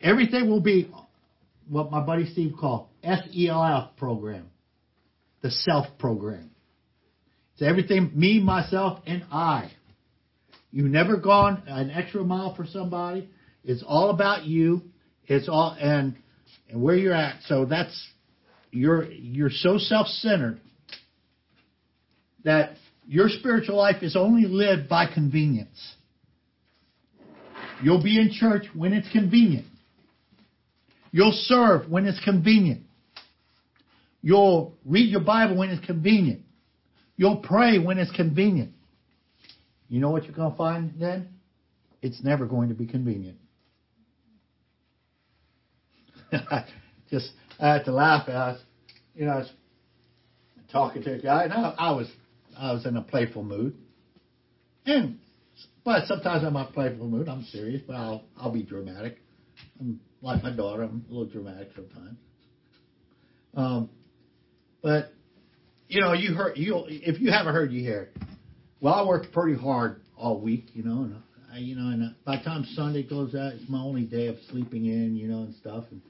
Everything 0.00 0.48
will 0.48 0.60
be 0.60 0.92
what 1.68 1.90
my 1.90 2.00
buddy 2.00 2.30
Steve 2.30 2.54
called 2.58 2.88
SELF 3.04 3.96
program, 3.96 4.50
the 5.42 5.50
self 5.50 5.86
program. 5.98 6.50
It's 7.54 7.62
everything 7.62 8.12
me, 8.14 8.40
myself, 8.40 9.00
and 9.06 9.24
I. 9.30 9.70
You've 10.70 10.90
never 10.90 11.16
gone 11.16 11.62
an 11.66 11.90
extra 11.90 12.24
mile 12.24 12.54
for 12.54 12.66
somebody. 12.66 13.28
It's 13.64 13.84
all 13.86 14.10
about 14.10 14.44
you. 14.44 14.82
It's 15.26 15.48
all 15.48 15.76
and 15.78 16.16
and 16.68 16.82
where 16.82 16.96
you're 16.96 17.14
at. 17.14 17.42
So 17.42 17.64
that's 17.64 18.08
you're 18.72 19.04
you're 19.12 19.50
so 19.50 19.78
self-centered 19.78 20.60
that 22.44 22.72
your 23.06 23.28
spiritual 23.28 23.76
life 23.76 24.02
is 24.02 24.16
only 24.16 24.48
lived 24.48 24.88
by 24.88 25.06
convenience. 25.12 25.94
You'll 27.82 28.02
be 28.02 28.18
in 28.18 28.32
church 28.32 28.66
when 28.74 28.92
it's 28.92 29.10
convenient. 29.12 29.66
You'll 31.10 31.32
serve 31.32 31.90
when 31.90 32.06
it's 32.06 32.22
convenient. 32.24 32.82
You'll 34.22 34.74
read 34.86 35.10
your 35.10 35.20
Bible 35.20 35.58
when 35.58 35.70
it's 35.70 35.84
convenient. 35.84 36.42
You'll 37.16 37.38
pray 37.38 37.78
when 37.78 37.98
it's 37.98 38.10
convenient. 38.12 38.72
You 39.88 40.00
know 40.00 40.10
what 40.10 40.24
you're 40.24 40.34
going 40.34 40.52
to 40.52 40.56
find 40.56 40.94
then? 40.98 41.28
It's 42.00 42.22
never 42.22 42.46
going 42.46 42.70
to 42.70 42.74
be 42.74 42.86
convenient. 42.86 43.36
Just, 47.10 47.30
I 47.62 47.74
had 47.74 47.84
to 47.84 47.92
laugh. 47.92 48.28
I 48.28 48.32
was, 48.32 48.60
you 49.14 49.24
know, 49.24 49.32
I 49.32 49.38
was 49.38 49.52
talking 50.72 51.02
to 51.04 51.14
a 51.14 51.18
guy, 51.22 51.44
and 51.44 51.52
I, 51.52 51.74
I 51.78 51.92
was, 51.92 52.08
I 52.58 52.72
was 52.72 52.84
in 52.84 52.96
a 52.96 53.02
playful 53.02 53.44
mood. 53.44 53.76
And, 54.84 55.18
but 55.84 56.06
sometimes 56.06 56.42
I'm 56.42 56.56
a 56.56 56.64
playful 56.66 57.06
mood. 57.06 57.28
I'm 57.28 57.44
serious, 57.44 57.80
but 57.86 57.94
I'll, 57.94 58.24
I'll 58.36 58.52
be 58.52 58.64
dramatic. 58.64 59.18
I'm 59.78 60.00
like 60.22 60.42
my 60.42 60.54
daughter. 60.54 60.82
I'm 60.82 61.04
a 61.08 61.12
little 61.12 61.32
dramatic 61.32 61.68
sometimes. 61.76 62.18
Um, 63.54 63.90
but 64.82 65.12
you 65.86 66.00
know, 66.00 66.14
you 66.14 66.34
heard 66.34 66.56
you 66.56 66.84
if 66.88 67.20
you 67.20 67.30
haven't 67.30 67.54
heard, 67.54 67.70
you 67.70 67.82
hear. 67.82 68.10
Well, 68.80 68.94
I 68.94 69.06
worked 69.06 69.32
pretty 69.32 69.56
hard 69.56 70.00
all 70.16 70.40
week, 70.40 70.70
you 70.72 70.82
know, 70.82 71.02
and 71.02 71.16
I, 71.52 71.58
you 71.58 71.76
know, 71.76 71.90
and 71.90 72.14
by 72.24 72.38
the 72.38 72.42
time 72.42 72.64
Sunday 72.74 73.06
goes 73.06 73.36
out, 73.36 73.52
it's 73.52 73.68
my 73.68 73.78
only 73.78 74.02
day 74.02 74.26
of 74.26 74.36
sleeping 74.50 74.86
in, 74.86 75.16
you 75.16 75.28
know, 75.28 75.42
and 75.42 75.54
stuff. 75.56 75.84
And 75.90 76.00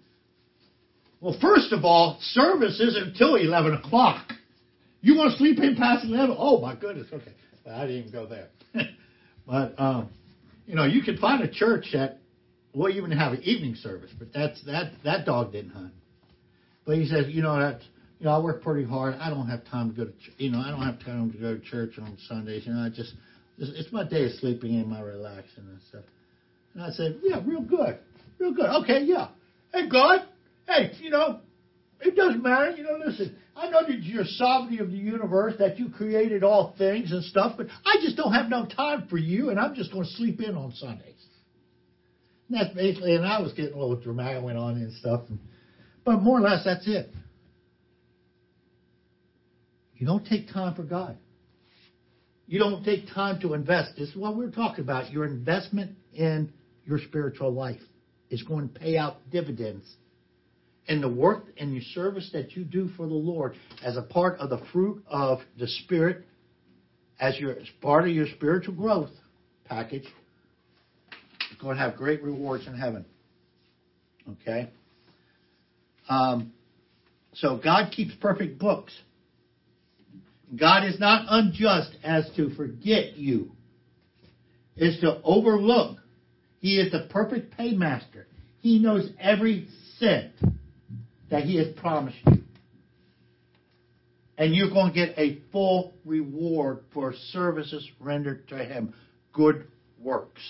well, 1.23 1.37
first 1.41 1.73
of 1.73 1.85
all, 1.85 2.19
service 2.21 2.81
isn't 2.81 3.09
until 3.09 3.37
eleven 3.37 3.75
o'clock. 3.75 4.33
You 5.01 5.17
want 5.17 5.33
to 5.33 5.39
sleep 5.39 5.59
in 5.59 5.77
past 5.77 6.05
eleven? 6.05 6.37
Oh 6.39 6.61
my 6.61 6.75
goodness. 6.75 7.07
Okay, 7.13 7.33
I 7.71 7.87
didn't 7.87 8.09
even 8.09 8.13
go 8.13 8.27
there. 8.27 8.49
but 9.47 9.81
um, 9.81 10.11
you 10.67 10.75
know, 10.75 10.85
you 10.85 11.03
can 11.03 11.17
find 11.19 11.43
a 11.43 11.51
church 11.51 11.87
that 11.93 12.19
will 12.75 12.91
even 12.91 13.13
have 13.13 13.33
an 13.33 13.43
evening 13.43 13.77
service, 13.77 14.11
but 14.19 14.29
that's 14.35 14.63
that 14.67 14.93
that 15.05 15.25
dog 15.25 15.53
didn't 15.53 15.71
hunt. 15.71 15.93
But 16.85 16.97
he 16.97 17.07
says, 17.07 17.27
you 17.29 17.43
know, 17.43 17.59
that's 17.59 17.85
you 18.23 18.27
know, 18.27 18.37
I 18.37 18.39
work 18.39 18.63
pretty 18.63 18.87
hard. 18.87 19.17
I 19.17 19.31
don't 19.31 19.49
have 19.49 19.65
time 19.65 19.91
to 19.91 19.97
go 19.97 20.05
to, 20.05 20.13
ch- 20.13 20.35
you 20.39 20.53
know, 20.53 20.61
I 20.61 20.71
don't 20.71 20.83
have 20.83 21.01
time 21.01 21.33
to 21.33 21.39
go 21.39 21.57
to 21.57 21.61
church 21.61 21.99
on 21.99 22.17
Sundays. 22.29 22.65
You 22.65 22.73
know, 22.73 22.81
I 22.81 22.89
just, 22.89 23.15
it's, 23.59 23.73
it's 23.75 23.93
my 23.93 24.09
day 24.09 24.27
of 24.27 24.33
sleeping 24.35 24.75
in, 24.75 24.89
my 24.89 25.01
relaxing 25.01 25.65
and 25.65 25.81
stuff. 25.89 26.05
And 26.75 26.85
I 26.85 26.91
said, 26.91 27.19
yeah, 27.25 27.41
real 27.45 27.63
good, 27.63 27.99
real 28.39 28.55
good. 28.55 28.67
Okay, 28.85 29.03
yeah. 29.03 29.31
Hey, 29.73 29.89
God, 29.89 30.21
hey, 30.75 30.93
you 31.01 31.11
know, 31.11 31.41
it 32.01 32.17
doesn't 32.17 32.43
matter. 32.43 32.71
You 32.71 32.85
know, 32.85 32.99
listen, 33.05 33.37
I 33.55 33.69
know 33.71 33.83
that 33.87 34.03
you're 34.03 34.25
sovereignty 34.25 34.79
of 34.79 34.91
the 34.91 34.97
universe, 34.97 35.55
that 35.59 35.79
you 35.79 35.91
created 35.91 36.43
all 36.43 36.75
things 36.79 37.13
and 37.13 37.23
stuff, 37.25 37.55
but 37.57 37.67
I 37.85 37.97
just 38.03 38.17
don't 38.17 38.33
have 38.33 38.49
no 38.49 38.67
time 38.67 39.07
for 39.09 39.19
you, 39.19 39.51
and 39.51 39.61
I'm 39.61 39.75
just 39.75 39.93
going 39.93 40.05
to 40.05 40.11
sleep 40.11 40.41
in 40.41 40.57
on 40.57 40.73
Sundays. 40.73 41.09
And 42.49 42.59
that's 42.59 42.75
basically, 42.75 43.15
and 43.15 43.27
I 43.27 43.41
was 43.41 43.53
getting 43.53 43.75
a 43.75 43.79
little 43.79 44.01
dramatic, 44.01 44.43
went 44.43 44.59
on 44.59 44.75
and 44.77 44.93
stuff, 44.95 45.23
and, 45.29 45.39
but 46.05 46.23
more 46.23 46.39
or 46.39 46.43
less, 46.43 46.65
that's 46.65 46.87
it. 46.89 47.11
You 49.97 50.07
don't 50.07 50.27
take 50.27 50.49
time 50.49 50.75
for 50.75 50.83
God. 50.83 51.17
you 52.47 52.59
don't 52.59 52.85
take 52.85 53.07
time 53.15 53.41
to 53.41 53.55
invest. 53.55 53.93
This 53.97 54.11
is 54.11 54.17
what 54.17 54.37
we're 54.37 54.51
talking 54.51 54.85
about. 54.85 55.11
Your 55.11 55.25
investment 55.25 55.93
in 56.13 56.53
your 56.85 56.99
spiritual 56.99 57.53
life 57.53 57.81
is 58.29 58.43
going 58.43 58.69
to 58.69 58.79
pay 58.79 58.97
out 58.99 59.17
dividends. 59.31 59.87
And 60.89 61.03
the 61.03 61.09
work 61.09 61.47
and 61.59 61.73
your 61.73 61.83
service 61.95 62.29
that 62.33 62.57
you 62.57 62.65
do 62.65 62.89
for 62.97 63.07
the 63.07 63.15
Lord 63.15 63.55
as 63.85 63.97
a 63.97 64.03
part 64.03 64.39
of 64.41 64.51
the 64.51 64.61
fruit 64.73 65.05
of 65.07 65.39
the 65.59 65.69
Spirit, 65.69 66.25
as 67.21 67.39
your 67.39 67.53
as 67.53 67.69
part 67.81 68.09
of 68.09 68.11
your 68.11 68.27
spiritual 68.27 68.75
growth 68.75 69.11
package, 69.65 70.05
is 70.05 71.59
going 71.61 71.77
to 71.77 71.83
have 71.83 71.97
great 71.97 72.23
rewards 72.23 72.67
in 72.67 72.77
heaven. 72.77 73.05
Okay? 74.29 74.71
Um, 76.09 76.53
so 77.35 77.61
God 77.63 77.93
keeps 77.93 78.13
perfect 78.21 78.59
books. 78.59 78.93
God 80.59 80.85
is 80.85 81.01
not 81.01 81.27
unjust 81.29 81.97
as 82.05 82.29
to 82.37 82.51
forget 82.55 83.17
you, 83.17 83.53
is 84.77 85.01
to 85.01 85.21
overlook. 85.25 85.99
He 86.61 86.79
is 86.79 86.93
the 86.93 87.09
perfect 87.11 87.57
paymaster. 87.57 88.27
He 88.61 88.79
knows 88.79 89.11
every 89.19 89.69
cent 89.99 90.33
that 91.33 91.45
He 91.45 91.57
has 91.57 91.69
promised 91.77 92.19
you. 92.27 92.43
And 94.39 94.55
you're 94.55 94.71
going 94.71 94.93
to 94.93 94.95
get 94.95 95.19
a 95.19 95.41
full 95.51 95.95
reward 96.05 96.81
for 96.93 97.15
services 97.33 97.89
rendered 97.99 98.49
to 98.49 98.59
Him, 98.59 98.95
good 99.33 99.67
works. 99.99 100.43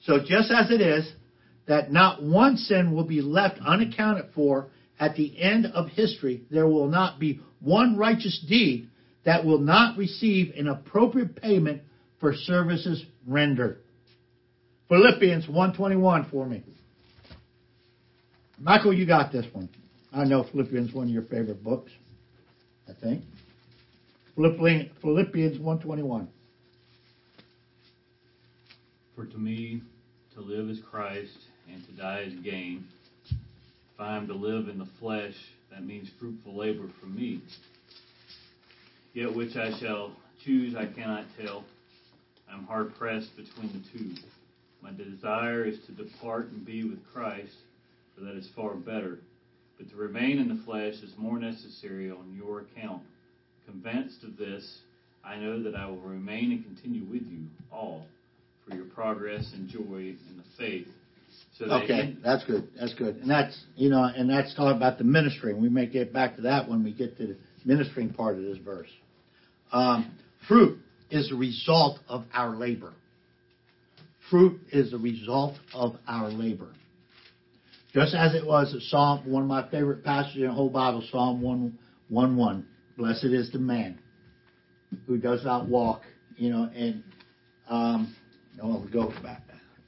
So 0.00 0.18
just 0.20 0.50
as 0.50 0.70
it 0.70 0.80
is 0.80 1.10
that 1.68 1.92
not 1.92 2.22
one 2.22 2.56
sin 2.56 2.94
will 2.94 3.04
be 3.04 3.20
left 3.20 3.58
unaccounted 3.64 4.30
for 4.34 4.70
at 4.98 5.14
the 5.14 5.40
end 5.40 5.66
of 5.66 5.88
history, 5.88 6.42
there 6.50 6.66
will 6.66 6.88
not 6.88 7.20
be 7.20 7.40
one 7.60 7.98
righteous 7.98 8.42
deed 8.48 8.88
that 9.26 9.44
will 9.44 9.58
not 9.58 9.98
receive 9.98 10.54
an 10.56 10.68
appropriate 10.68 11.36
payment 11.36 11.82
for 12.18 12.34
services 12.34 13.04
rendered. 13.26 13.80
Philippians 14.88 15.48
121 15.48 16.28
for 16.30 16.46
me. 16.46 16.62
Michael, 18.58 18.94
you 18.94 19.06
got 19.06 19.32
this 19.32 19.46
one. 19.52 19.68
I 20.12 20.24
know 20.24 20.44
Philippians 20.50 20.94
one 20.94 21.08
of 21.08 21.12
your 21.12 21.24
favorite 21.24 21.62
books. 21.62 21.92
I 22.88 22.92
think. 23.00 23.22
Philippians, 24.34 24.90
Philippians 25.02 25.58
121. 25.58 26.28
For 29.14 29.26
to 29.26 29.38
me, 29.38 29.82
to 30.34 30.40
live 30.40 30.70
is 30.70 30.78
Christ, 30.90 31.36
and 31.72 31.84
to 31.86 31.92
die 31.92 32.20
is 32.26 32.34
gain. 32.44 32.84
If 33.30 34.00
I 34.00 34.16
am 34.16 34.26
to 34.26 34.34
live 34.34 34.68
in 34.68 34.78
the 34.78 34.88
flesh, 35.00 35.34
that 35.70 35.84
means 35.84 36.08
fruitful 36.20 36.56
labor 36.56 36.88
for 37.00 37.06
me. 37.06 37.42
Yet 39.14 39.34
which 39.34 39.56
I 39.56 39.78
shall 39.78 40.12
choose, 40.44 40.74
I 40.74 40.86
cannot 40.86 41.24
tell. 41.40 41.64
I 42.50 42.54
am 42.54 42.64
hard 42.64 42.94
pressed 42.96 43.36
between 43.36 43.72
the 43.72 43.98
two. 43.98 44.14
My 44.82 44.92
desire 44.92 45.64
is 45.64 45.78
to 45.86 45.92
depart 45.92 46.48
and 46.48 46.64
be 46.64 46.84
with 46.84 47.00
Christ, 47.12 47.54
for 48.16 48.24
that 48.24 48.36
is 48.36 48.48
far 48.56 48.74
better. 48.74 49.18
But 49.78 49.90
to 49.90 49.96
remain 49.96 50.38
in 50.38 50.48
the 50.48 50.62
flesh 50.64 50.94
is 50.94 51.12
more 51.18 51.38
necessary 51.38 52.10
on 52.10 52.34
your 52.34 52.60
account. 52.60 53.02
Convinced 53.66 54.24
of 54.24 54.36
this, 54.36 54.78
I 55.24 55.36
know 55.36 55.62
that 55.62 55.74
I 55.74 55.86
will 55.86 55.98
remain 55.98 56.52
and 56.52 56.64
continue 56.64 57.04
with 57.04 57.22
you 57.22 57.46
all 57.70 58.06
for 58.66 58.74
your 58.74 58.86
progress 58.86 59.52
and 59.54 59.68
joy 59.68 59.80
in 59.80 60.36
the 60.36 60.44
faith. 60.56 60.86
So 61.58 61.66
that 61.66 61.84
Okay, 61.84 62.16
that's 62.22 62.44
good. 62.44 62.68
That's 62.78 62.94
good. 62.94 63.16
And 63.16 63.30
that's, 63.30 63.58
you 63.74 63.90
know, 63.90 64.04
and 64.04 64.30
that's 64.30 64.54
talking 64.54 64.76
about 64.76 64.98
the 64.98 65.04
ministry. 65.04 65.52
We 65.52 65.68
may 65.68 65.86
get 65.86 66.12
back 66.12 66.36
to 66.36 66.42
that 66.42 66.68
when 66.68 66.82
we 66.84 66.92
get 66.92 67.18
to 67.18 67.26
the 67.26 67.36
ministering 67.64 68.12
part 68.12 68.36
of 68.36 68.42
this 68.42 68.58
verse. 68.58 68.88
Um, 69.72 70.16
fruit 70.48 70.78
is 71.10 71.28
the 71.28 71.36
result 71.36 71.98
of 72.08 72.24
our 72.32 72.56
labor. 72.56 72.92
Fruit 74.30 74.60
is 74.72 74.90
the 74.90 74.98
result 74.98 75.54
of 75.74 75.96
our 76.06 76.30
labor. 76.30 76.68
Just 77.96 78.14
as 78.14 78.34
it 78.34 78.44
was 78.46 78.74
in 78.74 78.80
Psalm, 78.80 79.22
one 79.24 79.44
of 79.44 79.48
my 79.48 79.70
favorite 79.70 80.04
passages 80.04 80.42
in 80.42 80.48
the 80.48 80.52
whole 80.52 80.68
Bible, 80.68 81.02
Psalm 81.10 81.40
1, 81.40 81.78
1 82.10 82.36
1. 82.36 82.66
Blessed 82.98 83.24
is 83.24 83.50
the 83.52 83.58
man 83.58 83.98
who 85.06 85.16
does 85.16 85.42
not 85.46 85.66
walk, 85.66 86.02
you 86.36 86.50
know, 86.50 86.68
and, 86.76 87.02
um, 87.70 88.14
no, 88.54 88.86
go 88.92 89.14
back. 89.22 89.40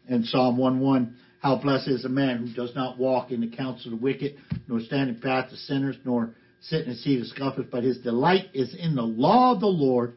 In 0.09 0.25
Psalm 0.25 0.57
1 0.57 0.81
1, 0.81 1.17
how 1.43 1.57
blessed 1.57 1.89
is 1.89 2.03
the 2.03 2.09
man 2.09 2.39
who 2.39 2.55
does 2.55 2.75
not 2.75 2.97
walk 2.97 3.31
in 3.31 3.43
the 3.43 3.55
counsel 3.55 3.93
of 3.93 3.99
the 3.99 4.03
wicked, 4.03 4.37
nor 4.69 4.81
stand 4.81 5.11
in 5.11 5.17
the 5.17 5.21
path 5.21 5.53
of 5.53 5.59
sinners, 5.59 5.97
nor 6.07 6.35
sit 6.63 6.85
in 6.85 6.89
the 6.89 6.97
seat 6.97 7.21
of 7.21 7.27
scoffers, 7.27 7.67
but 7.71 7.85
his 7.85 7.99
delight 7.99 8.47
is 8.55 8.75
in 8.75 8.95
the 8.95 9.03
law 9.03 9.53
of 9.53 9.61
the 9.61 9.67
Lord, 9.67 10.15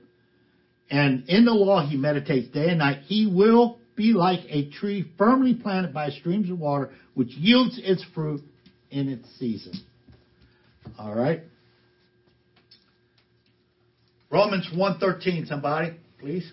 and 0.89 1.28
in 1.28 1.44
the 1.44 1.52
law 1.52 1.86
he 1.86 1.98
meditates 1.98 2.54
day 2.54 2.70
and 2.70 2.80
night. 2.80 3.00
He 3.08 3.28
will 3.28 3.81
be 3.96 4.14
like 4.14 4.39
a 4.50 4.70
tree 4.72 5.12
firmly 5.18 5.54
planted 5.54 5.94
by 5.94 6.10
streams 6.10 6.50
of 6.50 6.60
water, 6.60 6.92
which 7.14 7.30
yields 7.32 7.80
its 7.84 8.04
fruit 8.14 8.42
in 8.89 9.10
its 9.10 9.28
season. 9.38 9.74
All 10.98 11.16
right. 11.16 11.42
Romans 14.32 14.68
1.13, 14.74 15.48
somebody, 15.48 15.98
please. 16.20 16.50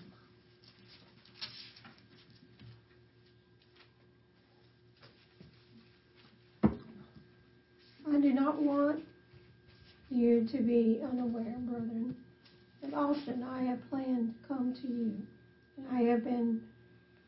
I 8.11 8.19
do 8.21 8.33
not 8.33 8.61
want 8.61 9.03
you 10.09 10.47
to 10.51 10.57
be 10.57 11.01
unaware, 11.09 11.55
brethren, 11.59 12.15
that 12.81 12.93
often 12.93 13.43
I 13.43 13.63
have 13.63 13.79
planned 13.89 14.33
to 14.33 14.47
come 14.47 14.73
to 14.81 14.87
you, 14.87 15.13
and 15.77 15.87
I 15.89 16.01
have 16.11 16.23
been 16.23 16.61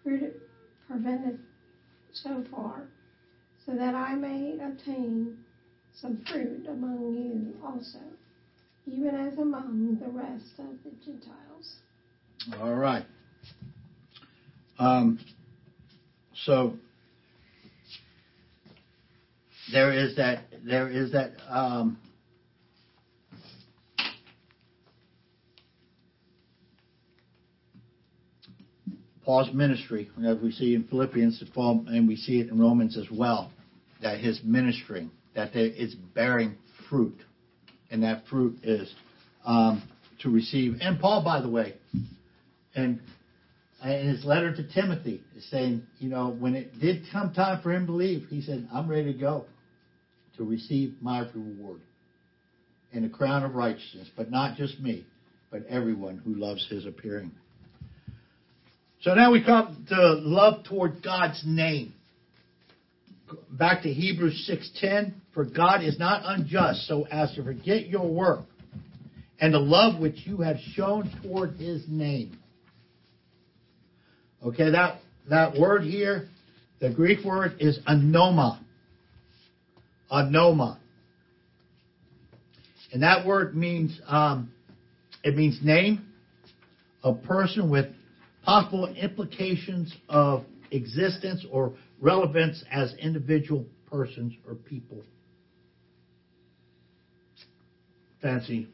pre- 0.03 0.31
prevented 0.87 1.39
so 2.13 2.43
far, 2.51 2.87
so 3.65 3.73
that 3.75 3.95
I 3.95 4.15
may 4.15 4.57
obtain 4.63 5.37
some 5.99 6.23
fruit 6.29 6.65
among 6.67 7.13
you 7.13 7.55
also, 7.65 7.99
even 8.85 9.15
as 9.15 9.37
among 9.37 9.97
the 9.99 10.09
rest 10.09 10.59
of 10.59 10.75
the 10.83 10.91
Gentiles. 11.03 11.75
All 12.59 12.73
right. 12.73 13.05
Um, 14.79 15.19
so 16.45 16.73
there 19.71 19.93
is 19.93 20.15
that. 20.15 20.43
There 20.65 20.89
is 20.89 21.11
that. 21.11 21.33
Um, 21.49 21.99
Paul's 29.25 29.53
ministry, 29.53 30.09
as 30.25 30.37
we 30.39 30.51
see 30.51 30.73
in 30.73 30.83
Philippians, 30.85 31.43
and 31.55 32.07
we 32.07 32.15
see 32.15 32.39
it 32.39 32.49
in 32.49 32.59
Romans 32.59 32.97
as 32.97 33.05
well, 33.11 33.51
that 34.01 34.19
his 34.19 34.41
ministry, 34.43 35.09
that 35.35 35.55
it's 35.55 35.93
bearing 35.93 36.55
fruit, 36.89 37.17
and 37.91 38.03
that 38.03 38.23
fruit 38.27 38.57
is 38.63 38.93
um, 39.45 39.83
to 40.21 40.29
receive. 40.29 40.77
And 40.81 40.99
Paul, 40.99 41.23
by 41.23 41.41
the 41.41 41.49
way, 41.49 41.75
and 42.75 42.99
in 43.83 44.07
his 44.07 44.25
letter 44.25 44.55
to 44.55 44.73
Timothy, 44.73 45.23
is 45.35 45.47
saying, 45.49 45.83
you 45.99 46.09
know, 46.09 46.29
when 46.29 46.55
it 46.55 46.79
did 46.79 47.03
come 47.11 47.33
time 47.33 47.61
for 47.61 47.71
him 47.71 47.85
to 47.87 47.93
leave, 47.93 48.27
he 48.29 48.41
said, 48.41 48.67
I'm 48.73 48.89
ready 48.89 49.13
to 49.13 49.19
go 49.19 49.45
to 50.37 50.43
receive 50.43 50.95
my 51.01 51.19
reward 51.19 51.81
and 52.93 53.05
a 53.05 53.09
crown 53.09 53.43
of 53.43 53.55
righteousness, 53.55 54.09
but 54.15 54.31
not 54.31 54.57
just 54.57 54.79
me, 54.79 55.05
but 55.49 55.65
everyone 55.67 56.17
who 56.23 56.35
loves 56.35 56.67
his 56.69 56.85
appearing. 56.85 57.31
So 59.01 59.15
now 59.15 59.31
we 59.31 59.43
come 59.43 59.83
to 59.89 60.13
love 60.13 60.63
toward 60.63 61.01
God's 61.03 61.41
name. 61.43 61.93
Back 63.49 63.81
to 63.83 63.91
Hebrews 63.91 64.45
6:10, 64.47 65.13
for 65.33 65.43
God 65.43 65.83
is 65.83 65.97
not 65.97 66.21
unjust 66.23 66.87
so 66.87 67.07
as 67.07 67.33
to 67.33 67.43
forget 67.43 67.87
your 67.87 68.07
work 68.07 68.45
and 69.39 69.53
the 69.55 69.59
love 69.59 69.99
which 69.99 70.27
you 70.27 70.37
have 70.37 70.57
shown 70.75 71.09
toward 71.23 71.53
his 71.53 71.83
name. 71.87 72.37
Okay, 74.43 74.69
that, 74.69 74.99
that 75.29 75.57
word 75.57 75.83
here, 75.83 76.27
the 76.79 76.91
Greek 76.91 77.25
word 77.25 77.55
is 77.59 77.79
anoma. 77.87 78.59
Anoma. 80.11 80.77
And 82.93 83.01
that 83.01 83.25
word 83.25 83.55
means, 83.55 83.99
um, 84.05 84.51
it 85.23 85.35
means 85.35 85.59
name, 85.63 86.05
a 87.03 87.13
person 87.13 87.71
with 87.71 87.87
possible 88.43 88.87
implications 88.87 89.95
of 90.09 90.43
existence 90.71 91.45
or 91.51 91.73
relevance 91.99 92.63
as 92.71 92.93
individual 92.95 93.65
persons 93.89 94.33
or 94.47 94.55
people. 94.55 95.03
Fancy 98.21 98.67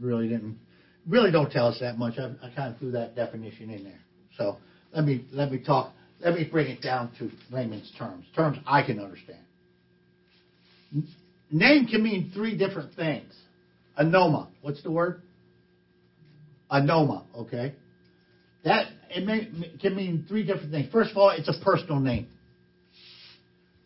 really 0.00 0.28
didn't 0.28 0.58
really 1.06 1.30
don't 1.30 1.50
tell 1.50 1.68
us 1.68 1.78
that 1.80 1.98
much. 1.98 2.18
I, 2.18 2.34
I 2.42 2.50
kind 2.54 2.72
of 2.72 2.78
threw 2.78 2.92
that 2.92 3.14
definition 3.14 3.70
in 3.70 3.84
there. 3.84 4.00
So 4.36 4.56
let 4.92 5.04
me 5.04 5.24
let 5.32 5.50
me 5.50 5.62
talk. 5.62 5.92
Let 6.20 6.34
me 6.34 6.48
bring 6.50 6.68
it 6.68 6.82
down 6.82 7.12
to 7.18 7.30
layman's 7.50 7.90
terms, 7.98 8.24
terms 8.34 8.58
I 8.66 8.82
can 8.82 8.98
understand. 8.98 9.38
N- 10.92 11.06
Name 11.50 11.86
can 11.86 12.02
mean 12.02 12.30
three 12.34 12.56
different 12.58 12.94
things. 12.94 13.32
Anoma, 13.98 14.48
what's 14.60 14.82
the 14.82 14.90
word? 14.90 15.22
Anoma, 16.70 17.24
okay? 17.34 17.74
That 18.64 18.88
it 19.10 19.24
may, 19.24 19.48
can 19.80 19.94
mean 19.94 20.26
three 20.28 20.44
different 20.44 20.70
things. 20.70 20.90
First 20.92 21.12
of 21.12 21.16
all, 21.16 21.30
it's 21.30 21.48
a 21.48 21.64
personal 21.64 22.00
name. 22.00 22.28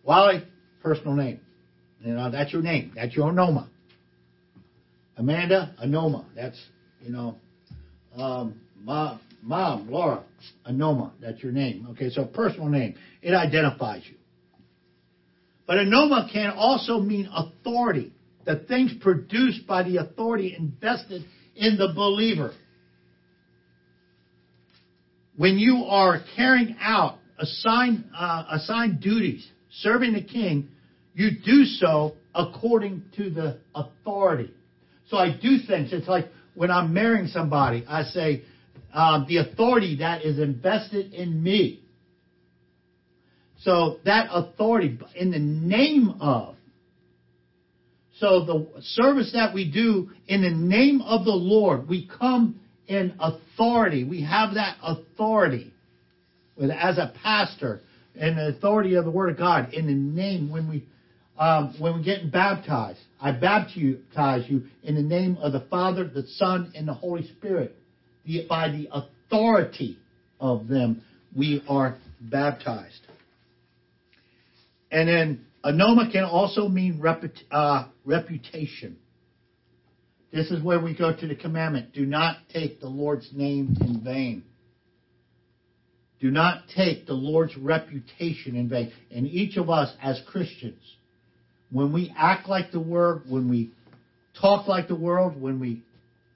Wally, 0.02 0.44
personal 0.82 1.14
name. 1.14 1.40
You 2.00 2.14
know, 2.14 2.30
that's 2.30 2.52
your 2.52 2.62
name. 2.62 2.92
That's 2.94 3.14
your 3.14 3.30
Anoma. 3.30 3.68
Amanda, 5.16 5.74
Anoma. 5.82 6.24
That's, 6.34 6.60
you 7.00 7.12
know, 7.12 7.36
um, 8.16 8.60
mom, 8.82 9.20
mom, 9.42 9.90
Laura, 9.90 10.24
Anoma. 10.68 11.12
That's 11.20 11.42
your 11.42 11.52
name. 11.52 11.86
Okay, 11.90 12.10
so 12.10 12.24
personal 12.24 12.68
name. 12.68 12.96
It 13.20 13.34
identifies 13.34 14.02
you. 14.08 14.16
But 15.66 15.76
Anoma 15.76 16.32
can 16.32 16.50
also 16.50 16.98
mean 16.98 17.28
authority. 17.32 18.12
The 18.44 18.56
things 18.56 18.92
produced 19.00 19.66
by 19.66 19.84
the 19.84 19.98
authority 19.98 20.56
invested 20.58 21.24
in 21.54 21.78
the 21.78 21.92
believer. 21.94 22.52
When 25.36 25.58
you 25.58 25.84
are 25.88 26.20
carrying 26.36 26.76
out 26.80 27.18
assigned, 27.38 28.04
uh, 28.16 28.44
assigned 28.50 29.00
duties, 29.00 29.46
serving 29.70 30.12
the 30.12 30.22
king, 30.22 30.68
you 31.14 31.30
do 31.44 31.64
so 31.64 32.16
according 32.34 33.04
to 33.16 33.30
the 33.30 33.58
authority. 33.74 34.52
So 35.08 35.16
I 35.16 35.30
do 35.30 35.58
things. 35.66 35.92
It's 35.92 36.08
like 36.08 36.26
when 36.54 36.70
I'm 36.70 36.92
marrying 36.92 37.28
somebody, 37.28 37.84
I 37.88 38.04
say, 38.04 38.44
um, 38.92 39.26
the 39.28 39.38
authority 39.38 39.98
that 39.98 40.24
is 40.24 40.38
invested 40.38 41.12
in 41.14 41.42
me. 41.42 41.82
So 43.60 43.98
that 44.04 44.28
authority, 44.30 44.98
in 45.14 45.30
the 45.30 45.38
name 45.38 46.16
of. 46.20 46.56
So 48.18 48.44
the 48.44 48.82
service 48.82 49.32
that 49.32 49.54
we 49.54 49.70
do 49.70 50.10
in 50.26 50.42
the 50.42 50.50
name 50.50 51.00
of 51.00 51.24
the 51.24 51.32
Lord, 51.32 51.88
we 51.88 52.08
come 52.18 52.60
in 52.92 53.14
authority. 53.18 54.04
We 54.04 54.22
have 54.22 54.54
that 54.54 54.76
authority 54.82 55.72
as 56.60 56.98
a 56.98 57.12
pastor 57.22 57.80
and 58.14 58.36
the 58.36 58.48
authority 58.48 58.94
of 58.94 59.04
the 59.04 59.10
Word 59.10 59.30
of 59.30 59.38
God 59.38 59.72
in 59.72 59.86
the 59.86 59.94
name 59.94 60.50
when 60.50 60.68
we 60.68 60.86
um, 61.38 61.74
when 61.78 61.96
we 61.96 62.04
get 62.04 62.30
baptized. 62.30 63.00
I 63.20 63.32
baptize 63.32 64.44
you 64.48 64.64
in 64.82 64.94
the 64.94 65.02
name 65.02 65.38
of 65.40 65.52
the 65.52 65.60
Father, 65.70 66.04
the 66.06 66.26
Son, 66.36 66.72
and 66.76 66.86
the 66.86 66.92
Holy 66.92 67.26
Spirit. 67.38 67.74
The, 68.26 68.46
by 68.48 68.68
the 68.68 68.88
authority 68.92 69.98
of 70.38 70.68
them, 70.68 71.02
we 71.34 71.62
are 71.68 71.96
baptized. 72.20 73.00
And 74.90 75.08
then 75.08 75.46
anoma 75.64 76.12
can 76.12 76.24
also 76.24 76.68
mean 76.68 77.00
reput, 77.02 77.36
uh, 77.50 77.88
reputation. 78.04 78.98
This 80.32 80.50
is 80.50 80.62
where 80.62 80.80
we 80.80 80.96
go 80.96 81.14
to 81.14 81.26
the 81.26 81.34
commandment 81.34 81.92
do 81.92 82.06
not 82.06 82.36
take 82.52 82.80
the 82.80 82.88
Lord's 82.88 83.28
name 83.32 83.76
in 83.80 84.02
vain. 84.02 84.44
Do 86.20 86.30
not 86.30 86.64
take 86.74 87.06
the 87.06 87.14
Lord's 87.14 87.56
reputation 87.56 88.56
in 88.56 88.68
vain. 88.68 88.92
And 89.10 89.26
each 89.26 89.56
of 89.56 89.68
us 89.68 89.92
as 90.00 90.22
Christians, 90.28 90.82
when 91.70 91.92
we 91.92 92.14
act 92.16 92.48
like 92.48 92.70
the 92.70 92.80
world, 92.80 93.22
when 93.28 93.50
we 93.50 93.72
talk 94.40 94.68
like 94.68 94.88
the 94.88 94.94
world, 94.94 95.38
when 95.40 95.60
we 95.60 95.84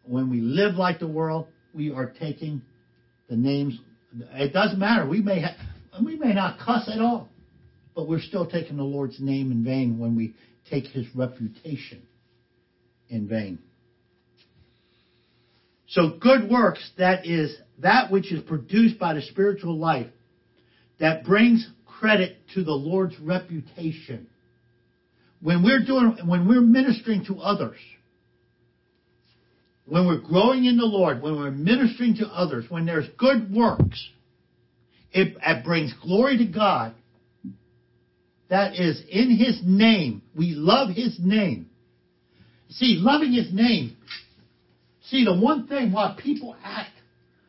when 0.02 0.30
we 0.30 0.40
live 0.40 0.74
like 0.74 1.00
the 1.00 1.08
world, 1.08 1.48
we 1.72 1.90
are 1.90 2.12
taking 2.20 2.62
the 3.28 3.36
names. 3.36 3.78
It 4.32 4.52
doesn't 4.52 4.78
matter. 4.78 5.08
We 5.08 5.20
may 5.20 5.40
have, 5.40 5.56
we 6.04 6.16
may 6.16 6.32
not 6.32 6.58
cuss 6.58 6.88
at 6.92 7.00
all, 7.00 7.28
but 7.94 8.08
we're 8.08 8.20
still 8.20 8.46
taking 8.46 8.76
the 8.76 8.84
Lord's 8.84 9.20
name 9.20 9.50
in 9.50 9.64
vain 9.64 9.98
when 9.98 10.14
we 10.16 10.34
take 10.70 10.86
His 10.86 11.06
reputation 11.14 12.02
in 13.08 13.26
vain. 13.26 13.58
So 15.88 16.18
good 16.20 16.50
works, 16.50 16.90
that 16.98 17.26
is 17.26 17.56
that 17.78 18.10
which 18.10 18.32
is 18.32 18.42
produced 18.42 18.98
by 18.98 19.14
the 19.14 19.22
spiritual 19.22 19.78
life, 19.78 20.08
that 20.98 21.24
brings 21.24 21.68
credit 21.84 22.36
to 22.54 22.64
the 22.64 22.72
Lord's 22.72 23.18
reputation. 23.20 24.28
When 25.40 25.62
we're 25.62 25.84
doing, 25.84 26.18
when 26.24 26.48
we're 26.48 26.60
ministering 26.60 27.24
to 27.26 27.36
others, 27.36 27.78
when 29.84 30.06
we're 30.06 30.20
growing 30.20 30.64
in 30.64 30.76
the 30.76 30.84
Lord, 30.84 31.22
when 31.22 31.36
we're 31.36 31.50
ministering 31.50 32.16
to 32.16 32.26
others, 32.26 32.64
when 32.68 32.86
there's 32.86 33.08
good 33.18 33.52
works, 33.52 34.08
it, 35.12 35.36
it 35.40 35.64
brings 35.64 35.94
glory 36.02 36.38
to 36.38 36.46
God. 36.46 36.94
That 38.48 38.74
is 38.74 39.02
in 39.08 39.36
His 39.36 39.60
name. 39.64 40.22
We 40.36 40.54
love 40.54 40.90
His 40.94 41.18
name. 41.20 41.70
See, 42.70 42.98
loving 43.00 43.32
His 43.32 43.52
name. 43.52 43.96
See, 45.10 45.24
the 45.24 45.38
one 45.38 45.68
thing 45.68 45.92
why 45.92 46.16
people 46.20 46.56
act, 46.64 46.90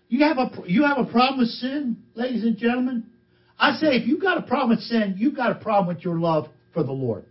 you 0.09 0.23
have 0.23 0.37
a 0.37 0.51
you 0.67 0.83
have 0.85 0.99
a 0.99 1.05
problem 1.05 1.39
with 1.39 1.49
sin, 1.49 1.97
ladies 2.15 2.43
and 2.43 2.57
gentlemen. 2.57 3.07
I 3.59 3.77
say, 3.77 3.95
if 3.95 4.07
you've 4.07 4.21
got 4.21 4.37
a 4.37 4.43
problem 4.43 4.77
with 4.77 4.81
sin, 4.81 5.15
you've 5.17 5.35
got 5.35 5.51
a 5.51 5.55
problem 5.55 5.95
with 5.95 6.05
your 6.05 6.19
love 6.19 6.47
for 6.73 6.83
the 6.83 6.91
Lord. 6.91 7.25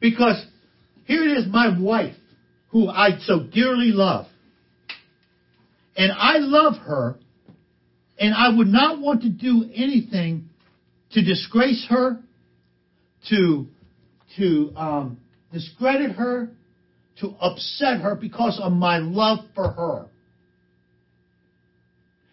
Because 0.00 0.44
here 1.04 1.22
it 1.22 1.38
is, 1.38 1.46
my 1.48 1.78
wife, 1.78 2.14
who 2.68 2.88
I 2.88 3.18
so 3.20 3.44
dearly 3.44 3.92
love. 3.92 4.26
And 5.96 6.12
I 6.12 6.38
love 6.38 6.74
her, 6.78 7.16
and 8.18 8.34
I 8.34 8.54
would 8.54 8.66
not 8.66 9.00
want 9.00 9.22
to 9.22 9.30
do 9.30 9.64
anything 9.72 10.50
to 11.12 11.22
disgrace 11.22 11.86
her, 11.88 12.20
to, 13.30 13.66
to 14.36 14.72
um, 14.76 15.18
discredit 15.52 16.12
her, 16.16 16.50
to 17.20 17.28
upset 17.40 18.00
her 18.00 18.14
because 18.14 18.60
of 18.62 18.72
my 18.72 18.98
love 18.98 19.46
for 19.54 19.70
her. 19.70 20.06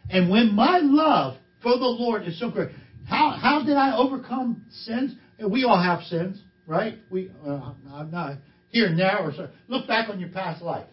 And 0.10 0.30
when 0.30 0.54
my 0.54 0.80
love 0.84 1.38
for 1.62 1.72
the 1.72 1.86
Lord 1.86 2.24
is 2.24 2.40
so 2.40 2.50
great, 2.52 2.70
how, 3.08 3.32
how 3.32 3.64
did 3.64 3.78
I 3.78 3.96
overcome 3.96 4.66
sins? 4.70 5.16
We 5.46 5.64
all 5.64 5.82
have 5.82 6.04
sins, 6.04 6.42
right? 6.68 6.96
We, 7.10 7.32
uh, 7.46 7.74
I'm 7.94 8.12
not 8.12 8.38
here 8.70 8.90
now 8.90 9.24
or 9.24 9.34
so. 9.34 9.50
look 9.68 9.88
back 9.88 10.10
on 10.10 10.20
your 10.20 10.30
past 10.30 10.62
life. 10.62 10.88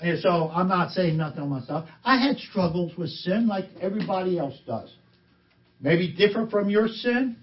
And 0.00 0.18
so 0.18 0.50
I'm 0.50 0.68
not 0.68 0.90
saying 0.90 1.16
nothing 1.16 1.42
on 1.42 1.48
myself. 1.48 1.88
I 2.04 2.16
had 2.16 2.36
struggles 2.38 2.96
with 2.96 3.10
sin 3.10 3.46
like 3.46 3.66
everybody 3.80 4.38
else 4.38 4.58
does. 4.66 4.92
Maybe 5.80 6.12
different 6.12 6.50
from 6.50 6.70
your 6.70 6.88
sin, 6.88 7.36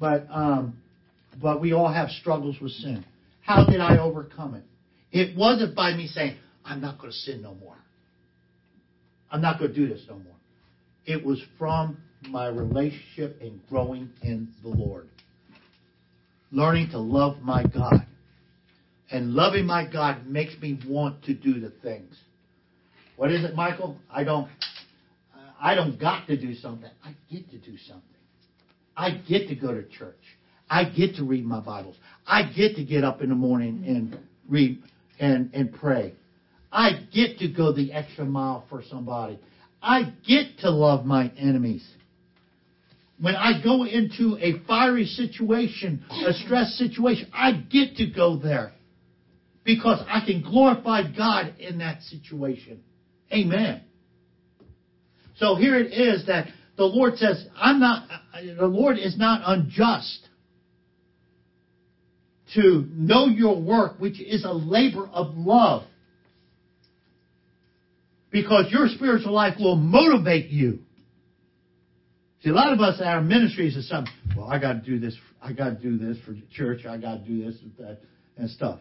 but 0.00 0.26
um, 0.30 0.78
but 1.40 1.60
we 1.60 1.72
all 1.72 1.92
have 1.92 2.10
struggles 2.10 2.56
with 2.60 2.72
sin. 2.72 3.04
How 3.46 3.64
did 3.64 3.80
I 3.80 3.98
overcome 3.98 4.54
it? 4.54 4.64
It 5.12 5.36
wasn't 5.36 5.76
by 5.76 5.94
me 5.94 6.08
saying, 6.08 6.36
I'm 6.64 6.80
not 6.80 6.98
going 6.98 7.12
to 7.12 7.16
sin 7.16 7.42
no 7.42 7.54
more. 7.54 7.76
I'm 9.30 9.40
not 9.40 9.58
going 9.58 9.72
to 9.72 9.76
do 9.76 9.88
this 9.88 10.04
no 10.08 10.16
more. 10.16 10.34
It 11.04 11.24
was 11.24 11.40
from 11.56 11.98
my 12.28 12.48
relationship 12.48 13.38
and 13.40 13.60
growing 13.68 14.10
in 14.22 14.48
the 14.62 14.68
Lord. 14.68 15.08
Learning 16.50 16.90
to 16.90 16.98
love 16.98 17.38
my 17.40 17.62
God. 17.62 18.06
And 19.10 19.34
loving 19.34 19.64
my 19.64 19.88
God 19.90 20.26
makes 20.26 20.54
me 20.60 20.80
want 20.88 21.22
to 21.24 21.34
do 21.34 21.60
the 21.60 21.70
things. 21.82 22.16
What 23.14 23.30
is 23.30 23.44
it, 23.44 23.54
Michael? 23.54 23.96
I 24.10 24.24
don't 24.24 24.48
I 25.60 25.74
don't 25.74 25.98
got 25.98 26.26
to 26.26 26.36
do 26.36 26.54
something. 26.54 26.90
I 27.04 27.14
get 27.30 27.48
to 27.50 27.58
do 27.58 27.78
something. 27.78 28.02
I 28.96 29.10
get 29.28 29.48
to 29.48 29.54
go 29.54 29.72
to 29.72 29.84
church. 29.88 30.16
I 30.68 30.84
get 30.84 31.16
to 31.16 31.24
read 31.24 31.44
my 31.44 31.60
Bibles. 31.60 31.96
I 32.26 32.42
get 32.42 32.76
to 32.76 32.84
get 32.84 33.04
up 33.04 33.22
in 33.22 33.28
the 33.28 33.34
morning 33.34 33.84
and 33.86 34.18
read 34.48 34.82
and, 35.18 35.50
and 35.54 35.72
pray. 35.72 36.14
I 36.72 37.06
get 37.12 37.38
to 37.38 37.48
go 37.48 37.72
the 37.72 37.92
extra 37.92 38.24
mile 38.24 38.64
for 38.68 38.82
somebody. 38.90 39.38
I 39.80 40.12
get 40.26 40.58
to 40.60 40.70
love 40.70 41.06
my 41.06 41.30
enemies. 41.38 41.86
When 43.20 43.36
I 43.36 43.62
go 43.62 43.84
into 43.84 44.36
a 44.40 44.60
fiery 44.66 45.06
situation, 45.06 46.04
a 46.10 46.32
stress 46.32 46.74
situation, 46.76 47.30
I 47.32 47.52
get 47.52 47.96
to 47.96 48.06
go 48.06 48.36
there 48.36 48.72
because 49.64 50.04
I 50.06 50.24
can 50.26 50.42
glorify 50.42 51.02
God 51.16 51.54
in 51.58 51.78
that 51.78 52.02
situation. 52.02 52.82
Amen. 53.32 53.82
So 55.36 55.54
here 55.54 55.78
it 55.78 55.92
is 55.92 56.26
that 56.26 56.48
the 56.76 56.84
Lord 56.84 57.16
says, 57.16 57.46
I'm 57.56 57.80
not, 57.80 58.08
the 58.34 58.66
Lord 58.66 58.98
is 58.98 59.16
not 59.16 59.42
unjust 59.46 60.28
to 62.54 62.86
know 62.92 63.26
your 63.26 63.60
work, 63.60 63.98
which 63.98 64.20
is 64.20 64.44
a 64.44 64.52
labor 64.52 65.08
of 65.12 65.34
love. 65.36 65.84
Because 68.30 68.66
your 68.70 68.88
spiritual 68.88 69.32
life 69.32 69.54
will 69.58 69.76
motivate 69.76 70.50
you. 70.50 70.80
See, 72.42 72.50
a 72.50 72.52
lot 72.52 72.72
of 72.72 72.80
us, 72.80 73.00
our 73.02 73.22
ministries 73.22 73.76
is 73.76 73.88
something, 73.88 74.12
well, 74.36 74.46
I 74.46 74.58
got 74.58 74.74
to 74.74 74.78
do 74.80 74.98
this, 74.98 75.16
I 75.42 75.52
got 75.52 75.70
to 75.70 75.74
do 75.76 75.96
this 75.96 76.18
for 76.24 76.34
church, 76.54 76.84
I 76.86 76.98
got 76.98 77.18
to 77.18 77.24
do 77.26 77.44
this 77.44 77.56
and 77.62 77.72
that 77.78 77.98
and 78.36 78.50
stuff. 78.50 78.80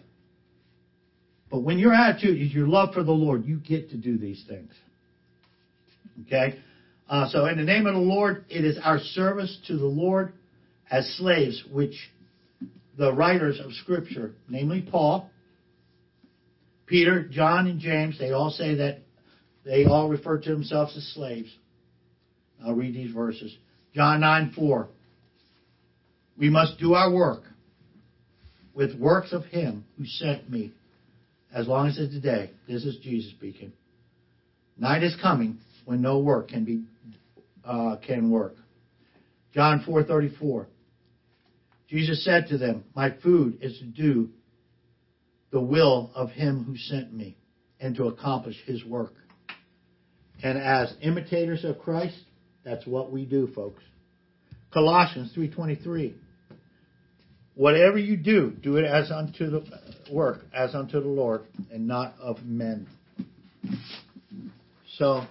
But 1.49 1.61
when 1.61 1.79
your 1.79 1.93
attitude 1.93 2.41
is 2.41 2.53
your 2.53 2.67
love 2.67 2.93
for 2.93 3.03
the 3.03 3.11
Lord, 3.11 3.45
you 3.45 3.57
get 3.59 3.91
to 3.91 3.97
do 3.97 4.17
these 4.17 4.43
things. 4.47 4.71
Okay? 6.25 6.59
Uh, 7.07 7.29
so, 7.29 7.45
in 7.45 7.57
the 7.57 7.63
name 7.63 7.85
of 7.85 7.93
the 7.93 7.99
Lord, 7.99 8.45
it 8.49 8.65
is 8.65 8.77
our 8.83 8.99
service 8.99 9.57
to 9.67 9.77
the 9.77 9.85
Lord 9.85 10.33
as 10.89 11.07
slaves, 11.17 11.63
which 11.71 11.95
the 12.97 13.13
writers 13.13 13.59
of 13.63 13.73
Scripture, 13.73 14.33
namely 14.47 14.81
Paul, 14.81 15.29
Peter, 16.85 17.27
John, 17.27 17.67
and 17.67 17.79
James, 17.79 18.17
they 18.19 18.31
all 18.31 18.51
say 18.51 18.75
that 18.75 18.99
they 19.65 19.85
all 19.85 20.09
refer 20.09 20.39
to 20.39 20.49
themselves 20.51 20.95
as 20.95 21.03
slaves. 21.13 21.49
I'll 22.63 22.75
read 22.75 22.93
these 22.93 23.13
verses. 23.13 23.55
John 23.93 24.21
9 24.21 24.53
4. 24.55 24.87
We 26.37 26.49
must 26.49 26.79
do 26.79 26.93
our 26.93 27.11
work 27.11 27.43
with 28.73 28.99
works 28.99 29.33
of 29.33 29.45
Him 29.45 29.85
who 29.97 30.05
sent 30.05 30.49
me 30.49 30.73
as 31.53 31.67
long 31.67 31.87
as 31.87 31.97
it's 31.97 32.15
a 32.15 32.19
day. 32.19 32.51
This 32.67 32.83
is 32.83 32.97
Jesus 32.97 33.31
speaking. 33.31 33.71
Night 34.77 35.03
is 35.03 35.15
coming 35.21 35.59
when 35.85 36.01
no 36.01 36.19
work 36.19 36.49
can 36.49 36.65
be 36.65 36.83
uh, 37.63 37.95
can 38.05 38.29
work. 38.29 38.55
John 39.53 39.83
4:34. 39.87 40.65
Jesus 41.87 42.23
said 42.23 42.47
to 42.47 42.57
them, 42.57 42.83
"My 42.95 43.11
food 43.11 43.59
is 43.61 43.77
to 43.79 43.85
do 43.85 44.31
the 45.51 45.61
will 45.61 46.11
of 46.15 46.31
him 46.31 46.63
who 46.63 46.75
sent 46.77 47.13
me 47.13 47.37
and 47.79 47.95
to 47.95 48.07
accomplish 48.07 48.61
his 48.65 48.83
work." 48.83 49.13
And 50.43 50.57
as 50.57 50.93
imitators 51.01 51.63
of 51.63 51.79
Christ, 51.79 52.17
that's 52.63 52.85
what 52.85 53.11
we 53.11 53.25
do, 53.25 53.47
folks. 53.47 53.83
Colossians 54.71 55.31
3:23. 55.33 56.15
Whatever 57.53 57.97
you 57.97 58.17
do, 58.17 58.51
do 58.51 58.75
it 58.75 58.83
as 58.83 59.11
unto 59.11 59.49
the 59.49 59.63
work, 60.11 60.45
as 60.53 60.75
unto 60.75 60.99
the 60.99 61.07
Lord, 61.07 61.43
and 61.71 61.87
not 61.87 62.13
of 62.19 62.45
men. 62.45 62.85
So, 64.97 65.25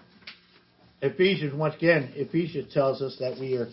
Ephesians, 1.03 1.53
once 1.53 1.75
again, 1.75 2.13
Ephesians 2.15 2.73
tells 2.73 3.03
us 3.03 3.19
that 3.19 3.39
we 3.39 3.57
are 3.57 3.69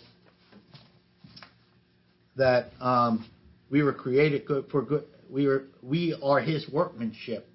that 2.36 2.72
um, 2.80 3.30
we 3.70 3.84
were 3.84 3.94
created 3.94 4.46
good 4.46 4.66
for 4.72 4.82
good. 4.82 5.06
We 5.30 5.48
are 5.48 5.64
we 5.82 6.18
are 6.22 6.40
His 6.40 6.68
workmanship, 6.70 7.48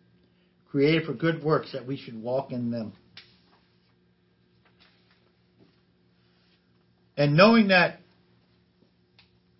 created 0.70 1.04
for 1.04 1.12
good 1.12 1.42
works 1.42 1.72
that 1.72 1.86
we 1.86 1.96
should 1.96 2.20
walk 2.20 2.52
in 2.52 2.70
them. 2.70 2.92
And 7.16 7.36
knowing 7.36 7.68
that 7.68 8.00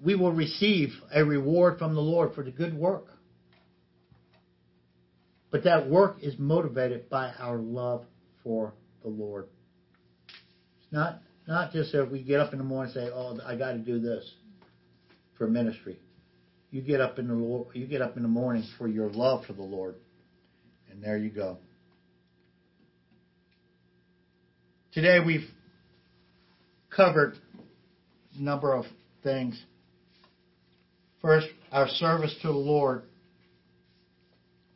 we 0.03 0.15
will 0.15 0.33
receive 0.33 0.91
a 1.15 1.25
reward 1.25 1.79
from 1.79 1.95
the 1.95 2.01
Lord 2.01 2.35
for 2.35 2.43
the 2.43 2.51
good 2.51 2.75
work. 2.75 3.07
But 5.51 5.65
that 5.65 5.89
work 5.89 6.19
is 6.21 6.39
motivated 6.39 7.09
by 7.09 7.33
our 7.39 7.57
love 7.57 8.05
for 8.45 8.75
the 9.03 9.09
Lord. 9.09 9.47
It's 10.83 10.93
not 10.93 11.23
not 11.49 11.73
just 11.73 11.95
if 11.95 12.11
we 12.11 12.23
get 12.23 12.41
up 12.41 12.53
in 12.53 12.59
the 12.59 12.65
morning 12.65 12.93
and 12.95 13.07
say, 13.07 13.13
"Oh, 13.13 13.39
I 13.47 13.57
got 13.57 13.73
to 13.73 13.79
do 13.79 13.99
this 13.99 14.31
for 15.37 15.47
ministry." 15.47 15.99
You 16.71 16.83
get 16.83 17.01
up 17.01 17.19
in 17.19 17.29
the 17.29 17.35
Lord, 17.35 17.75
you 17.75 17.87
get 17.87 18.03
up 18.03 18.17
in 18.17 18.23
the 18.23 18.29
morning 18.29 18.65
for 18.77 18.89
your 18.89 19.11
love 19.11 19.45
for 19.47 19.53
the 19.53 19.63
Lord, 19.63 19.97
and 20.91 21.03
there 21.03 21.17
you 21.17 21.31
go. 21.31 21.59
Today 24.93 25.21
we've 25.25 25.49
covered 26.91 27.39
a 28.39 28.43
number 28.43 28.75
of 28.75 28.87
things. 29.23 29.63
First, 31.21 31.49
our 31.71 31.89
service 31.89 32.35
to 32.43 32.49
the 32.49 32.55
Lord 32.55 33.05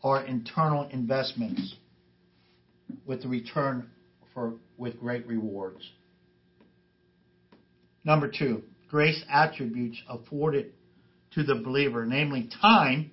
are 0.03 0.25
internal 0.25 0.85
investments 0.91 1.75
with 3.07 3.23
the 3.23 3.29
return 3.29 3.91
for 4.35 4.55
with 4.77 4.99
great 5.01 5.27
rewards. 5.27 5.89
Number 8.05 8.31
two, 8.31 8.63
grace 8.91 9.23
attributes 9.31 10.03
afforded 10.09 10.73
to 11.33 11.45
the 11.45 11.55
believer, 11.55 12.05
namely 12.05 12.51
time, 12.61 13.13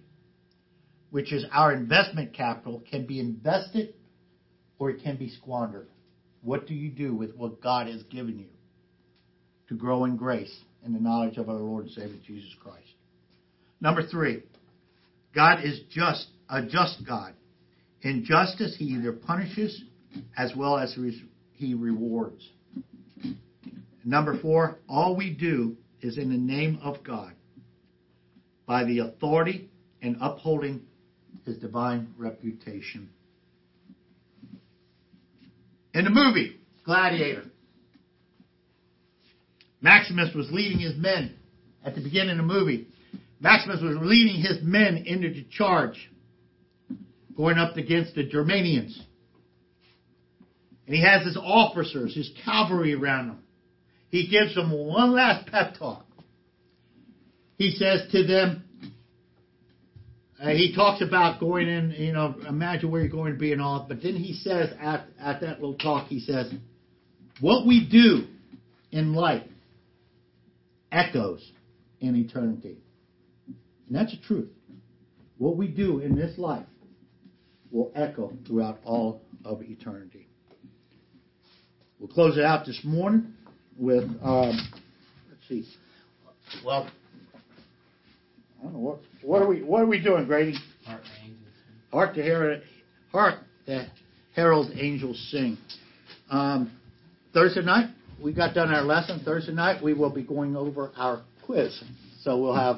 which 1.11 1.31
is 1.31 1.45
our 1.51 1.71
investment 1.71 2.33
capital, 2.33 2.83
can 2.89 3.05
be 3.05 3.19
invested 3.19 3.93
or 4.79 4.89
it 4.89 5.03
can 5.03 5.15
be 5.15 5.29
squandered. 5.29 5.87
What 6.41 6.67
do 6.67 6.73
you 6.73 6.89
do 6.89 7.13
with 7.13 7.35
what 7.35 7.61
God 7.61 7.87
has 7.87 8.01
given 8.03 8.39
you 8.39 8.47
to 9.69 9.75
grow 9.75 10.05
in 10.05 10.17
grace 10.17 10.55
and 10.83 10.95
the 10.95 10.99
knowledge 10.99 11.37
of 11.37 11.47
our 11.47 11.55
Lord 11.55 11.85
and 11.85 11.93
Savior 11.93 12.19
Jesus 12.25 12.53
Christ? 12.61 12.87
Number 13.79 14.05
three, 14.05 14.43
God 15.35 15.63
is 15.63 15.81
just 15.91 16.27
a 16.49 16.63
just 16.65 17.05
God. 17.07 17.33
In 18.01 18.25
justice, 18.25 18.75
He 18.77 18.85
either 18.85 19.11
punishes 19.11 19.83
as 20.35 20.53
well 20.55 20.77
as 20.77 20.97
He 21.53 21.73
rewards. 21.75 22.47
Number 24.07 24.39
four, 24.39 24.79
all 24.87 25.17
we 25.17 25.33
do 25.33 25.75
is 25.99 26.17
in 26.17 26.29
the 26.29 26.37
name 26.37 26.79
of 26.81 27.03
God 27.03 27.33
by 28.65 28.85
the 28.85 28.99
authority 28.99 29.69
and 30.01 30.15
upholding 30.21 30.83
His 31.45 31.57
divine 31.57 32.13
reputation. 32.17 33.09
In 35.93 36.05
the 36.05 36.09
movie 36.09 36.55
Gladiator, 36.85 37.43
Maximus 39.81 40.33
was 40.33 40.49
leading 40.51 40.79
his 40.79 40.95
men 40.95 41.35
at 41.83 41.93
the 41.93 42.01
beginning 42.01 42.39
of 42.39 42.47
the 42.47 42.53
movie. 42.53 42.87
Maximus 43.41 43.81
was 43.81 43.97
leading 43.99 44.41
his 44.41 44.59
men 44.63 45.03
into 45.05 45.33
the 45.33 45.45
charge, 45.51 46.09
going 47.35 47.57
up 47.57 47.75
against 47.75 48.15
the 48.15 48.23
Germanians. 48.23 48.97
And 50.85 50.95
he 50.95 51.03
has 51.03 51.25
his 51.25 51.35
officers, 51.35 52.15
his 52.15 52.31
cavalry 52.45 52.93
around 52.93 53.31
him. 53.31 53.43
He 54.09 54.27
gives 54.27 54.55
them 54.55 54.71
one 54.71 55.13
last 55.13 55.47
pep 55.47 55.75
talk. 55.77 56.05
He 57.57 57.71
says 57.71 58.09
to 58.11 58.25
them, 58.25 58.63
uh, 60.39 60.49
he 60.49 60.73
talks 60.75 61.01
about 61.01 61.39
going 61.39 61.67
in, 61.67 61.91
you 61.91 62.13
know, 62.13 62.35
imagine 62.47 62.91
where 62.91 63.01
you're 63.01 63.09
going 63.09 63.33
to 63.33 63.39
be 63.39 63.51
and 63.51 63.61
all, 63.61 63.85
but 63.89 64.03
then 64.03 64.15
he 64.15 64.33
says 64.33 64.69
at, 64.79 65.07
at 65.19 65.41
that 65.41 65.59
little 65.59 65.77
talk, 65.77 66.07
he 66.07 66.19
says, 66.19 66.53
what 67.41 67.65
we 67.65 67.87
do 67.89 68.27
in 68.91 69.13
life 69.13 69.47
echoes 70.91 71.51
in 71.99 72.15
eternity. 72.15 72.77
And 73.87 73.95
that's 73.95 74.11
the 74.11 74.21
truth. 74.23 74.49
What 75.39 75.57
we 75.57 75.67
do 75.67 75.99
in 75.99 76.15
this 76.15 76.37
life 76.37 76.65
will 77.71 77.91
echo 77.95 78.31
throughout 78.45 78.79
all 78.83 79.21
of 79.43 79.63
eternity. 79.63 80.27
We'll 81.99 82.09
close 82.09 82.37
it 82.37 82.43
out 82.43 82.67
this 82.67 82.79
morning 82.83 83.33
with, 83.79 84.03
um, 84.23 84.67
let's 85.29 85.47
see, 85.47 85.65
well, 86.65 86.89
I 88.59 88.63
don't 88.63 88.73
know 88.73 88.79
what 88.79 88.99
what 89.21 89.41
are 89.41 89.47
we 89.47 89.61
what 89.61 89.81
are 89.81 89.85
we 89.85 90.01
doing, 90.01 90.25
Grady? 90.25 90.57
Heart 90.85 91.01
angels. 91.21 91.39
Hark 91.91 92.15
the 92.15 92.23
herald, 92.23 92.61
hark 93.11 93.35
the 93.65 93.87
herald 94.35 94.71
angels 94.75 95.27
sing. 95.31 95.57
Um, 96.29 96.71
Thursday 97.33 97.61
night 97.61 97.89
we 98.23 98.33
got 98.33 98.55
done 98.55 98.73
our 98.73 98.83
lesson. 98.83 99.21
Thursday 99.23 99.53
night 99.53 99.83
we 99.83 99.93
will 99.93 100.09
be 100.09 100.23
going 100.23 100.55
over 100.55 100.91
our 100.97 101.23
quiz. 101.45 101.83
So 102.21 102.37
we'll 102.37 102.55
have 102.55 102.77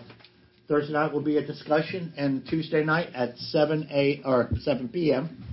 Thursday 0.67 0.93
night 0.93 1.13
will 1.13 1.23
be 1.23 1.37
a 1.37 1.45
discussion, 1.45 2.13
and 2.17 2.45
Tuesday 2.47 2.83
night 2.83 3.09
at 3.15 3.37
seven 3.37 3.87
a 3.91 4.21
or 4.25 4.49
seven 4.61 4.89
p.m. 4.89 5.43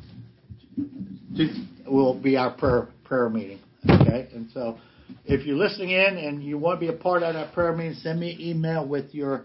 will 1.86 2.20
be 2.20 2.36
our 2.36 2.50
prayer 2.56 2.88
prayer 3.04 3.30
meeting. 3.30 3.60
Okay, 3.88 4.28
and 4.34 4.48
so 4.52 4.78
if 5.24 5.46
you're 5.46 5.56
listening 5.56 5.90
in 5.90 6.18
and 6.18 6.42
you 6.42 6.58
want 6.58 6.80
to 6.80 6.86
be 6.86 6.92
a 6.92 6.96
part 6.96 7.22
of 7.22 7.34
that 7.34 7.52
prayer 7.52 7.72
meeting, 7.72 7.94
send 7.94 8.20
me 8.20 8.34
an 8.34 8.40
email 8.40 8.86
with 8.86 9.14
your 9.14 9.44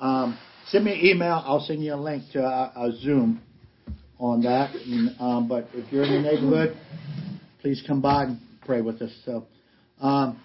um, 0.00 0.38
send 0.68 0.84
me 0.84 0.92
an 0.92 1.06
email. 1.06 1.42
I'll 1.44 1.60
send 1.60 1.82
you 1.82 1.94
a 1.94 1.96
link 1.96 2.24
to 2.32 2.40
a, 2.40 2.72
a 2.76 2.92
Zoom 3.00 3.40
on 4.18 4.42
that. 4.42 4.74
And, 4.74 5.16
um, 5.20 5.48
but 5.48 5.68
if 5.72 5.92
you're 5.92 6.04
in 6.04 6.22
the 6.22 6.30
neighborhood, 6.30 6.76
please 7.60 7.82
come 7.86 8.00
by 8.00 8.24
and 8.24 8.40
pray 8.64 8.80
with 8.80 9.00
us. 9.02 9.12
So, 9.24 9.46
um, 10.00 10.40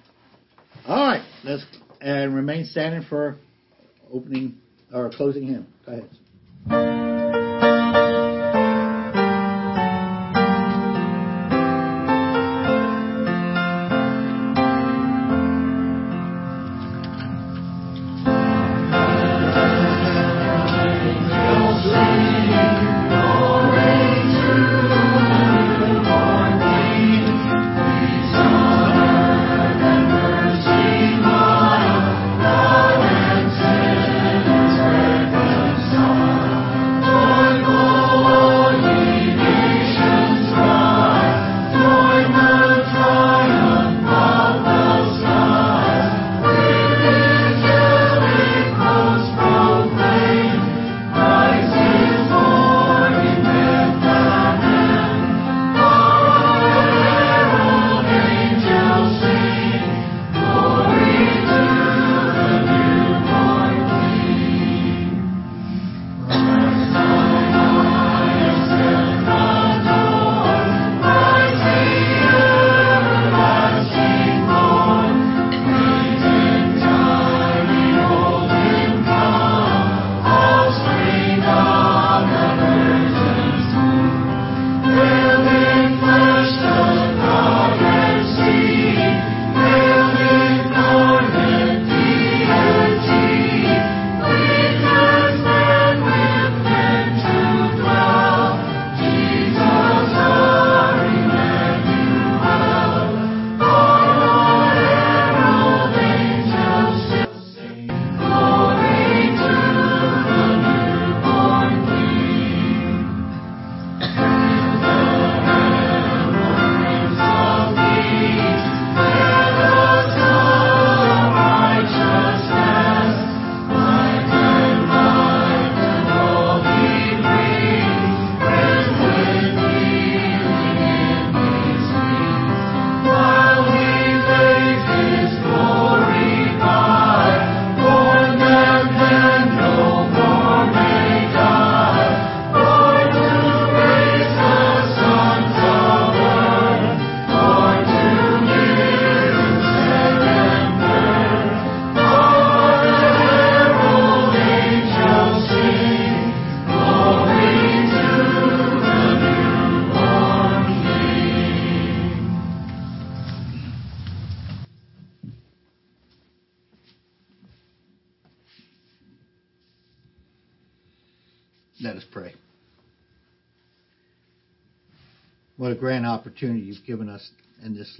all 0.88 1.07
right, 1.07 1.23
let's 1.43 1.65
and 1.99 2.35
remain 2.35 2.65
standing 2.65 3.03
for 3.07 3.38
opening 4.11 4.57
or 4.93 5.11
closing 5.11 5.47
hymn. 5.47 5.67
Go 5.85 5.91
ahead. 6.67 7.10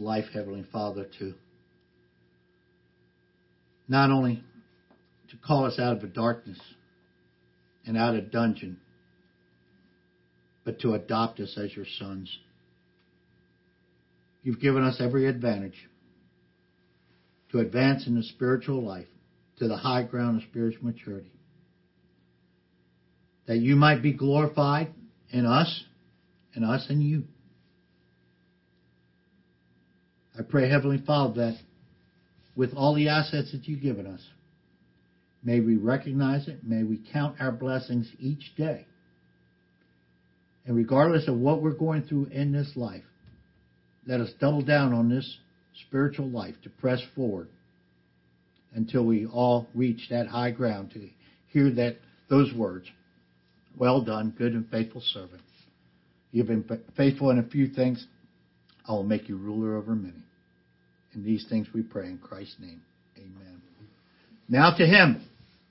Life, 0.02 0.26
Heavenly 0.34 0.66
Father, 0.72 1.06
to 1.20 1.34
not 3.88 4.10
only 4.10 4.44
to 5.30 5.38
call 5.38 5.66
us 5.66 5.80
out 5.80 5.94
of 5.94 6.02
the 6.02 6.08
darkness 6.08 6.60
and 7.86 7.98
out 7.98 8.16
of 8.16 8.32
dungeon, 8.32 8.80
but 10.64 10.80
to 10.82 10.94
adopt 10.94 11.40
us 11.40 11.58
as 11.58 11.76
your 11.76 11.86
sons. 12.00 12.36
You've 14.44 14.60
given 14.60 14.84
us 14.84 14.98
every 15.00 15.28
advantage 15.28 15.88
to 17.52 17.60
advance 17.60 18.08
in 18.08 18.16
the 18.16 18.24
spiritual 18.24 18.84
life 18.84 19.08
to 19.60 19.68
the 19.68 19.78
high 19.78 20.04
ground 20.04 20.42
of 20.42 20.50
spiritual 20.50 20.86
maturity. 20.86 21.32
That 23.48 23.58
you 23.58 23.76
might 23.76 24.02
be 24.02 24.14
glorified 24.14 24.94
in 25.30 25.46
us 25.46 25.84
and 26.56 26.66
us 26.66 26.88
in 26.90 27.02
you. 27.02 27.24
I 30.38 30.44
pray, 30.44 30.70
Heavenly 30.70 31.04
Father, 31.06 31.52
that 31.52 31.58
with 32.56 32.74
all 32.74 32.96
the 32.96 33.10
assets 33.10 33.52
that 33.52 33.68
you've 33.68 33.82
given 33.82 34.08
us, 34.08 34.22
may 35.44 35.60
we 35.60 35.76
recognize 35.76 36.48
it, 36.48 36.64
may 36.64 36.84
we 36.84 37.02
count 37.12 37.38
our 37.40 37.52
blessings 37.52 38.10
each 38.20 38.56
day. 38.56 38.86
And 40.66 40.78
regardless 40.78 41.28
of 41.28 41.38
what 41.38 41.62
we're 41.62 41.72
going 41.72 42.04
through 42.04 42.26
in 42.26 42.52
this 42.52 42.72
life, 42.76 43.04
let 44.08 44.22
us 44.22 44.30
double 44.40 44.62
down 44.62 44.94
on 44.94 45.10
this 45.10 45.38
spiritual 45.88 46.30
life 46.30 46.56
to 46.64 46.70
press 46.70 47.02
forward 47.16 47.48
until 48.74 49.06
we 49.06 49.26
all 49.26 49.68
reach 49.74 50.08
that 50.10 50.28
high 50.28 50.52
ground 50.52 50.92
to 50.92 51.10
hear 51.48 51.72
that 51.72 51.98
those 52.30 52.54
words, 52.54 52.86
well 53.78 54.02
done, 54.02 54.34
good 54.38 54.54
and 54.54 54.70
faithful 54.70 55.02
servant. 55.02 55.42
You've 56.32 56.48
been 56.48 56.66
faithful 56.96 57.30
in 57.32 57.40
a 57.40 57.44
few 57.44 57.68
things. 57.68 58.06
I 58.88 58.92
will 58.94 59.04
make 59.04 59.30
you 59.30 59.38
ruler 59.38 59.78
over 59.78 59.96
many. 59.96 60.24
In 61.14 61.24
these 61.24 61.46
things 61.50 61.68
we 61.74 61.82
pray 61.82 62.08
in 62.08 62.18
Christ's 62.18 62.56
name. 62.60 62.82
Amen. 63.18 63.62
Now 64.48 64.72
to 64.76 64.86
him 64.86 65.24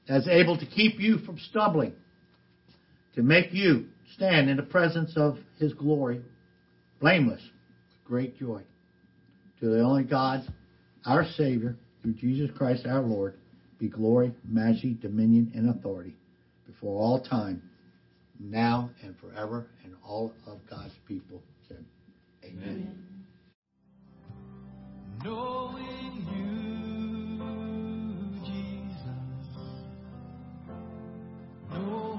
that's 0.06 0.28
able 0.28 0.58
to 0.58 0.66
keep 0.66 0.98
you 0.98 1.18
from 1.18 1.38
stumbling, 1.50 1.94
to 3.14 3.22
make 3.22 3.52
you 3.52 3.86
stand 4.14 4.50
in 4.50 4.56
the 4.56 4.62
presence 4.62 5.12
of 5.16 5.38
his 5.58 5.72
glory, 5.72 6.20
blameless, 7.00 7.42
great 8.04 8.38
joy. 8.38 8.62
To 9.60 9.66
the 9.66 9.80
only 9.80 10.04
God, 10.04 10.42
our 11.04 11.24
Savior, 11.36 11.76
through 12.02 12.14
Jesus 12.14 12.50
Christ 12.56 12.86
our 12.86 13.02
Lord, 13.02 13.34
be 13.78 13.88
glory, 13.88 14.34
majesty, 14.44 14.94
dominion, 14.94 15.52
and 15.54 15.70
authority 15.70 16.14
before 16.66 17.00
all 17.00 17.20
time, 17.20 17.62
now 18.38 18.90
and 19.02 19.14
forever, 19.18 19.66
and 19.84 19.94
all 20.04 20.32
of 20.46 20.58
God's 20.68 20.94
people 21.06 21.42
Amen. 22.50 22.96
Knowing 25.24 26.26
you, 26.32 28.46
Jesus. 28.46 29.66
Knowing 31.70 32.09